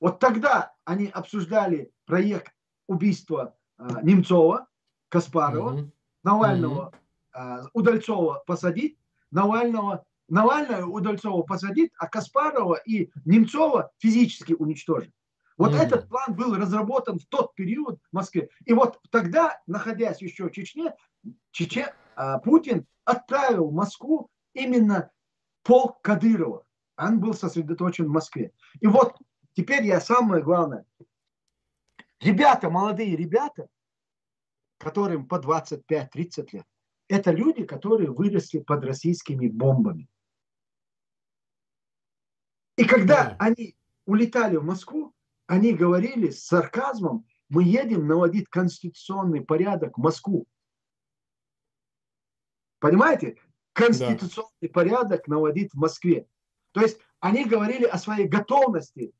вот 0.00 0.20
тогда 0.20 0.72
они 0.84 1.08
обсуждали 1.08 1.90
проект 2.06 2.52
убийства 2.86 3.56
э, 3.78 3.88
Немцова, 4.02 4.68
Каспарова, 5.08 5.76
mm-hmm. 5.76 5.90
Навального, 6.22 6.92
э, 6.92 6.98
Удальцова 7.72 8.42
посадить, 8.46 8.98
Навального, 9.30 10.04
Навального 10.28 10.86
Удальцова 10.90 11.42
посадить, 11.42 11.92
а 11.98 12.06
Каспарова 12.06 12.74
и 12.74 13.10
Немцова 13.24 13.90
физически 13.98 14.54
уничтожить. 14.54 15.12
Вот 15.56 15.72
mm-hmm. 15.72 15.82
этот 15.82 16.08
план 16.08 16.34
был 16.34 16.54
разработан 16.54 17.18
в 17.18 17.26
тот 17.26 17.54
период 17.54 17.98
в 18.10 18.14
Москве. 18.14 18.48
И 18.64 18.72
вот 18.72 19.00
тогда, 19.10 19.60
находясь 19.66 20.22
еще 20.22 20.48
в 20.48 20.52
Чечне, 20.52 20.94
Чече, 21.50 21.92
э, 22.16 22.34
Путин 22.44 22.86
отправил 23.04 23.68
в 23.68 23.74
Москву 23.74 24.30
именно 24.52 25.10
полк 25.64 26.00
Кадырова. 26.02 26.64
Он 26.96 27.18
был 27.18 27.34
сосредоточен 27.34 28.06
в 28.06 28.10
Москве. 28.10 28.52
И 28.80 28.86
вот 28.86 29.16
Теперь 29.58 29.84
я 29.86 30.00
самое 30.00 30.40
главное. 30.40 30.86
Ребята, 32.20 32.70
молодые 32.70 33.16
ребята, 33.16 33.66
которым 34.78 35.26
по 35.26 35.40
25-30 35.40 36.48
лет, 36.52 36.64
это 37.08 37.30
люди, 37.30 37.64
которые 37.64 38.10
выросли 38.10 38.58
под 38.58 38.84
российскими 38.84 39.48
бомбами. 39.48 40.08
И 42.76 42.84
когда 42.84 43.34
они 43.38 43.76
улетали 44.06 44.56
в 44.56 44.64
Москву, 44.64 45.14
они 45.46 45.74
говорили 45.74 46.30
с 46.30 46.44
сарказмом, 46.44 47.26
мы 47.48 47.64
едем 47.64 48.06
наводить 48.06 48.48
конституционный 48.48 49.40
порядок 49.40 49.96
в 49.96 50.00
Москву. 50.00 50.46
Понимаете? 52.78 53.38
Конституционный 53.72 54.50
да. 54.62 54.68
порядок 54.68 55.26
наводить 55.26 55.72
в 55.72 55.78
Москве. 55.78 56.28
То 56.72 56.82
есть 56.82 57.00
они 57.20 57.44
говорили 57.44 57.84
о 57.84 57.98
своей 57.98 58.28
готовности 58.28 59.12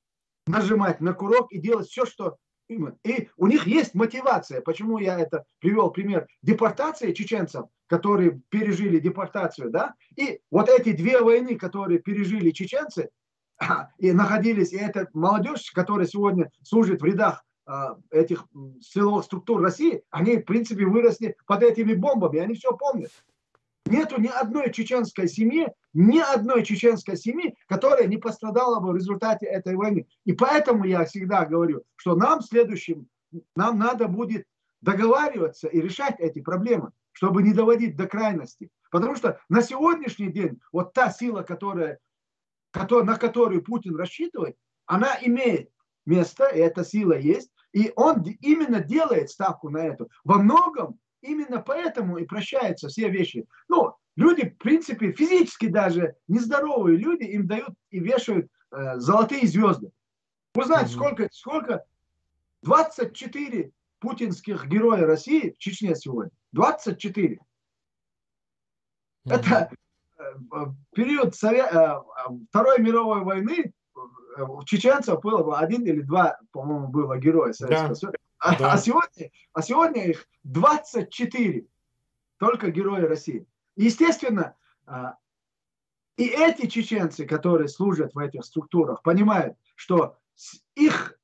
нажимать 0.46 1.00
на 1.00 1.14
курок 1.14 1.50
и 1.50 1.58
делать 1.58 1.88
все, 1.88 2.04
что 2.04 2.38
и 2.68 3.28
у 3.36 3.46
них 3.46 3.66
есть 3.66 3.94
мотивация. 3.94 4.60
Почему 4.60 4.98
я 4.98 5.18
это 5.18 5.44
привел 5.58 5.90
пример? 5.90 6.26
Депортация 6.42 7.12
чеченцев, 7.12 7.66
которые 7.86 8.40
пережили 8.50 8.98
депортацию, 8.98 9.70
да, 9.70 9.94
и 10.16 10.40
вот 10.50 10.68
эти 10.68 10.92
две 10.92 11.20
войны, 11.20 11.56
которые 11.56 11.98
пережили 11.98 12.50
чеченцы, 12.50 13.10
и 13.98 14.12
находились, 14.12 14.72
и 14.72 14.76
эта 14.76 15.08
молодежь, 15.12 15.70
которая 15.72 16.06
сегодня 16.06 16.50
служит 16.62 17.00
в 17.00 17.04
рядах 17.04 17.44
а, 17.66 17.96
этих 18.10 18.46
силовых 18.80 19.24
структур 19.24 19.60
России, 19.62 20.02
они, 20.10 20.36
в 20.36 20.44
принципе, 20.44 20.84
выросли 20.84 21.36
под 21.46 21.62
этими 21.62 21.94
бомбами, 21.94 22.38
они 22.38 22.54
все 22.54 22.76
помнят. 22.76 23.10
Нету 23.86 24.20
ни 24.20 24.28
одной 24.28 24.72
чеченской 24.72 25.28
семьи, 25.28 25.68
ни 25.94 26.18
одной 26.18 26.64
чеченской 26.64 27.16
семьи, 27.16 27.56
которая 27.66 28.06
не 28.06 28.16
пострадала 28.16 28.80
бы 28.80 28.92
в 28.92 28.96
результате 28.96 29.46
этой 29.46 29.74
войны. 29.74 30.06
И 30.24 30.32
поэтому 30.32 30.84
я 30.84 31.04
всегда 31.04 31.44
говорю, 31.44 31.82
что 31.96 32.14
нам 32.14 32.40
в 32.40 32.44
следующем, 32.44 33.08
нам 33.56 33.78
надо 33.78 34.08
будет 34.08 34.44
договариваться 34.80 35.68
и 35.68 35.80
решать 35.80 36.20
эти 36.20 36.40
проблемы, 36.40 36.92
чтобы 37.12 37.42
не 37.42 37.52
доводить 37.52 37.96
до 37.96 38.06
крайности. 38.06 38.70
Потому 38.90 39.16
что 39.16 39.40
на 39.48 39.62
сегодняшний 39.62 40.30
день 40.30 40.60
вот 40.72 40.92
та 40.92 41.10
сила, 41.10 41.42
которая, 41.42 41.98
на 42.74 43.16
которую 43.16 43.62
Путин 43.62 43.96
рассчитывает, 43.96 44.56
она 44.86 45.18
имеет 45.22 45.70
место, 46.06 46.46
и 46.48 46.58
эта 46.58 46.84
сила 46.84 47.18
есть, 47.18 47.50
и 47.72 47.92
он 47.96 48.22
именно 48.40 48.80
делает 48.80 49.30
ставку 49.30 49.68
на 49.68 49.78
это. 49.78 50.06
Во 50.24 50.38
многом 50.38 50.98
именно 51.20 51.60
поэтому 51.60 52.16
и 52.18 52.24
прощаются 52.24 52.88
все 52.88 53.08
вещи. 53.08 53.46
Ну, 53.68 53.94
люди, 54.18 54.48
в 54.48 54.58
принципе, 54.58 55.12
физически 55.12 55.68
даже 55.68 56.16
нездоровые 56.26 56.98
люди, 56.98 57.22
им 57.22 57.46
дают 57.46 57.70
и 57.90 58.00
вешают 58.00 58.50
э, 58.72 58.98
золотые 58.98 59.46
звезды. 59.46 59.92
Вы 60.54 60.64
знаете, 60.64 60.90
сколько, 60.90 61.28
сколько? 61.30 61.84
24 62.62 63.70
путинских 64.00 64.66
героя 64.66 65.06
России 65.06 65.50
в 65.52 65.58
Чечне 65.58 65.94
сегодня. 65.94 66.32
24. 66.50 67.36
Mm-hmm. 67.36 67.40
Это 69.24 69.70
э, 70.18 70.32
период 70.94 71.36
Сове... 71.36 71.62
Э, 71.70 72.00
Второй 72.50 72.80
мировой 72.80 73.22
войны 73.22 73.72
у 74.36 74.64
чеченцев 74.64 75.20
было 75.20 75.42
бы 75.42 75.56
один 75.56 75.84
или 75.84 76.00
два, 76.00 76.38
по-моему, 76.52 76.88
было 76.88 77.18
героя 77.18 77.52
Советского 77.52 77.88
да. 77.88 77.94
Союза. 77.94 78.16
А, 78.38 78.58
да. 78.58 78.72
а, 78.72 78.78
сегодня, 78.78 79.30
а 79.52 79.62
сегодня 79.62 80.06
их 80.06 80.26
24 80.44 81.66
только 82.38 82.70
герои 82.70 83.02
России. 83.02 83.46
Естественно, 83.78 84.56
а, 84.86 85.14
и 86.16 86.24
эти 86.26 86.66
чеченцы, 86.66 87.24
которые 87.24 87.68
служат 87.68 88.12
в 88.12 88.18
этих 88.18 88.44
структурах, 88.44 89.02
понимают, 89.02 89.56
что 89.76 90.18
их 90.74 91.16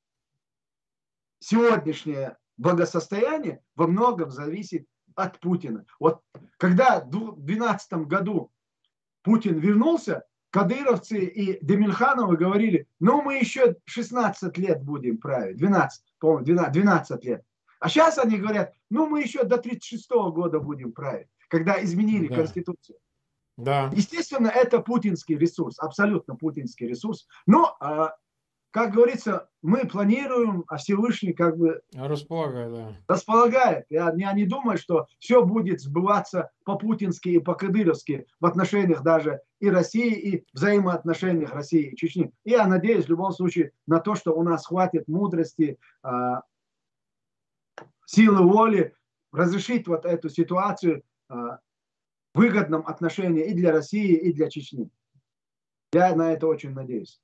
сегодняшнее 1.39 2.37
благосостояние 2.55 3.61
во 3.75 3.87
многом 3.87 4.31
зависит 4.31 4.87
от 5.15 5.37
Путина. 5.41 5.85
Вот 5.99 6.21
когда 6.57 7.01
в 7.01 7.09
2012 7.09 7.93
году 8.07 8.53
Путин 9.21 9.59
вернулся, 9.59 10.23
кадыровцы 10.49 11.25
и 11.25 11.59
Демельхановы 11.61 12.37
говорили, 12.37 12.87
ну 13.01 13.21
мы 13.21 13.35
еще 13.35 13.75
16 13.83 14.57
лет 14.57 14.81
будем 14.81 15.17
править, 15.17 15.57
12, 15.57 16.03
по-моему, 16.19 16.45
12, 16.45 16.71
12 16.71 17.25
лет. 17.25 17.43
А 17.81 17.89
сейчас 17.89 18.17
они 18.17 18.37
говорят, 18.37 18.73
ну 18.89 19.07
мы 19.07 19.21
еще 19.21 19.43
до 19.43 19.57
36 19.57 20.09
года 20.31 20.61
будем 20.61 20.93
править, 20.93 21.27
когда 21.55 21.81
изменили 21.81 22.27
да. 22.27 22.35
Конституцию. 22.35 22.97
Да. 23.55 23.89
Естественно, 23.95 24.47
это 24.47 24.79
путинский 24.79 25.37
ресурс, 25.37 25.79
абсолютно 25.79 26.35
путинский 26.35 26.85
ресурс. 26.85 27.25
Но 27.47 27.77
а, 27.79 28.13
как 28.71 28.91
говорится, 28.91 29.47
мы 29.61 29.87
планируем, 29.87 30.65
а 30.67 30.75
Всевышний 30.75 31.31
как 31.31 31.57
бы 31.57 31.81
располагает. 31.93 32.73
Да. 32.73 32.97
располагает. 33.07 33.85
Я, 33.89 34.13
я 34.17 34.33
не 34.33 34.45
думаю, 34.45 34.77
что 34.77 35.07
все 35.17 35.45
будет 35.45 35.79
сбываться 35.79 36.51
по-путински 36.65 37.29
и 37.29 37.39
по-кадыровски 37.39 38.27
в 38.41 38.45
отношениях 38.45 39.01
даже 39.01 39.39
и 39.61 39.69
России, 39.69 40.13
и 40.13 40.45
взаимоотношениях 40.51 41.53
России 41.53 41.91
и 41.91 41.95
Чечни. 41.95 42.33
И 42.43 42.49
я 42.49 42.67
надеюсь 42.67 43.05
в 43.05 43.09
любом 43.09 43.31
случае 43.31 43.71
на 43.87 44.01
то, 44.01 44.15
что 44.15 44.33
у 44.33 44.43
нас 44.43 44.65
хватит 44.67 45.07
мудрости, 45.07 45.79
э, 46.03 46.09
силы 48.05 48.43
воли 48.45 48.93
разрешить 49.31 49.87
вот 49.87 50.05
эту 50.05 50.29
ситуацию 50.29 51.03
выгодном 52.33 52.85
отношении 52.85 53.45
и 53.45 53.53
для 53.53 53.71
России, 53.71 54.13
и 54.13 54.33
для 54.33 54.49
Чечни. 54.49 54.89
Я 55.93 56.15
на 56.15 56.33
это 56.33 56.47
очень 56.47 56.71
надеюсь. 56.71 57.19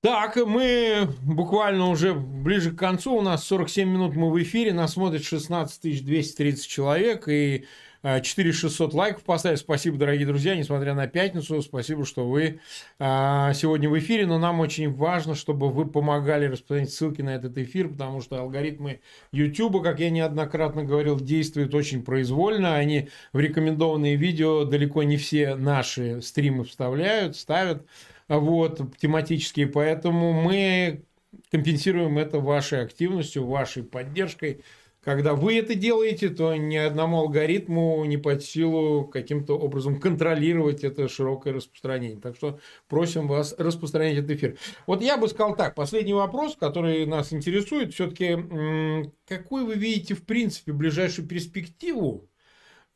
Так, 0.00 0.36
мы 0.36 1.08
буквально 1.22 1.88
уже 1.88 2.12
ближе 2.12 2.72
к 2.72 2.78
концу, 2.78 3.14
у 3.14 3.22
нас 3.22 3.44
47 3.44 3.88
минут 3.88 4.14
мы 4.14 4.30
в 4.30 4.42
эфире, 4.42 4.74
нас 4.74 4.92
смотрит 4.92 5.24
16 5.24 6.04
230 6.04 6.66
человек 6.66 7.26
и 7.26 7.64
4600 8.04 8.92
э, 8.92 8.96
лайков 8.96 9.22
поставили. 9.22 9.56
Спасибо, 9.56 9.96
дорогие 9.96 10.26
друзья, 10.26 10.54
несмотря 10.54 10.94
на 10.94 11.06
пятницу, 11.06 11.62
спасибо, 11.62 12.04
что 12.04 12.28
вы 12.28 12.60
а, 12.98 13.54
сегодня 13.54 13.88
в 13.88 13.98
эфире, 13.98 14.26
но 14.26 14.38
нам 14.38 14.60
очень 14.60 14.92
важно, 14.92 15.34
чтобы 15.34 15.70
вы 15.70 15.86
помогали 15.86 16.46
распространять 16.46 16.92
ссылки 16.92 17.22
на 17.22 17.34
этот 17.34 17.56
эфир, 17.56 17.88
потому 17.88 18.20
что 18.20 18.38
алгоритмы 18.38 19.00
YouTube, 19.32 19.82
как 19.82 20.00
я 20.00 20.10
неоднократно 20.10 20.84
говорил, 20.84 21.18
действуют 21.18 21.74
очень 21.74 22.04
произвольно, 22.04 22.76
они 22.76 23.08
в 23.32 23.38
рекомендованные 23.40 24.16
видео 24.16 24.64
далеко 24.64 25.02
не 25.02 25.16
все 25.16 25.54
наши 25.54 26.20
стримы 26.20 26.64
вставляют, 26.64 27.36
ставят, 27.36 27.86
вот, 28.28 28.80
тематические, 28.98 29.66
поэтому 29.66 30.32
мы 30.32 31.04
компенсируем 31.50 32.18
это 32.18 32.38
вашей 32.38 32.82
активностью, 32.82 33.46
вашей 33.46 33.82
поддержкой. 33.82 34.62
Когда 35.04 35.34
вы 35.34 35.58
это 35.58 35.74
делаете, 35.74 36.30
то 36.30 36.56
ни 36.56 36.76
одному 36.76 37.18
алгоритму 37.18 38.04
не 38.06 38.16
под 38.16 38.42
силу 38.42 39.04
каким-то 39.04 39.58
образом 39.58 40.00
контролировать 40.00 40.82
это 40.82 41.08
широкое 41.08 41.52
распространение. 41.52 42.18
Так 42.18 42.36
что 42.36 42.58
просим 42.88 43.28
вас 43.28 43.54
распространять 43.58 44.18
этот 44.18 44.30
эфир. 44.30 44.58
Вот 44.86 45.02
я 45.02 45.18
бы 45.18 45.28
сказал 45.28 45.54
так, 45.56 45.74
последний 45.74 46.14
вопрос, 46.14 46.56
который 46.56 47.04
нас 47.04 47.32
интересует, 47.32 47.92
все-таки 47.92 49.10
какой 49.26 49.64
вы 49.64 49.74
видите 49.74 50.14
в 50.14 50.24
принципе 50.24 50.72
ближайшую 50.72 51.28
перспективу 51.28 52.30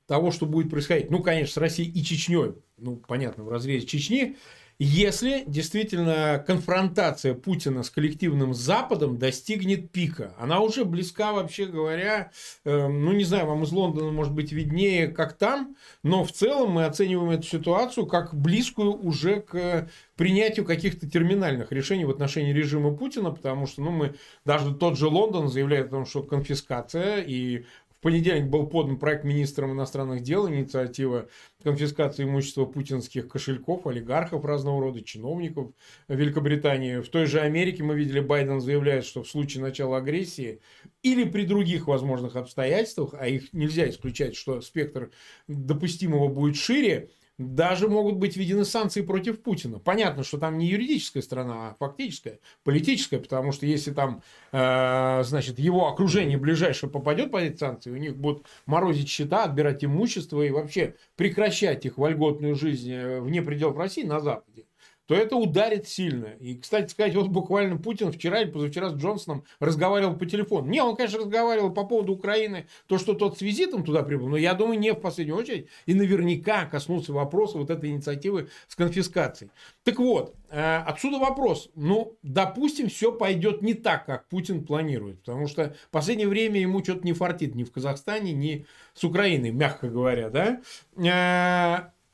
того, 0.07 0.31
что 0.31 0.47
будет 0.47 0.71
происходить? 0.71 1.11
Ну, 1.11 1.23
конечно, 1.23 1.53
с 1.53 1.57
Россией 1.59 1.91
и 1.91 2.03
Чечней, 2.03 2.55
ну, 2.79 2.97
понятно, 2.97 3.45
в 3.45 3.51
разрезе 3.51 3.87
Чечни, 3.87 4.37
если 4.79 5.43
действительно 5.47 6.43
конфронтация 6.47 7.35
Путина 7.35 7.83
с 7.83 7.91
коллективным 7.91 8.55
Западом 8.55 9.19
достигнет 9.19 9.91
пика. 9.91 10.35
Она 10.39 10.61
уже 10.61 10.85
близка, 10.85 11.33
вообще 11.33 11.67
говоря, 11.67 12.31
э, 12.65 12.87
ну 12.87 13.13
не 13.13 13.25
знаю, 13.25 13.47
вам 13.47 13.65
из 13.65 13.73
Лондона 13.73 14.13
может 14.13 14.33
быть 14.33 14.53
виднее, 14.53 15.09
как 15.09 15.37
там, 15.37 15.77
но 16.05 16.25
в 16.25 16.31
целом 16.31 16.71
мы 16.71 16.85
оцениваем 16.85 17.31
эту 17.31 17.47
ситуацию 17.47 18.07
как 18.07 18.35
близкую 18.35 18.93
уже 18.93 19.41
к 19.41 19.89
принятию 20.15 20.65
каких-то 20.65 21.09
терминальных 21.09 21.73
решений 21.73 22.05
в 22.05 22.11
отношении 22.11 22.53
режима 22.53 22.95
Путина, 22.95 23.33
потому 23.33 23.67
что 23.67 23.83
ну, 23.83 23.91
мы, 23.91 24.15
даже 24.45 24.75
тот 24.75 24.97
же 24.97 25.09
Лондон 25.09 25.49
заявляет 25.49 25.89
о 25.89 25.91
том, 25.91 26.07
что 26.07 26.23
конфискация 26.23 27.21
и 27.23 27.65
в 27.99 28.01
понедельник 28.01 28.49
был 28.49 28.69
подан 28.69 28.97
проект 28.97 29.25
министром 29.25 29.73
иностранных 29.73 30.23
дел, 30.23 30.49
инициатива 30.49 31.29
конфискации 31.65 32.23
имущества 32.23 32.65
путинских 32.65 33.27
кошельков, 33.27 33.89
олигархов 33.89 34.45
разного 34.45 34.81
рода, 34.81 35.03
чиновников 35.03 35.73
Великобритании. 36.07 37.01
В 37.01 37.09
той 37.09 37.27
же 37.27 37.41
Америке 37.41 37.83
мы 37.83 37.97
видели, 37.97 38.21
Байден 38.21 38.61
заявляет, 38.61 39.05
что 39.05 39.25
в 39.25 39.29
случае 39.29 39.65
начала 39.65 39.97
агрессии 39.97 40.61
или 41.03 41.25
при 41.25 41.45
других 41.45 41.89
возможных 41.89 42.37
обстоятельствах, 42.37 43.15
а 43.19 43.27
их 43.27 43.53
нельзя 43.53 43.89
исключать, 43.89 44.37
что 44.37 44.61
спектр 44.61 45.11
допустимого 45.49 46.29
будет 46.29 46.55
шире, 46.55 47.11
даже 47.39 47.89
могут 47.89 48.17
быть 48.17 48.37
введены 48.37 48.65
санкции 48.65 49.01
против 49.01 49.41
Путина. 49.43 49.79
Понятно, 49.79 50.25
что 50.25 50.39
там 50.39 50.59
не 50.59 50.67
юридическая 50.67 51.23
сторона, 51.23 51.71
а 51.71 51.77
фактическая, 51.79 52.41
политическая, 52.65 53.19
потому 53.19 53.53
что 53.53 53.65
если 53.65 53.93
там, 53.93 54.23
э, 54.53 55.23
значит, 55.25 55.59
его 55.59 55.89
окружение 55.89 56.37
ближайшее 56.37 56.91
попадет 56.91 57.31
под 57.31 57.43
эти 57.43 57.57
санкции, 57.57 57.91
у 57.91 57.97
них 57.97 58.17
будут 58.17 58.47
морозить 58.67 59.09
счета, 59.09 59.45
отбирать 59.45 59.85
имущество 59.85 60.43
и 60.43 60.51
вообще 60.51 60.97
прекращать 61.17 61.87
их 61.87 61.97
вольготную 61.97 62.57
жизнь 62.57 62.93
э, 62.93 63.21
вне 63.21 63.41
пределов 63.41 63.77
России 63.77 64.03
на 64.03 64.21
Западе 64.21 64.68
то 65.09 65.15
это 65.15 65.37
ударит 65.37 65.89
сильно. 65.89 66.27
И, 66.39 66.55
кстати 66.57 66.91
сказать, 66.91 67.15
вот 67.15 67.29
буквально 67.29 67.79
Путин 67.79 68.13
вчера 68.13 68.43
или 68.43 68.51
позавчера 68.51 68.91
с 68.91 68.95
Джонсоном 68.95 69.43
разговаривал 69.59 70.17
по 70.17 70.27
телефону. 70.27 70.69
Не, 70.69 70.83
он, 70.83 70.97
конечно, 70.97 71.21
разговаривал 71.21 71.73
по 71.73 71.85
поводу 71.85 72.13
Украины, 72.13 72.69
то, 72.87 72.99
что 72.99 73.15
тот 73.15 73.39
с 73.39 73.41
визитом 73.41 73.85
туда 73.85 74.03
прибыл, 74.03 74.29
но 74.29 74.37
я 74.37 74.53
думаю, 74.53 74.79
не 74.79 74.93
в 74.93 75.01
последнюю 75.01 75.39
очередь. 75.39 75.69
И 75.87 75.95
наверняка 75.95 76.67
коснулся 76.67 77.15
вопроса 77.15 77.57
вот 77.57 77.71
этой 77.71 77.89
инициативы 77.89 78.51
с 78.69 78.77
конфискацией. 78.77 79.51
Так 79.83 79.99
вот, 79.99 80.35
э, 80.51 80.77
отсюда 80.77 81.19
вопрос. 81.19 81.71
Ну, 81.75 82.19
допустим, 82.23 82.91
все 82.91 83.11
пойдет 83.11 83.63
не 83.63 83.73
так, 83.73 84.05
как 84.05 84.29
Путин 84.29 84.67
планирует. 84.67 85.21
Потому 85.21 85.47
что 85.47 85.75
в 85.87 85.91
последнее 85.91 86.29
время 86.29 86.61
ему 86.61 86.85
что-то 86.85 87.07
не 87.07 87.15
фартит 87.15 87.55
ни 87.55 87.65
в 87.65 87.73
Казахстане, 87.73 88.35
ни 88.35 88.67
с 88.93 89.05
Украиной, 89.05 89.53
мягко 89.53 89.89
говоря. 89.89 90.29
Да? 90.29 90.61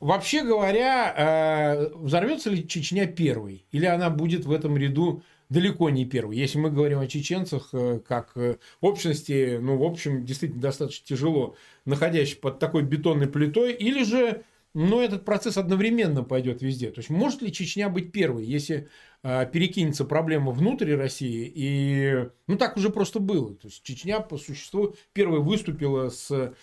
Вообще 0.04 0.42
говоря, 0.42 1.14
э, 1.16 1.88
взорвется 1.94 2.50
ли 2.50 2.68
Чечня 2.68 3.06
первой? 3.06 3.64
Или 3.72 3.86
она 3.86 4.10
будет 4.10 4.44
в 4.44 4.52
этом 4.52 4.76
ряду 4.76 5.22
далеко 5.48 5.88
не 5.88 6.04
первой? 6.04 6.36
Если 6.36 6.58
мы 6.58 6.70
говорим 6.70 6.98
о 6.98 7.06
чеченцах 7.06 7.70
э, 7.72 8.00
как 8.06 8.32
э, 8.36 8.58
общности, 8.82 9.56
ну, 9.58 9.78
в 9.78 9.82
общем, 9.82 10.26
действительно 10.26 10.60
достаточно 10.60 11.06
тяжело, 11.06 11.56
находящей 11.86 12.36
под 12.36 12.58
такой 12.58 12.82
бетонной 12.82 13.28
плитой, 13.28 13.72
или 13.72 14.04
же 14.04 14.44
Но 14.74 15.00
этот 15.00 15.24
процесс 15.24 15.56
одновременно 15.56 16.24
пойдет 16.24 16.60
везде. 16.60 16.90
То 16.90 16.98
есть 16.98 17.08
может 17.08 17.42
ли 17.42 17.52
Чечня 17.52 17.88
быть 17.88 18.10
первой, 18.10 18.44
если 18.44 18.88
э, 19.22 19.48
перекинется 19.50 20.04
проблема 20.04 20.50
внутри 20.50 20.96
России? 20.96 21.50
И 21.54 22.28
ну 22.48 22.58
так 22.58 22.76
уже 22.76 22.90
просто 22.90 23.20
было. 23.20 23.54
То 23.54 23.68
есть 23.68 23.84
Чечня 23.84 24.18
по 24.18 24.36
существу 24.36 24.96
первой 25.12 25.40
выступила 25.40 26.10
с 26.10 26.54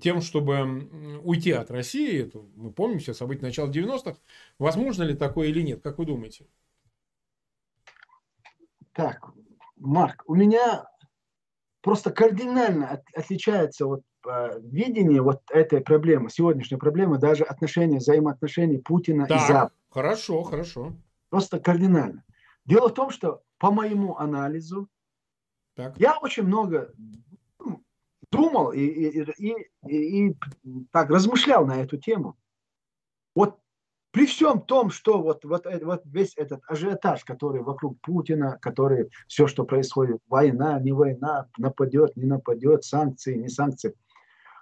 тем, 0.00 0.20
чтобы 0.20 1.20
уйти 1.24 1.52
от 1.52 1.70
России. 1.70 2.22
Это, 2.22 2.38
мы 2.56 2.72
помним 2.72 2.98
все 3.00 3.14
события 3.14 3.46
начала 3.46 3.68
90-х. 3.68 4.18
Возможно 4.58 5.02
ли 5.02 5.14
такое 5.14 5.48
или 5.48 5.62
нет? 5.62 5.82
Как 5.82 5.98
вы 5.98 6.06
думаете? 6.06 6.46
Так, 8.92 9.30
Марк, 9.76 10.22
у 10.26 10.34
меня 10.34 10.86
просто 11.80 12.10
кардинально 12.10 12.90
от, 12.90 13.02
отличается 13.14 13.86
вот 13.86 14.02
Э, 14.26 14.58
видение 14.60 15.20
вот 15.20 15.42
этой 15.50 15.80
проблемы, 15.80 16.30
сегодняшней 16.30 16.78
проблемы, 16.78 17.18
даже 17.18 17.44
отношения, 17.44 17.98
взаимоотношений 17.98 18.78
Путина 18.78 19.26
так, 19.26 19.36
и 19.36 19.46
Запада. 19.52 19.74
Хорошо, 19.90 20.42
хорошо. 20.42 20.92
Просто 21.28 21.60
кардинально. 21.60 22.24
Дело 22.64 22.88
в 22.88 22.94
том, 22.94 23.10
что 23.10 23.42
по 23.58 23.70
моему 23.70 24.16
анализу 24.16 24.88
так. 25.74 25.98
я 25.98 26.18
очень 26.18 26.44
много 26.44 26.92
думал 28.34 28.72
и, 28.72 28.80
и, 28.80 29.24
и, 29.38 29.68
и, 29.88 30.36
так 30.90 31.10
размышлял 31.10 31.66
на 31.66 31.82
эту 31.82 31.96
тему. 31.96 32.36
Вот 33.34 33.58
при 34.10 34.26
всем 34.26 34.60
том, 34.60 34.90
что 34.90 35.22
вот, 35.22 35.44
вот, 35.44 35.66
вот 35.82 36.02
весь 36.04 36.36
этот 36.36 36.62
ажиотаж, 36.68 37.24
который 37.24 37.62
вокруг 37.62 38.00
Путина, 38.00 38.58
который 38.60 39.10
все, 39.28 39.46
что 39.46 39.64
происходит, 39.64 40.20
война, 40.28 40.78
не 40.80 40.92
война, 40.92 41.48
нападет, 41.58 42.16
не 42.16 42.24
нападет, 42.24 42.84
санкции, 42.84 43.36
не 43.36 43.48
санкции, 43.48 43.94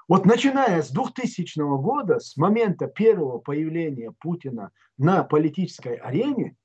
вот 0.09 0.27
начиная 0.27 0.83
с 0.83 0.91
2000 0.91 1.59
года, 1.81 2.19
с 2.19 2.37
момента 2.37 2.87
первого 2.87 3.39
появления 3.39 4.13
Путина 4.21 4.71
на 4.99 5.23
политической 5.23 5.95
арене, 5.95 6.57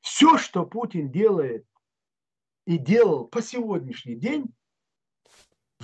все, 0.00 0.36
что 0.38 0.66
Путин 0.66 1.10
делает 1.10 1.64
и 2.66 2.78
делал 2.78 3.26
по 3.26 3.42
сегодняшний 3.42 4.16
день, 4.16 4.52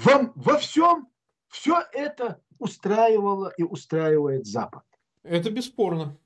во, 0.04 0.32
во 0.34 0.58
всем 0.58 1.08
все 1.48 1.82
это 1.92 2.40
устраивало 2.58 3.52
и 3.56 3.62
устраивает 3.62 4.46
Запад. 4.46 4.84
Это 5.22 5.50
бесспорно. 5.50 6.16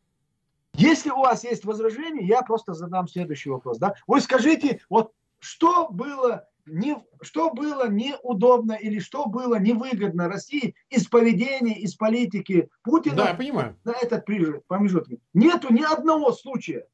Если 0.74 1.10
у 1.10 1.20
вас 1.20 1.44
есть 1.44 1.64
возражения, 1.64 2.26
я 2.26 2.42
просто 2.42 2.72
задам 2.74 3.08
следующий 3.08 3.50
вопрос. 3.50 3.78
Да? 3.78 3.94
Вы 4.06 4.20
скажите, 4.20 4.80
вот 4.88 5.12
что 5.38 5.88
было 5.88 6.48
не, 6.64 6.96
что 7.20 7.50
было 7.50 7.88
неудобно 7.88 8.72
или 8.72 8.98
что 8.98 9.26
было 9.26 9.58
невыгодно 9.58 10.28
России 10.28 10.74
из 10.88 11.08
поведения, 11.08 11.78
из 11.78 11.94
политики 11.94 12.70
Путина 12.82 13.16
да, 13.16 13.28
я 13.30 13.34
понимаю. 13.34 13.76
на 13.84 13.92
этот 13.92 14.24
промежуток. 14.24 15.18
Нету 15.34 15.72
ни 15.72 15.82
одного 15.82 16.32
случая. 16.32 16.86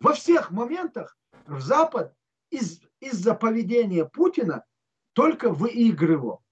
Во 0.00 0.14
всех 0.14 0.50
моментах 0.50 1.16
Запад 1.46 2.14
из, 2.50 2.80
из-за 3.00 3.34
поведения 3.34 4.04
Путина 4.06 4.64
только 5.14 5.50
выигрывал 5.50 6.42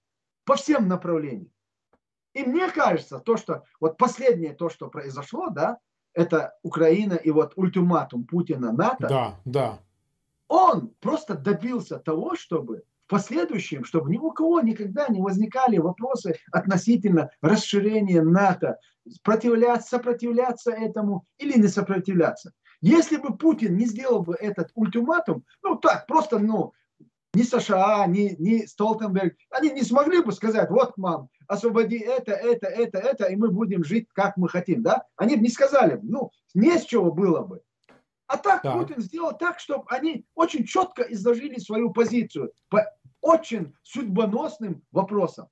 по 0.43 0.55
всем 0.55 0.87
направлениям. 0.87 1.51
И 2.33 2.43
мне 2.43 2.69
кажется, 2.71 3.19
то, 3.19 3.37
что 3.37 3.63
вот 3.79 3.97
последнее 3.97 4.53
то, 4.53 4.69
что 4.69 4.89
произошло, 4.89 5.49
да, 5.49 5.77
это 6.13 6.57
Украина 6.63 7.13
и 7.13 7.31
вот 7.31 7.53
ультиматум 7.55 8.25
Путина 8.25 8.71
НАТО. 8.71 9.07
Да, 9.07 9.39
да 9.45 9.79
он 10.53 10.93
просто 10.99 11.33
добился 11.33 11.97
того, 11.97 12.35
чтобы 12.35 12.83
в 13.07 13.09
последующем, 13.09 13.83
чтобы 13.83 14.11
ни 14.11 14.19
у 14.19 14.29
кого 14.29 14.61
никогда 14.61 15.07
не 15.07 15.19
возникали 15.19 15.79
вопросы 15.79 16.35
относительно 16.51 17.31
расширения 17.41 18.21
НАТО, 18.21 18.77
сопротивляться, 19.09 19.89
сопротивляться 19.89 20.71
этому 20.71 21.25
или 21.39 21.59
не 21.59 21.67
сопротивляться. 21.67 22.51
Если 22.81 23.17
бы 23.17 23.35
Путин 23.35 23.77
не 23.77 23.85
сделал 23.85 24.21
бы 24.21 24.35
этот 24.35 24.69
ультиматум, 24.75 25.43
ну 25.63 25.75
так, 25.75 26.05
просто, 26.05 26.37
ну, 26.37 26.73
ни 27.33 27.43
США, 27.43 28.05
ни, 28.07 28.35
ни 28.39 28.65
Столтенберг, 28.65 29.35
они 29.49 29.71
не 29.71 29.83
смогли 29.83 30.21
бы 30.21 30.31
сказать, 30.31 30.69
вот, 30.69 30.97
мам, 30.97 31.29
освободи 31.47 31.97
это, 31.97 32.31
это, 32.31 32.67
это, 32.67 32.99
это, 32.99 33.25
и 33.25 33.35
мы 33.35 33.49
будем 33.49 33.83
жить, 33.83 34.07
как 34.13 34.37
мы 34.37 34.49
хотим, 34.49 34.83
да? 34.83 35.05
Они 35.15 35.35
бы 35.35 35.43
не 35.43 35.49
сказали, 35.49 35.99
ну, 36.03 36.31
не 36.53 36.77
с 36.77 36.85
чего 36.85 37.11
было 37.11 37.41
бы. 37.41 37.61
А 38.27 38.37
так 38.37 38.63
да. 38.63 38.73
Путин 38.73 39.01
сделал 39.01 39.37
так, 39.37 39.59
чтобы 39.59 39.83
они 39.87 40.25
очень 40.35 40.65
четко 40.65 41.03
изложили 41.03 41.59
свою 41.59 41.91
позицию 41.91 42.53
по 42.69 42.85
очень 43.21 43.73
судьбоносным 43.83 44.83
вопросам. 44.91 45.47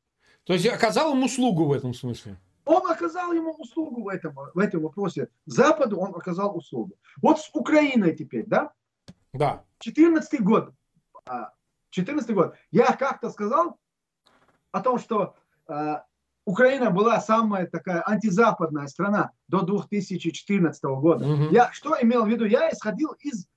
То 0.46 0.54
есть 0.54 0.66
оказал 0.68 1.14
ему 1.14 1.26
услугу 1.26 1.66
в 1.66 1.74
этом 1.74 1.94
смысле? 1.94 2.38
Он 2.66 2.90
оказал 2.90 3.32
ему 3.34 3.52
услугу 3.54 4.04
в 4.04 4.08
этом, 4.08 4.36
в 4.54 4.58
этом 4.58 4.82
вопросе. 4.82 5.30
Западу 5.46 6.00
он 6.00 6.16
оказал 6.16 6.56
услугу. 6.56 6.94
Вот 7.22 7.40
с 7.40 7.50
Украиной 7.54 8.16
теперь, 8.16 8.46
да? 8.46 8.72
Да. 9.34 9.64
14 9.80 10.42
год. 10.42 10.74
14 11.92 12.30
а, 12.30 12.34
год. 12.34 12.56
Я 12.72 12.94
как-то 12.94 13.30
сказал 13.30 13.78
о 14.72 14.82
том, 14.82 15.00
что 15.00 15.36
а, 15.68 16.06
Украина 16.46 16.90
была 16.90 17.22
самая 17.22 17.68
такая 17.68 18.04
антизападная 18.06 18.88
страна 18.88 19.32
до 19.48 19.62
2014 19.62 20.84
года. 20.84 21.26
Угу. 21.26 21.44
Я 21.52 21.72
что 21.72 21.96
имел 22.02 22.26
в 22.26 22.30
виду? 22.30 22.46
Я 22.46 22.70
исходил 22.72 23.12
из 23.20 23.48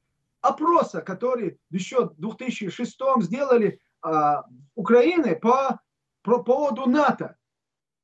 опроса, 0.41 1.01
который 1.01 1.59
еще 1.71 2.09
в 2.11 2.17
2006 2.17 2.99
сделали 3.21 3.81
а, 4.03 4.45
Украины 4.75 5.37
по, 5.37 5.81
по 6.23 6.43
поводу 6.43 6.87
НАТО. 6.87 7.37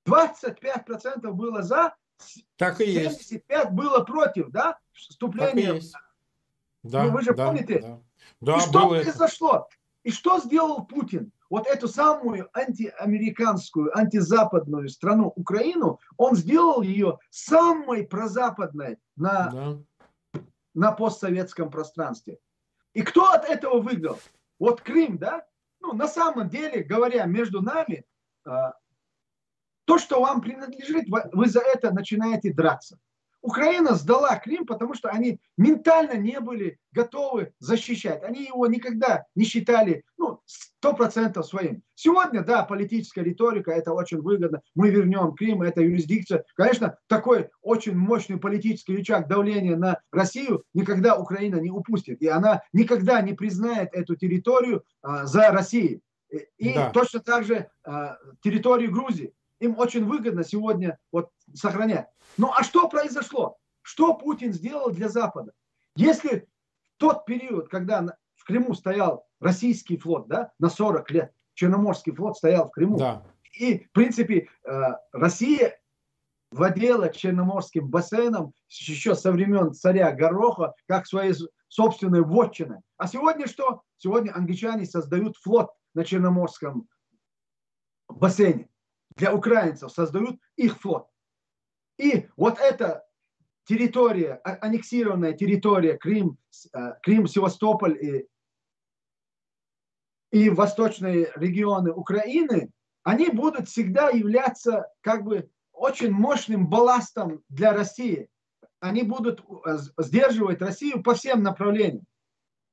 25% 0.08 1.30
было 1.32 1.62
за, 1.62 1.94
так 2.56 2.80
и 2.80 2.84
75% 2.84 3.06
есть. 3.06 3.70
было 3.70 4.00
против, 4.00 4.48
да, 4.48 4.78
вступления. 4.92 5.80
Да, 6.82 7.04
ну, 7.04 7.10
вы 7.12 7.22
же 7.22 7.34
да, 7.34 7.46
помните? 7.46 7.80
Да. 7.80 8.00
Да, 8.40 8.56
и 8.56 8.60
что 8.60 8.88
произошло? 8.88 9.50
Это. 9.50 9.79
И 10.02 10.10
что 10.10 10.38
сделал 10.38 10.84
Путин? 10.86 11.32
вот 11.50 11.66
эту 11.66 11.88
самую 11.88 12.48
антиамериканскую, 12.56 13.96
антизападную 13.96 14.88
страну 14.88 15.32
Украину, 15.34 15.98
он 16.16 16.36
сделал 16.36 16.80
ее 16.80 17.18
самой 17.28 18.06
прозападной 18.06 18.98
на, 19.16 19.50
да. 20.32 20.40
на 20.74 20.92
постсоветском 20.92 21.70
пространстве. 21.70 22.38
И 22.94 23.02
кто 23.02 23.30
от 23.32 23.44
этого 23.44 23.80
выиграл? 23.80 24.18
Вот 24.58 24.80
Крым, 24.80 25.18
да? 25.18 25.44
Ну, 25.80 25.92
на 25.92 26.06
самом 26.06 26.48
деле, 26.48 26.84
говоря 26.84 27.24
между 27.24 27.60
нами, 27.62 28.04
а, 28.44 28.74
то, 29.86 29.98
что 29.98 30.20
вам 30.20 30.40
принадлежит, 30.40 31.06
вы 31.08 31.48
за 31.48 31.60
это 31.60 31.92
начинаете 31.92 32.52
драться. 32.52 32.98
Украина 33.42 33.94
сдала 33.94 34.36
Крым, 34.36 34.66
потому 34.66 34.94
что 34.94 35.08
они 35.08 35.40
ментально 35.56 36.14
не 36.14 36.40
были 36.40 36.78
готовы 36.92 37.52
защищать. 37.58 38.22
Они 38.22 38.44
его 38.44 38.66
никогда 38.66 39.24
не 39.34 39.44
считали 39.44 40.04
ну, 40.18 40.40
100% 40.84 41.42
своим. 41.42 41.82
Сегодня, 41.94 42.42
да, 42.42 42.64
политическая 42.64 43.22
риторика, 43.22 43.70
это 43.70 43.92
очень 43.92 44.20
выгодно. 44.20 44.60
Мы 44.74 44.90
вернем 44.90 45.34
Крым, 45.34 45.62
это 45.62 45.80
юрисдикция. 45.80 46.44
Конечно, 46.54 46.98
такой 47.06 47.48
очень 47.62 47.96
мощный 47.96 48.38
политический 48.38 48.96
рычаг 48.96 49.28
давления 49.28 49.76
на 49.76 50.00
Россию 50.12 50.64
никогда 50.74 51.16
Украина 51.16 51.56
не 51.56 51.70
упустит. 51.70 52.20
И 52.20 52.28
она 52.28 52.62
никогда 52.72 53.20
не 53.22 53.32
признает 53.32 53.90
эту 53.92 54.16
территорию 54.16 54.84
а, 55.02 55.26
за 55.26 55.50
Россией. 55.50 56.02
И 56.58 56.74
да. 56.74 56.90
точно 56.90 57.20
так 57.20 57.44
же 57.44 57.68
а, 57.84 58.18
территорию 58.42 58.92
Грузии. 58.92 59.32
Им 59.60 59.78
очень 59.78 60.04
выгодно 60.04 60.42
сегодня 60.42 60.98
вот 61.12 61.30
сохранять. 61.54 62.08
Ну 62.36 62.52
а 62.56 62.62
что 62.62 62.88
произошло? 62.88 63.56
Что 63.82 64.14
Путин 64.14 64.52
сделал 64.52 64.90
для 64.90 65.08
Запада? 65.08 65.52
Если 65.96 66.48
тот 66.98 67.24
период, 67.24 67.68
когда 67.68 68.16
в 68.36 68.44
Крыму 68.44 68.74
стоял 68.74 69.26
российский 69.40 69.96
флот, 69.96 70.28
да, 70.28 70.52
на 70.58 70.68
40 70.68 71.10
лет, 71.10 71.32
Черноморский 71.54 72.14
флот 72.14 72.36
стоял 72.36 72.68
в 72.68 72.72
Крыму, 72.72 72.98
да. 72.98 73.22
и, 73.58 73.84
в 73.84 73.92
принципе, 73.92 74.48
э, 74.64 74.80
Россия 75.12 75.78
владела 76.50 77.10
Черноморским 77.10 77.88
бассейном 77.88 78.52
еще 78.68 79.14
со 79.14 79.32
времен 79.32 79.72
царя 79.72 80.12
Гороха, 80.12 80.74
как 80.86 81.06
своей 81.06 81.34
собственной 81.68 82.22
вотчиной. 82.22 82.78
А 82.96 83.06
сегодня 83.06 83.46
что? 83.46 83.82
Сегодня 83.98 84.34
англичане 84.34 84.86
создают 84.86 85.36
флот 85.36 85.70
на 85.94 86.04
Черноморском 86.04 86.88
бассейне. 88.08 88.68
Для 89.16 89.34
украинцев 89.34 89.92
создают 89.92 90.40
их 90.56 90.78
флот. 90.78 91.08
И 92.00 92.26
вот 92.38 92.58
эта 92.58 93.04
территория, 93.64 94.40
а, 94.42 94.66
аннексированная 94.66 95.34
территория 95.34 95.98
Крым, 95.98 96.38
э, 96.72 96.94
Крым, 97.02 97.26
Севастополь 97.26 97.98
и, 98.02 98.26
и 100.32 100.48
восточные 100.48 101.30
регионы 101.36 101.92
Украины, 101.92 102.70
они 103.02 103.28
будут 103.28 103.68
всегда 103.68 104.08
являться 104.08 104.88
как 105.02 105.24
бы 105.24 105.50
очень 105.72 106.10
мощным 106.10 106.68
балластом 106.68 107.42
для 107.50 107.74
России. 107.74 108.30
Они 108.80 109.02
будут 109.02 109.40
э, 109.66 109.76
сдерживать 109.98 110.62
Россию 110.62 111.02
по 111.02 111.12
всем 111.12 111.42
направлениям. 111.42 112.06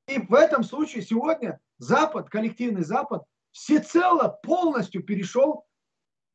И 0.07 0.19
в 0.19 0.33
этом 0.33 0.63
случае 0.63 1.03
сегодня 1.03 1.59
Запад, 1.79 2.29
коллективный 2.29 2.85
Запад, 2.85 3.23
всецело 3.51 4.39
полностью 4.41 5.03
перешел 5.03 5.65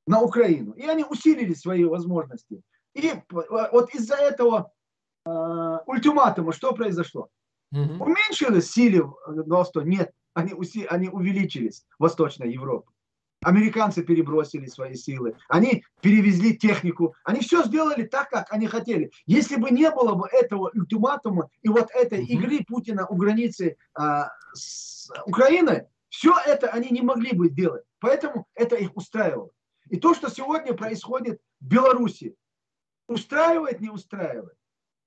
на 0.07 0.21
Украину. 0.21 0.73
И 0.73 0.83
они 0.83 1.05
усилили 1.05 1.55
свои 1.55 1.85
возможности. 1.85 2.63
И 2.95 3.13
вот 3.31 3.95
из-за 3.95 4.17
этого 4.17 4.73
э, 5.25 5.31
ультиматума 5.87 6.53
что 6.53 6.73
произошло? 6.73 7.29
Угу. 7.73 8.05
Уменьшились 8.05 8.71
силы 8.71 9.15
Восток? 9.27 9.85
Нет, 9.85 10.13
они, 10.35 10.53
уси, 10.53 10.85
они 10.85 11.09
увеличились 11.09 11.85
в 11.99 12.03
Восточной 12.03 12.53
Европе. 12.53 12.89
Американцы 13.43 14.05
перебросили 14.05 14.67
свои 14.67 14.95
силы, 14.95 15.35
они 15.49 15.85
перевезли 16.01 16.57
технику, 16.57 17.17
они 17.25 17.41
все 17.41 17.65
сделали 17.65 18.05
так, 18.05 18.31
как 18.31 18.53
они 18.53 18.69
хотели. 18.69 19.11
Если 19.27 19.57
бы 19.57 19.71
не 19.71 19.91
было 19.91 20.15
бы 20.15 20.29
этого 20.29 20.71
ультиматума 20.73 21.49
и 21.63 21.69
вот 21.69 21.91
этой 21.93 22.23
угу. 22.23 22.29
игры 22.29 22.65
Путина 22.65 23.07
у 23.07 23.17
границы 23.17 23.77
а, 23.95 24.29
с 24.53 25.11
Украиной, 25.27 25.87
все 26.09 26.35
это 26.47 26.69
они 26.69 26.91
не 26.91 27.03
могли 27.03 27.35
бы 27.35 27.49
делать. 27.49 27.83
Поэтому 27.99 28.47
это 28.55 28.77
их 28.77 28.97
устраивало. 28.97 29.51
И 29.89 29.97
то, 29.97 30.15
что 30.15 30.31
сегодня 30.31 30.75
происходит 30.75 31.41
в 31.61 31.67
Беларуси, 31.67 32.37
устраивает, 33.09 33.81
не 33.81 33.91
устраивает. 33.91 34.57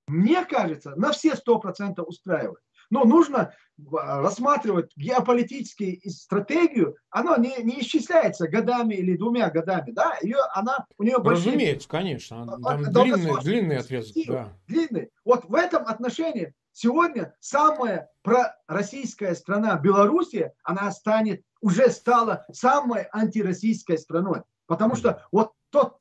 Мне 0.07 0.45
кажется, 0.45 0.93
на 0.95 1.11
все 1.11 1.35
сто 1.35 1.59
процентов 1.59 2.07
устраивает. 2.07 2.59
Но 2.91 3.03
нужно 3.03 3.53
а, 3.93 4.21
рассматривать 4.21 4.91
геополитическую 4.95 5.99
стратегию, 6.07 6.95
она 7.09 7.37
не, 7.37 7.55
не 7.63 7.81
исчисляется 7.81 8.47
годами 8.47 8.93
или 8.93 9.17
двумя 9.17 9.49
годами, 9.49 9.91
да, 9.91 10.17
ее, 10.21 10.37
она, 10.53 10.85
у 10.97 11.03
нее 11.03 11.17
большие... 11.17 11.53
Разумеется, 11.53 11.89
конечно, 11.89 12.45
там 12.63 12.83
длинный, 12.83 13.41
длинный 13.41 13.77
отрезок, 13.77 14.15
да. 14.27 14.53
Длинный. 14.67 15.09
Вот 15.23 15.45
в 15.45 15.55
этом 15.55 15.87
отношении 15.87 16.53
сегодня 16.71 17.35
самая 17.39 18.09
пророссийская 18.21 19.33
страна 19.33 19.77
Белоруссия, 19.77 20.53
она 20.63 20.91
станет, 20.91 21.41
уже 21.61 21.89
стала 21.89 22.45
самой 22.51 23.07
антироссийской 23.11 23.97
страной. 23.97 24.43
Потому 24.67 24.95
что 24.95 25.25
вот 25.31 25.53
тот 25.69 25.99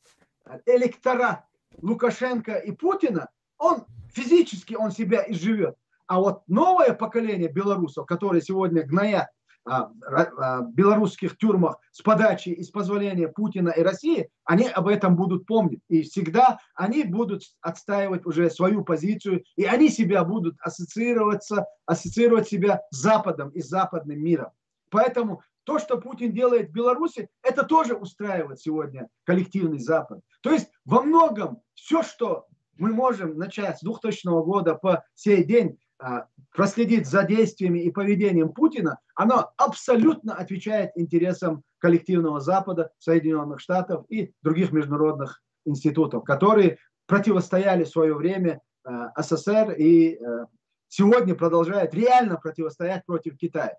электорат 0.66 1.44
Лукашенко 1.82 2.54
и 2.54 2.72
Путина, 2.72 3.28
он 3.58 3.84
физически 4.12 4.74
он 4.74 4.90
себя 4.90 5.24
изживет. 5.28 5.76
А 6.06 6.20
вот 6.20 6.42
новое 6.46 6.92
поколение 6.92 7.48
белорусов, 7.48 8.06
которые 8.06 8.42
сегодня 8.42 8.86
гноят 8.86 9.28
а, 9.66 9.90
а, 10.10 10.60
белорусских 10.60 11.38
тюрьмах 11.38 11.78
с 11.90 12.02
подачи 12.02 12.50
и 12.50 12.62
с 12.62 12.70
позволения 12.70 13.28
Путина 13.28 13.70
и 13.70 13.82
России, 13.82 14.28
они 14.44 14.68
об 14.68 14.88
этом 14.88 15.16
будут 15.16 15.46
помнить. 15.46 15.80
И 15.88 16.02
всегда 16.02 16.58
они 16.74 17.04
будут 17.04 17.44
отстаивать 17.62 18.26
уже 18.26 18.50
свою 18.50 18.84
позицию, 18.84 19.42
и 19.56 19.64
они 19.64 19.88
себя 19.88 20.24
будут 20.24 20.56
ассоциироваться, 20.60 21.64
ассоциировать 21.86 22.48
себя 22.48 22.82
с 22.90 22.96
Западом 22.98 23.48
и 23.50 23.62
западным 23.62 24.22
миром. 24.22 24.50
Поэтому 24.90 25.40
то, 25.64 25.78
что 25.78 25.98
Путин 25.98 26.32
делает 26.32 26.70
в 26.70 26.72
Беларуси, 26.72 27.28
это 27.42 27.64
тоже 27.64 27.94
устраивает 27.94 28.60
сегодня 28.60 29.08
коллективный 29.24 29.78
Запад. 29.78 30.20
То 30.42 30.50
есть 30.50 30.68
во 30.84 31.02
многом 31.02 31.62
все, 31.74 32.02
что 32.02 32.46
мы 32.76 32.92
можем 32.92 33.36
начать 33.36 33.78
с 33.78 33.82
2000 33.82 34.26
года 34.44 34.74
по 34.74 35.04
сей 35.14 35.44
день 35.44 35.78
а, 35.98 36.26
проследить 36.52 37.06
за 37.06 37.24
действиями 37.24 37.80
и 37.80 37.90
поведением 37.90 38.52
Путина, 38.52 38.98
оно 39.14 39.52
абсолютно 39.56 40.34
отвечает 40.34 40.90
интересам 40.96 41.62
коллективного 41.78 42.40
Запада, 42.40 42.90
Соединенных 42.98 43.60
Штатов 43.60 44.04
и 44.08 44.32
других 44.42 44.72
международных 44.72 45.42
институтов, 45.64 46.24
которые 46.24 46.78
противостояли 47.06 47.84
в 47.84 47.88
свое 47.88 48.14
время 48.14 48.60
а, 48.84 49.20
СССР 49.22 49.72
и 49.72 50.16
а, 50.16 50.46
сегодня 50.88 51.34
продолжают 51.34 51.94
реально 51.94 52.36
противостоять 52.36 53.04
против 53.06 53.36
Китая. 53.36 53.76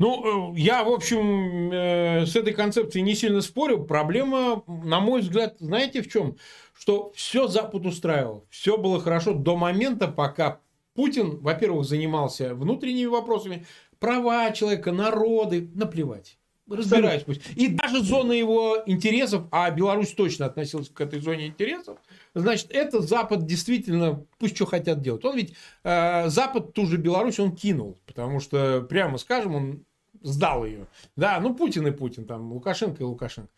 Ну, 0.00 0.52
э, 0.54 0.58
я, 0.60 0.84
в 0.84 0.92
общем, 0.92 1.72
э, 1.72 2.24
с 2.24 2.36
этой 2.36 2.52
концепцией 2.54 3.02
не 3.02 3.14
сильно 3.14 3.40
спорю. 3.40 3.84
Проблема, 3.84 4.62
на 4.66 5.00
мой 5.00 5.22
взгляд, 5.22 5.56
знаете 5.58 6.02
в 6.02 6.08
чем? 6.08 6.36
Что 6.72 7.10
все 7.16 7.48
Запад 7.48 7.84
устраивал. 7.84 8.46
Все 8.48 8.78
было 8.78 9.00
хорошо 9.00 9.32
до 9.34 9.56
момента, 9.56 10.06
пока 10.06 10.60
Путин, 10.94 11.40
во-первых, 11.40 11.84
занимался 11.84 12.54
внутренними 12.54 13.06
вопросами, 13.06 13.66
права 13.98 14.52
человека, 14.52 14.92
народы, 14.92 15.68
наплевать. 15.74 16.37
Разбираюсь 16.68 17.22
пусть. 17.22 17.40
И 17.56 17.68
даже 17.68 18.02
зона 18.02 18.32
его 18.32 18.82
интересов, 18.86 19.44
а 19.50 19.70
Беларусь 19.70 20.12
точно 20.12 20.46
относилась 20.46 20.88
к 20.88 21.00
этой 21.00 21.20
зоне 21.20 21.46
интересов, 21.46 21.98
значит, 22.34 22.70
это 22.70 23.00
Запад 23.00 23.46
действительно, 23.46 24.24
пусть 24.38 24.56
что 24.56 24.66
хотят 24.66 25.00
делать. 25.00 25.24
Он 25.24 25.36
ведь, 25.36 25.54
э, 25.84 26.28
Запад 26.28 26.74
ту 26.74 26.86
же 26.86 26.98
Беларусь, 26.98 27.38
он 27.38 27.56
кинул, 27.56 27.98
потому 28.06 28.40
что, 28.40 28.82
прямо 28.82 29.18
скажем, 29.18 29.54
он 29.54 29.84
сдал 30.22 30.64
ее. 30.64 30.86
Да, 31.16 31.40
ну 31.40 31.54
Путин 31.54 31.86
и 31.86 31.90
Путин, 31.90 32.26
там 32.26 32.52
Лукашенко 32.52 33.02
и 33.02 33.06
Лукашенко. 33.06 33.50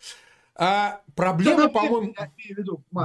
А 0.55 1.01
проблема, 1.17 1.69
по-моему... 1.69 2.15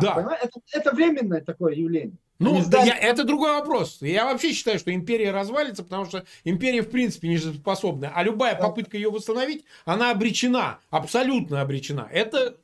Да. 0.01 0.37
Это, 0.41 0.59
это 0.71 0.91
временное 0.91 1.41
такое 1.41 1.73
явление. 1.73 2.17
Ну, 2.39 2.61
сдали... 2.61 2.87
я, 2.87 2.97
это 2.97 3.23
другой 3.23 3.51
вопрос. 3.51 3.99
Я 4.01 4.25
вообще 4.25 4.51
считаю, 4.51 4.77
что 4.77 4.93
империя 4.93 5.31
развалится, 5.31 5.83
потому 5.83 6.05
что 6.05 6.25
империя 6.43 6.81
в 6.81 6.89
принципе 6.89 7.29
не 7.29 7.37
способна. 7.37 8.11
А 8.13 8.23
любая 8.23 8.55
попытка 8.55 8.97
ее 8.97 9.09
восстановить, 9.09 9.63
она 9.85 10.11
обречена, 10.11 10.79
абсолютно 10.89 11.61
обречена. 11.61 12.09
Это 12.11 12.57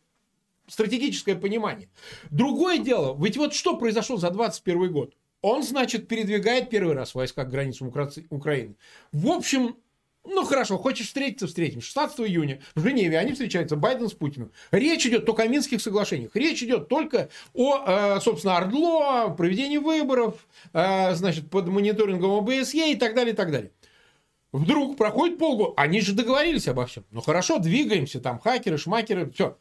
стратегическое 0.67 1.35
понимание. 1.35 1.89
Другое 2.31 2.79
дело, 2.79 3.17
ведь 3.21 3.37
вот 3.37 3.53
что 3.53 3.77
произошло 3.77 4.17
за 4.17 4.29
21 4.29 4.91
год? 4.91 5.13
Он, 5.41 5.63
значит, 5.63 6.07
передвигает 6.07 6.69
первый 6.69 6.93
раз 6.93 7.15
войска 7.15 7.45
к 7.45 7.49
границам 7.49 7.91
Украины. 8.29 8.75
В 9.11 9.27
общем, 9.29 9.77
ну 10.23 10.45
хорошо, 10.45 10.77
хочешь 10.77 11.07
встретиться, 11.07 11.47
встретим. 11.47 11.81
16 11.81 12.19
июня 12.21 12.61
в 12.75 12.83
Женеве 12.83 13.17
они 13.17 13.31
встречаются, 13.33 13.75
Байден 13.75 14.07
с 14.07 14.13
Путиным. 14.13 14.51
Речь 14.71 15.05
идет 15.05 15.25
только 15.25 15.43
о 15.43 15.47
Минских 15.47 15.81
соглашениях. 15.81 16.35
Речь 16.35 16.61
идет 16.61 16.87
только 16.89 17.29
о, 17.53 18.17
э, 18.17 18.19
собственно, 18.21 18.57
Ордло, 18.57 19.33
проведении 19.35 19.77
выборов, 19.77 20.47
э, 20.73 21.15
значит, 21.15 21.49
под 21.49 21.67
мониторингом 21.67 22.31
ОБСЕ 22.31 22.91
и 22.91 22.95
так 22.95 23.15
далее, 23.15 23.33
и 23.33 23.35
так 23.35 23.51
далее. 23.51 23.71
Вдруг 24.51 24.97
проходит 24.97 25.39
полгода, 25.39 25.73
они 25.77 26.01
же 26.01 26.13
договорились 26.13 26.67
обо 26.67 26.85
всем. 26.85 27.05
Ну 27.11 27.21
хорошо, 27.21 27.57
двигаемся, 27.57 28.19
там 28.19 28.37
хакеры, 28.37 28.77
шмакеры, 28.77 29.31
все. 29.31 29.57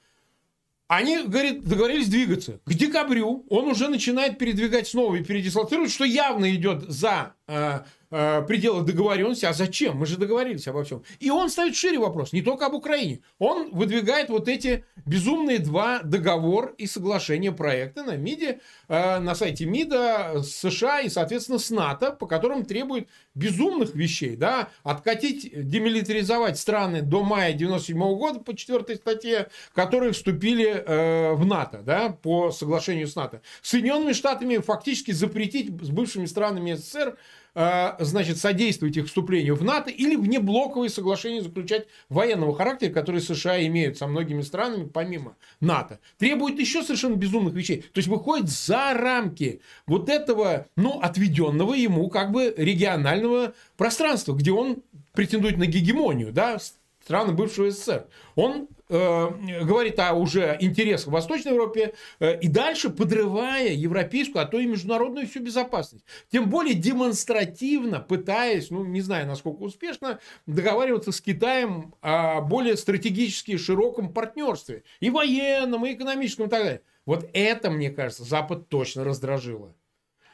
Они, 0.88 1.22
говорит, 1.22 1.62
договорились 1.62 2.08
двигаться. 2.08 2.58
К 2.64 2.74
декабрю 2.74 3.46
он 3.48 3.68
уже 3.68 3.86
начинает 3.86 4.38
передвигать 4.38 4.88
снова 4.88 5.14
и 5.14 5.22
передислоцировать, 5.22 5.92
что 5.92 6.04
явно 6.04 6.52
идет 6.52 6.82
за 6.82 7.34
э, 7.46 7.82
э, 8.10 8.42
пределы 8.42 8.84
договоренности. 8.84 9.44
А 9.46 9.52
зачем? 9.52 9.96
Мы 9.96 10.06
же 10.06 10.16
договорились 10.16 10.66
обо 10.68 10.84
всем. 10.84 11.02
И 11.18 11.30
он 11.30 11.50
ставит 11.50 11.76
шире 11.76 11.98
вопрос, 11.98 12.32
не 12.32 12.42
только 12.42 12.66
об 12.66 12.74
Украине. 12.74 13.20
Он 13.38 13.70
выдвигает 13.70 14.28
вот 14.28 14.48
эти 14.48 14.84
безумные 15.06 15.58
два 15.58 16.00
договор 16.02 16.74
и 16.78 16.86
соглашения 16.86 17.52
проекта 17.52 18.04
на 18.04 18.16
МИДе, 18.16 18.60
э, 18.88 19.18
на 19.18 19.34
сайте 19.34 19.66
МИДа 19.66 20.42
США 20.42 21.00
и, 21.00 21.08
соответственно, 21.08 21.58
с 21.58 21.70
НАТО, 21.70 22.12
по 22.12 22.26
которым 22.26 22.64
требует 22.64 23.08
безумных 23.34 23.94
вещей, 23.94 24.36
да, 24.36 24.68
откатить, 24.82 25.50
демилитаризовать 25.52 26.58
страны 26.58 27.02
до 27.02 27.22
мая 27.22 27.52
97 27.52 27.98
года 28.16 28.40
по 28.40 28.54
четвертой 28.56 28.96
статье, 28.96 29.48
которые 29.74 30.12
вступили 30.12 30.66
э, 30.66 31.32
в 31.34 31.44
НАТО, 31.46 31.82
да, 31.84 32.10
по 32.10 32.50
соглашению 32.50 33.06
с 33.06 33.16
НАТО. 33.16 33.42
Соединенными 33.62 34.12
Штатами 34.12 34.58
фактически 34.58 35.12
запретить 35.12 35.70
с 35.82 35.88
бывшими 35.88 36.26
странами 36.26 36.74
СССР 36.74 37.16
значит, 37.54 38.38
содействовать 38.38 38.96
их 38.96 39.06
вступлению 39.06 39.56
в 39.56 39.64
НАТО 39.64 39.90
или 39.90 40.16
внеблоковые 40.16 40.90
соглашения 40.90 41.42
заключать 41.42 41.86
военного 42.08 42.54
характера, 42.54 42.92
которые 42.92 43.20
США 43.20 43.64
имеют 43.66 43.98
со 43.98 44.06
многими 44.06 44.42
странами, 44.42 44.88
помимо 44.92 45.36
НАТО. 45.60 45.98
Требует 46.18 46.58
еще 46.58 46.82
совершенно 46.82 47.16
безумных 47.16 47.54
вещей. 47.54 47.82
То 47.82 47.98
есть 47.98 48.08
выходит 48.08 48.48
за 48.48 48.94
рамки 48.94 49.60
вот 49.86 50.08
этого, 50.08 50.66
ну, 50.76 51.00
отведенного 51.00 51.74
ему 51.74 52.08
как 52.08 52.30
бы 52.32 52.54
регионального 52.56 53.54
пространства, 53.76 54.34
где 54.34 54.52
он 54.52 54.82
претендует 55.12 55.58
на 55.58 55.66
гегемонию, 55.66 56.32
да, 56.32 56.58
страны 57.02 57.32
бывшего 57.32 57.70
СССР. 57.70 58.06
Он 58.36 58.68
э, 58.68 58.79
говорит 58.90 59.98
о 60.00 60.14
уже 60.14 60.56
интересах 60.60 61.08
в 61.08 61.12
Восточной 61.12 61.52
Европе 61.52 61.94
э, 62.18 62.38
и 62.40 62.48
дальше 62.48 62.90
подрывая 62.90 63.72
европейскую, 63.72 64.42
а 64.42 64.46
то 64.46 64.58
и 64.58 64.66
международную 64.66 65.26
всю 65.26 65.40
безопасность. 65.40 66.04
Тем 66.30 66.50
более 66.50 66.74
демонстративно 66.74 68.00
пытаясь, 68.00 68.70
ну 68.70 68.84
не 68.84 69.00
знаю 69.00 69.26
насколько 69.26 69.62
успешно, 69.62 70.18
договариваться 70.46 71.12
с 71.12 71.20
Китаем 71.20 71.94
о 72.00 72.40
более 72.40 72.76
стратегически 72.76 73.56
широком 73.56 74.12
партнерстве. 74.12 74.82
И 75.00 75.10
военном, 75.10 75.86
и 75.86 75.94
экономическом, 75.94 76.46
и 76.46 76.50
так 76.50 76.62
далее. 76.62 76.82
Вот 77.06 77.28
это, 77.32 77.70
мне 77.70 77.90
кажется, 77.90 78.24
Запад 78.24 78.68
точно 78.68 79.04
раздражило. 79.04 79.74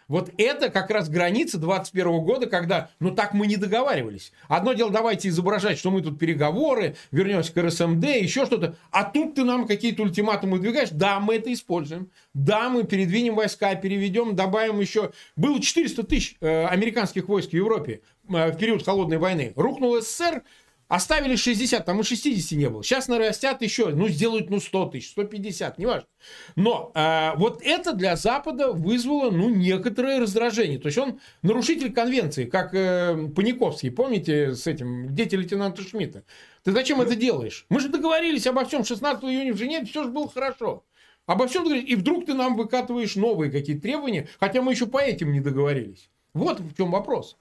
Вот 0.08 0.30
это 0.38 0.70
как 0.70 0.90
раз 0.90 1.08
граница 1.08 1.58
21 1.58 2.20
года, 2.20 2.46
когда, 2.46 2.90
ну 3.00 3.10
так 3.10 3.34
мы 3.34 3.46
не 3.46 3.56
договаривались. 3.56 4.32
Одно 4.48 4.72
дело, 4.72 4.90
давайте 4.90 5.28
изображать, 5.28 5.78
что 5.78 5.90
мы 5.90 6.00
тут 6.00 6.18
переговоры, 6.18 6.96
вернемся 7.10 7.52
к 7.52 7.60
РСМД, 7.60 8.04
еще 8.04 8.46
что-то. 8.46 8.76
А 8.92 9.04
тут 9.04 9.34
ты 9.34 9.44
нам 9.44 9.66
какие-то 9.66 10.02
ультиматумы 10.02 10.58
выдвигаешь. 10.58 10.90
Да, 10.90 11.18
мы 11.18 11.36
это 11.36 11.52
используем. 11.52 12.10
Да, 12.34 12.68
мы 12.68 12.84
передвинем 12.84 13.34
войска, 13.34 13.74
переведем, 13.74 14.36
добавим 14.36 14.80
еще. 14.80 15.10
Было 15.34 15.60
400 15.60 16.02
тысяч 16.04 16.36
э, 16.40 16.66
американских 16.66 17.28
войск 17.28 17.50
в 17.50 17.54
Европе 17.54 18.02
э, 18.28 18.52
в 18.52 18.56
период 18.56 18.84
Холодной 18.84 19.18
войны. 19.18 19.52
Рухнул 19.56 20.00
СССР, 20.00 20.42
Оставили 20.88 21.34
60, 21.34 21.84
там 21.84 22.00
и 22.00 22.04
60 22.04 22.58
не 22.58 22.70
было. 22.70 22.84
Сейчас 22.84 23.08
нарастят 23.08 23.60
еще, 23.62 23.88
ну, 23.88 24.06
сделают, 24.08 24.50
ну, 24.50 24.60
100 24.60 24.86
тысяч, 24.86 25.10
150, 25.10 25.78
неважно. 25.78 26.06
Но 26.54 26.92
э, 26.94 27.32
вот 27.36 27.60
это 27.62 27.92
для 27.92 28.14
Запада 28.14 28.70
вызвало, 28.70 29.32
ну, 29.32 29.50
некоторое 29.50 30.20
раздражение. 30.20 30.78
То 30.78 30.86
есть 30.86 30.98
он 30.98 31.20
нарушитель 31.42 31.92
конвенции, 31.92 32.44
как 32.44 32.72
э, 32.72 33.28
Паниковский, 33.34 33.90
помните, 33.90 34.54
с 34.54 34.68
этим, 34.68 35.12
дети 35.12 35.34
лейтенанта 35.34 35.82
Шмидта. 35.82 36.22
Ты 36.62 36.70
зачем 36.70 37.00
это 37.00 37.16
делаешь? 37.16 37.66
Мы 37.68 37.80
же 37.80 37.88
договорились 37.88 38.46
обо 38.46 38.64
всем 38.64 38.84
16 38.84 39.24
июня 39.24 39.54
в 39.54 39.56
Женеве, 39.56 39.86
все 39.86 40.04
же 40.04 40.10
было 40.10 40.28
хорошо. 40.28 40.84
Обо 41.26 41.48
всем 41.48 41.64
договорились, 41.64 41.90
и 41.90 41.96
вдруг 41.96 42.26
ты 42.26 42.34
нам 42.34 42.54
выкатываешь 42.54 43.16
новые 43.16 43.50
какие-то 43.50 43.82
требования, 43.82 44.28
хотя 44.38 44.62
мы 44.62 44.70
еще 44.70 44.86
по 44.86 44.98
этим 44.98 45.32
не 45.32 45.40
договорились. 45.40 46.08
Вот 46.32 46.60
в 46.60 46.76
чем 46.76 46.92
вопрос. 46.92 47.36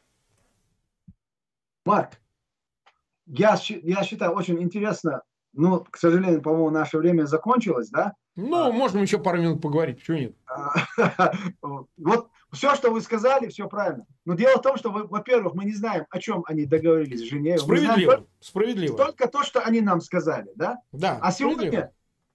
Марк, 1.85 2.19
я, 3.25 3.57
я 3.67 4.03
считаю, 4.03 4.31
очень 4.31 4.61
интересно. 4.61 5.21
Ну, 5.53 5.85
к 5.89 5.97
сожалению, 5.97 6.41
по-моему, 6.41 6.69
наше 6.69 6.97
время 6.97 7.25
закончилось, 7.25 7.89
да? 7.89 8.13
Ну, 8.35 8.55
а, 8.55 8.71
можно 8.71 8.99
еще 8.99 9.19
пару 9.19 9.37
минут 9.37 9.61
поговорить, 9.61 9.99
почему 9.99 10.17
нет? 10.17 10.35
Вот 11.97 12.29
все, 12.51 12.75
что 12.75 12.91
вы 12.91 13.01
сказали, 13.01 13.47
все 13.47 13.67
правильно. 13.67 14.05
Но 14.25 14.33
дело 14.33 14.57
в 14.57 14.61
том, 14.61 14.77
что, 14.77 14.91
во-первых, 14.91 15.53
мы 15.53 15.65
не 15.65 15.73
знаем, 15.73 16.05
о 16.09 16.19
чем 16.19 16.43
они 16.47 16.65
договорились 16.65 17.21
в 17.21 17.29
Женеве. 17.29 17.57
Справедливо, 17.57 18.27
справедливо. 18.39 18.97
Только 18.97 19.27
то, 19.27 19.43
что 19.43 19.61
они 19.61 19.81
нам 19.81 20.01
сказали, 20.01 20.51
да? 20.55 20.79
Да, 20.91 21.19
А 21.21 21.31
сегодня 21.31 21.93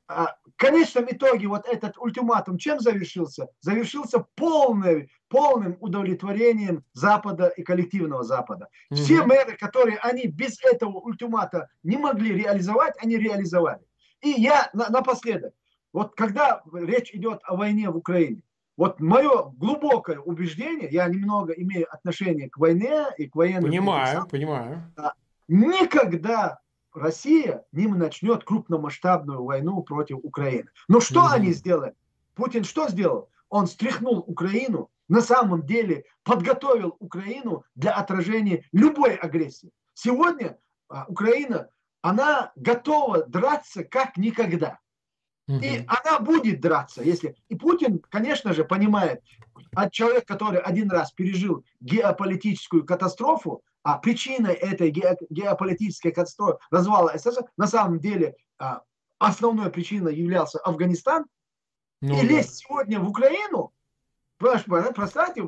а, 0.09 0.35
в 0.45 0.57
конечном 0.57 1.07
итоге 1.09 1.47
вот 1.47 1.67
этот 1.67 1.97
ультиматум 1.99 2.59
чем 2.59 2.81
завершился? 2.81 3.49
Завершился 3.61 4.25
полный, 4.35 5.11
полным 5.31 5.77
удовлетворением 5.81 6.85
Запада 6.93 7.49
и 7.49 7.63
коллективного 7.63 8.25
Запада. 8.25 8.69
Угу. 8.91 9.01
Все 9.01 9.25
мэры, 9.25 9.57
которые 9.57 9.99
они 9.99 10.27
без 10.27 10.63
этого 10.63 10.99
ультимата 10.99 11.69
не 11.83 11.97
могли 11.97 12.35
реализовать, 12.35 12.95
они 13.01 13.17
реализовали. 13.17 13.81
И 14.21 14.29
я 14.31 14.69
на, 14.75 14.91
напоследок, 14.91 15.55
вот 15.93 16.15
когда 16.15 16.63
речь 16.73 17.15
идет 17.15 17.41
о 17.45 17.57
войне 17.57 17.89
в 17.91 17.97
Украине, 17.97 18.43
вот 18.77 19.01
мое 19.01 19.53
глубокое 19.57 20.19
убеждение, 20.19 20.89
я 20.91 21.07
немного 21.07 21.53
имею 21.53 21.87
отношение 21.93 22.51
к 22.51 22.59
войне 22.59 23.07
и 23.17 23.29
к 23.29 23.37
военным... 23.37 23.71
Понимаю, 23.71 24.27
понимаю. 24.27 24.93
Никогда 25.49 26.61
Россия 26.93 27.65
ним 27.73 27.99
начнет 27.99 28.43
крупномасштабную 28.45 29.45
войну 29.45 29.83
против 29.83 30.19
Украины. 30.23 30.71
Но 30.89 31.01
что 31.01 31.21
mm-hmm. 31.21 31.35
они 31.35 31.53
сделали? 31.53 31.95
Путин 32.35 32.65
что 32.65 32.89
сделал? 32.89 33.29
Он 33.49 33.67
стряхнул 33.67 34.25
Украину, 34.27 34.91
на 35.11 35.21
самом 35.21 35.67
деле 35.67 36.05
подготовил 36.23 36.97
Украину 37.01 37.65
для 37.75 37.93
отражения 37.93 38.65
любой 38.73 39.17
агрессии. 39.17 39.73
Сегодня 39.93 40.57
а, 40.89 41.05
Украина, 41.09 41.69
она 42.01 42.53
готова 42.55 43.27
драться 43.27 43.83
как 43.83 44.17
никогда. 44.17 44.79
Mm-hmm. 45.49 45.61
И 45.65 45.87
она 45.89 46.21
будет 46.21 46.61
драться, 46.61 47.03
если... 47.03 47.35
И 47.49 47.57
Путин, 47.57 47.99
конечно 48.09 48.53
же, 48.53 48.65
понимает, 48.65 49.21
от 49.75 49.93
человека, 49.93 50.27
который 50.27 50.61
один 50.61 50.89
раз 50.91 51.11
пережил 51.11 51.65
геополитическую 51.81 52.87
катастрофу, 52.87 53.63
а 53.83 53.99
причиной 53.99 54.55
этой 54.55 54.91
геополитической 54.91 56.13
катастрофы 56.13 56.59
развала 56.71 57.19
СССР 57.19 57.47
на 57.57 57.67
самом 57.67 57.99
деле 57.99 58.37
а, 58.59 58.83
основной 59.19 59.71
причиной 59.73 60.15
являлся 60.15 60.61
Афганистан. 60.61 61.25
Ну, 62.01 62.15
и 62.15 62.23
да. 62.23 62.35
лезть 62.35 62.59
сегодня 62.59 63.01
в 63.01 63.09
Украину, 63.09 63.73
представьте, 64.41 65.43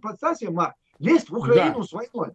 представьте, 0.00 0.50
Марк, 0.50 0.74
лезть 0.98 1.28
в 1.28 1.36
Украину 1.36 1.80
да. 1.80 1.82
с 1.82 1.92
войной. 1.92 2.34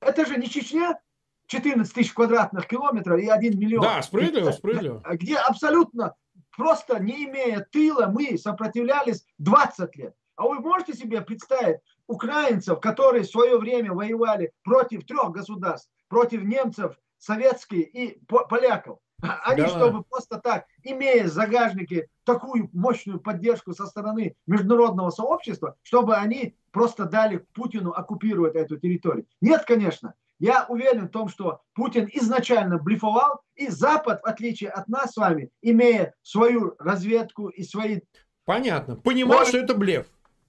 Это 0.00 0.26
же 0.26 0.36
не 0.36 0.48
Чечня, 0.48 0.98
14 1.46 1.92
тысяч 1.92 2.12
квадратных 2.12 2.66
километров 2.66 3.20
и 3.20 3.28
1 3.28 3.58
миллион. 3.58 3.82
Да, 3.82 4.02
справедливо, 4.02 4.50
справедливо. 4.50 5.02
Где 5.12 5.36
абсолютно, 5.36 6.14
просто 6.56 6.98
не 6.98 7.26
имея 7.26 7.66
тыла, 7.70 8.06
мы 8.06 8.36
сопротивлялись 8.38 9.24
20 9.38 9.96
лет. 9.96 10.14
А 10.36 10.44
вы 10.44 10.60
можете 10.60 10.94
себе 10.94 11.20
представить, 11.20 11.80
украинцев, 12.06 12.80
которые 12.80 13.24
в 13.24 13.30
свое 13.30 13.58
время 13.58 13.92
воевали 13.92 14.52
против 14.62 15.04
трех 15.06 15.32
государств, 15.32 15.90
против 16.08 16.42
немцев, 16.42 16.98
советские 17.18 17.82
и 17.82 18.20
поляков. 18.26 18.98
Они, 19.44 19.62
да. 19.62 19.68
чтобы 19.68 20.02
просто 20.04 20.38
так, 20.38 20.66
имея 20.82 21.24
в 21.24 21.28
загажнике 21.28 22.08
такую 22.24 22.68
мощную 22.72 23.20
поддержку 23.20 23.72
со 23.72 23.86
стороны 23.86 24.34
международного 24.46 25.10
сообщества, 25.10 25.76
чтобы 25.82 26.16
они 26.16 26.56
просто 26.70 27.04
дали 27.04 27.38
Путину 27.54 27.92
оккупировать 27.92 28.54
эту 28.54 28.78
территорию. 28.78 29.26
Нет, 29.40 29.64
конечно. 29.64 30.14
Я 30.38 30.66
уверен 30.68 31.06
в 31.06 31.10
том, 31.10 31.28
что 31.28 31.62
Путин 31.74 32.08
изначально 32.12 32.78
блефовал, 32.78 33.40
и 33.54 33.68
Запад, 33.68 34.20
в 34.22 34.26
отличие 34.26 34.68
от 34.70 34.86
нас 34.86 35.12
с 35.12 35.16
вами, 35.16 35.50
имея 35.62 36.14
свою 36.22 36.74
разведку 36.78 37.48
и 37.48 37.62
свои... 37.62 38.00
Понятно. 38.44 38.96
Понимал, 38.96 39.46
что 39.46 39.58
это 39.58 39.74
блеф 39.74 40.06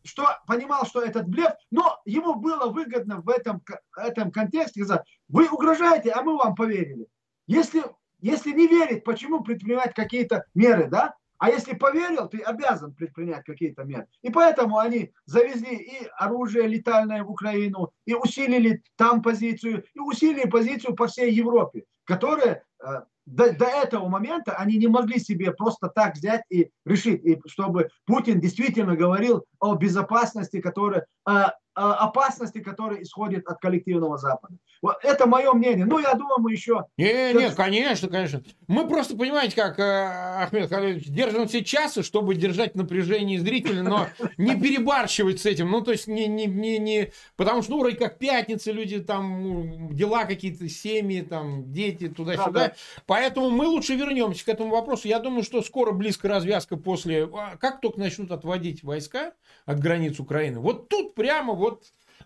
что 0.08 0.26
понимал, 0.48 0.86
что 0.86 1.02
этот 1.02 1.28
блеф, 1.28 1.52
но 1.70 2.00
ему 2.06 2.36
было 2.36 2.68
выгодно 2.72 3.20
в 3.22 3.30
этом, 3.30 3.62
этом 3.96 4.32
контексте 4.32 4.84
сказать, 4.84 5.06
вы 5.28 5.48
угрожаете, 5.50 6.12
а 6.12 6.24
мы 6.24 6.38
вам 6.38 6.56
поверили. 6.56 7.08
Если, 7.46 7.84
если 8.20 8.52
не 8.52 8.68
верить, 8.68 9.04
почему 9.04 9.44
предпринимать 9.44 9.94
какие-то 9.94 10.46
меры, 10.54 10.88
да? 10.90 11.16
А 11.38 11.50
если 11.50 11.76
поверил, 11.76 12.28
ты 12.28 12.40
обязан 12.40 12.94
предпринять 12.94 13.44
какие-то 13.46 13.84
меры. 13.84 14.08
И 14.24 14.32
поэтому 14.32 14.80
они 14.80 15.12
завезли 15.26 15.76
и 15.76 16.08
оружие 16.18 16.68
летальное 16.68 17.24
в 17.24 17.30
Украину, 17.30 17.92
и 18.06 18.16
усилили 18.16 18.82
там 18.96 19.22
позицию, 19.22 19.84
и 19.94 20.00
усилили 20.00 20.50
позицию 20.50 20.96
по 20.96 21.08
всей 21.08 21.32
Европе, 21.32 21.84
которая 22.06 22.64
э, 22.84 22.88
до, 23.28 23.54
до 23.54 23.66
этого 23.66 24.08
момента 24.08 24.54
они 24.54 24.78
не 24.78 24.88
могли 24.88 25.20
себе 25.20 25.52
просто 25.52 25.90
так 25.90 26.16
взять 26.16 26.44
и 26.50 26.72
решить, 26.86 27.24
и 27.24 27.40
чтобы 27.46 27.90
Путин 28.06 28.40
действительно 28.40 28.96
говорил 28.96 29.46
о 29.60 29.76
безопасности, 29.76 30.60
которая, 30.60 31.06
о 31.26 31.52
опасности, 31.78 32.60
которая 32.60 33.02
исходит 33.02 33.48
от 33.48 33.60
коллективного 33.60 34.18
Запада. 34.18 34.56
Вот 34.82 34.98
это 35.04 35.26
мое 35.26 35.54
мнение. 35.54 35.86
Ну, 35.86 36.00
я 36.00 36.14
думаю, 36.14 36.40
мы 36.40 36.52
еще... 36.52 36.86
Не, 36.98 37.34
нет, 37.34 37.56
конечно, 37.56 38.10
конечно. 38.10 38.44
Мы 38.68 38.88
просто, 38.88 39.18
понимаете, 39.18 39.56
как, 39.56 39.80
э, 39.80 40.44
Ахмед 40.44 40.70
Халилович, 40.70 41.08
держим 41.08 41.48
все 41.48 41.64
часы, 41.64 42.04
чтобы 42.04 42.36
держать 42.36 42.76
напряжение 42.76 43.40
зрителя, 43.40 43.82
но 43.82 44.08
не 44.38 44.60
перебарщивать 44.60 45.40
с 45.42 45.46
этим. 45.46 45.72
Ну, 45.72 45.82
то 45.82 45.92
есть, 45.92 46.08
не, 46.08 46.28
не, 46.28 46.46
не, 46.46 46.78
не... 46.78 47.12
Потому 47.36 47.62
что, 47.62 47.72
ну, 47.72 47.80
вроде 47.80 47.98
как 47.98 48.18
пятница, 48.20 48.72
люди 48.72 49.00
там, 49.00 49.94
дела 49.96 50.26
какие-то, 50.26 50.70
семьи, 50.70 51.22
там, 51.22 51.72
дети, 51.72 52.08
туда-сюда. 52.08 52.52
Да, 52.52 52.68
да. 52.68 52.74
Поэтому 53.08 53.50
мы 53.50 53.66
лучше 53.68 53.96
вернемся 53.96 54.46
к 54.46 54.50
этому 54.50 54.72
вопросу. 54.72 55.08
Я 55.08 55.20
думаю, 55.20 55.44
что 55.44 55.62
скоро 55.62 55.92
близко 55.92 56.28
развязка 56.28 56.78
после... 56.78 57.30
А, 57.34 57.58
как 57.58 57.82
только 57.82 58.00
начнут 58.00 58.32
отводить 58.32 58.84
войска 58.84 59.34
от 59.66 59.80
границ 59.80 60.20
Украины, 60.20 60.60
вот 60.60 60.88
тут 60.90 61.16
прямо 61.16 61.54
вот 61.54 61.67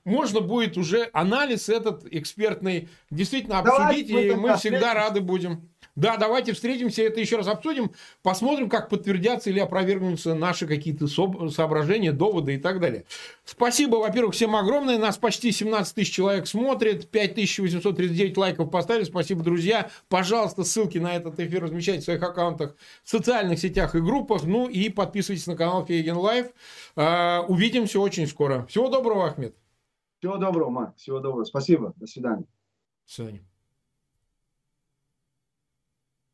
можно 0.03 0.41
будет 0.41 0.77
уже 0.77 1.09
анализ 1.13 1.69
этот 1.69 2.05
экспертный 2.11 2.89
действительно 3.09 3.59
обсудить, 3.59 4.07
Давай, 4.07 4.27
и 4.27 4.35
мы 4.35 4.57
всегда 4.57 4.93
рады 4.93 5.21
будем. 5.21 5.69
Да, 6.01 6.17
давайте 6.17 6.53
встретимся, 6.53 7.03
это 7.03 7.19
еще 7.19 7.35
раз 7.35 7.47
обсудим, 7.47 7.91
посмотрим, 8.23 8.69
как 8.69 8.89
подтвердятся 8.89 9.51
или 9.51 9.59
опровергнутся 9.59 10.33
наши 10.33 10.65
какие-то 10.65 11.05
соображения, 11.05 12.11
доводы 12.11 12.55
и 12.55 12.57
так 12.57 12.79
далее. 12.79 13.05
Спасибо, 13.45 13.97
во-первых, 13.97 14.33
всем 14.33 14.55
огромное. 14.55 14.97
Нас 14.97 15.19
почти 15.19 15.51
17 15.51 15.93
тысяч 15.93 16.11
человек 16.11 16.47
смотрит, 16.47 17.11
5839 17.11 18.35
лайков 18.35 18.71
поставили. 18.71 19.03
Спасибо, 19.03 19.43
друзья. 19.43 19.91
Пожалуйста, 20.09 20.63
ссылки 20.63 20.97
на 20.97 21.15
этот 21.15 21.39
эфир 21.39 21.61
размещайте 21.61 22.01
в 22.01 22.05
своих 22.05 22.23
аккаунтах 22.23 22.75
в 23.03 23.09
социальных 23.09 23.59
сетях 23.59 23.93
и 23.93 23.99
группах. 23.99 24.41
Ну 24.41 24.67
и 24.67 24.89
подписывайтесь 24.89 25.45
на 25.45 25.55
канал 25.55 25.85
Фейгин 25.85 26.17
Live. 26.17 26.47
А, 26.95 27.45
увидимся 27.47 27.99
очень 27.99 28.25
скоро. 28.25 28.65
Всего 28.65 28.89
доброго, 28.89 29.27
Ахмед. 29.27 29.55
Всего 30.17 30.37
доброго, 30.37 30.71
Марк. 30.71 30.97
Всего 30.97 31.19
доброго. 31.19 31.43
Спасибо. 31.43 31.93
До 31.97 32.07
свидания. 32.07 32.45
До 33.05 33.13
свидания. 33.13 33.50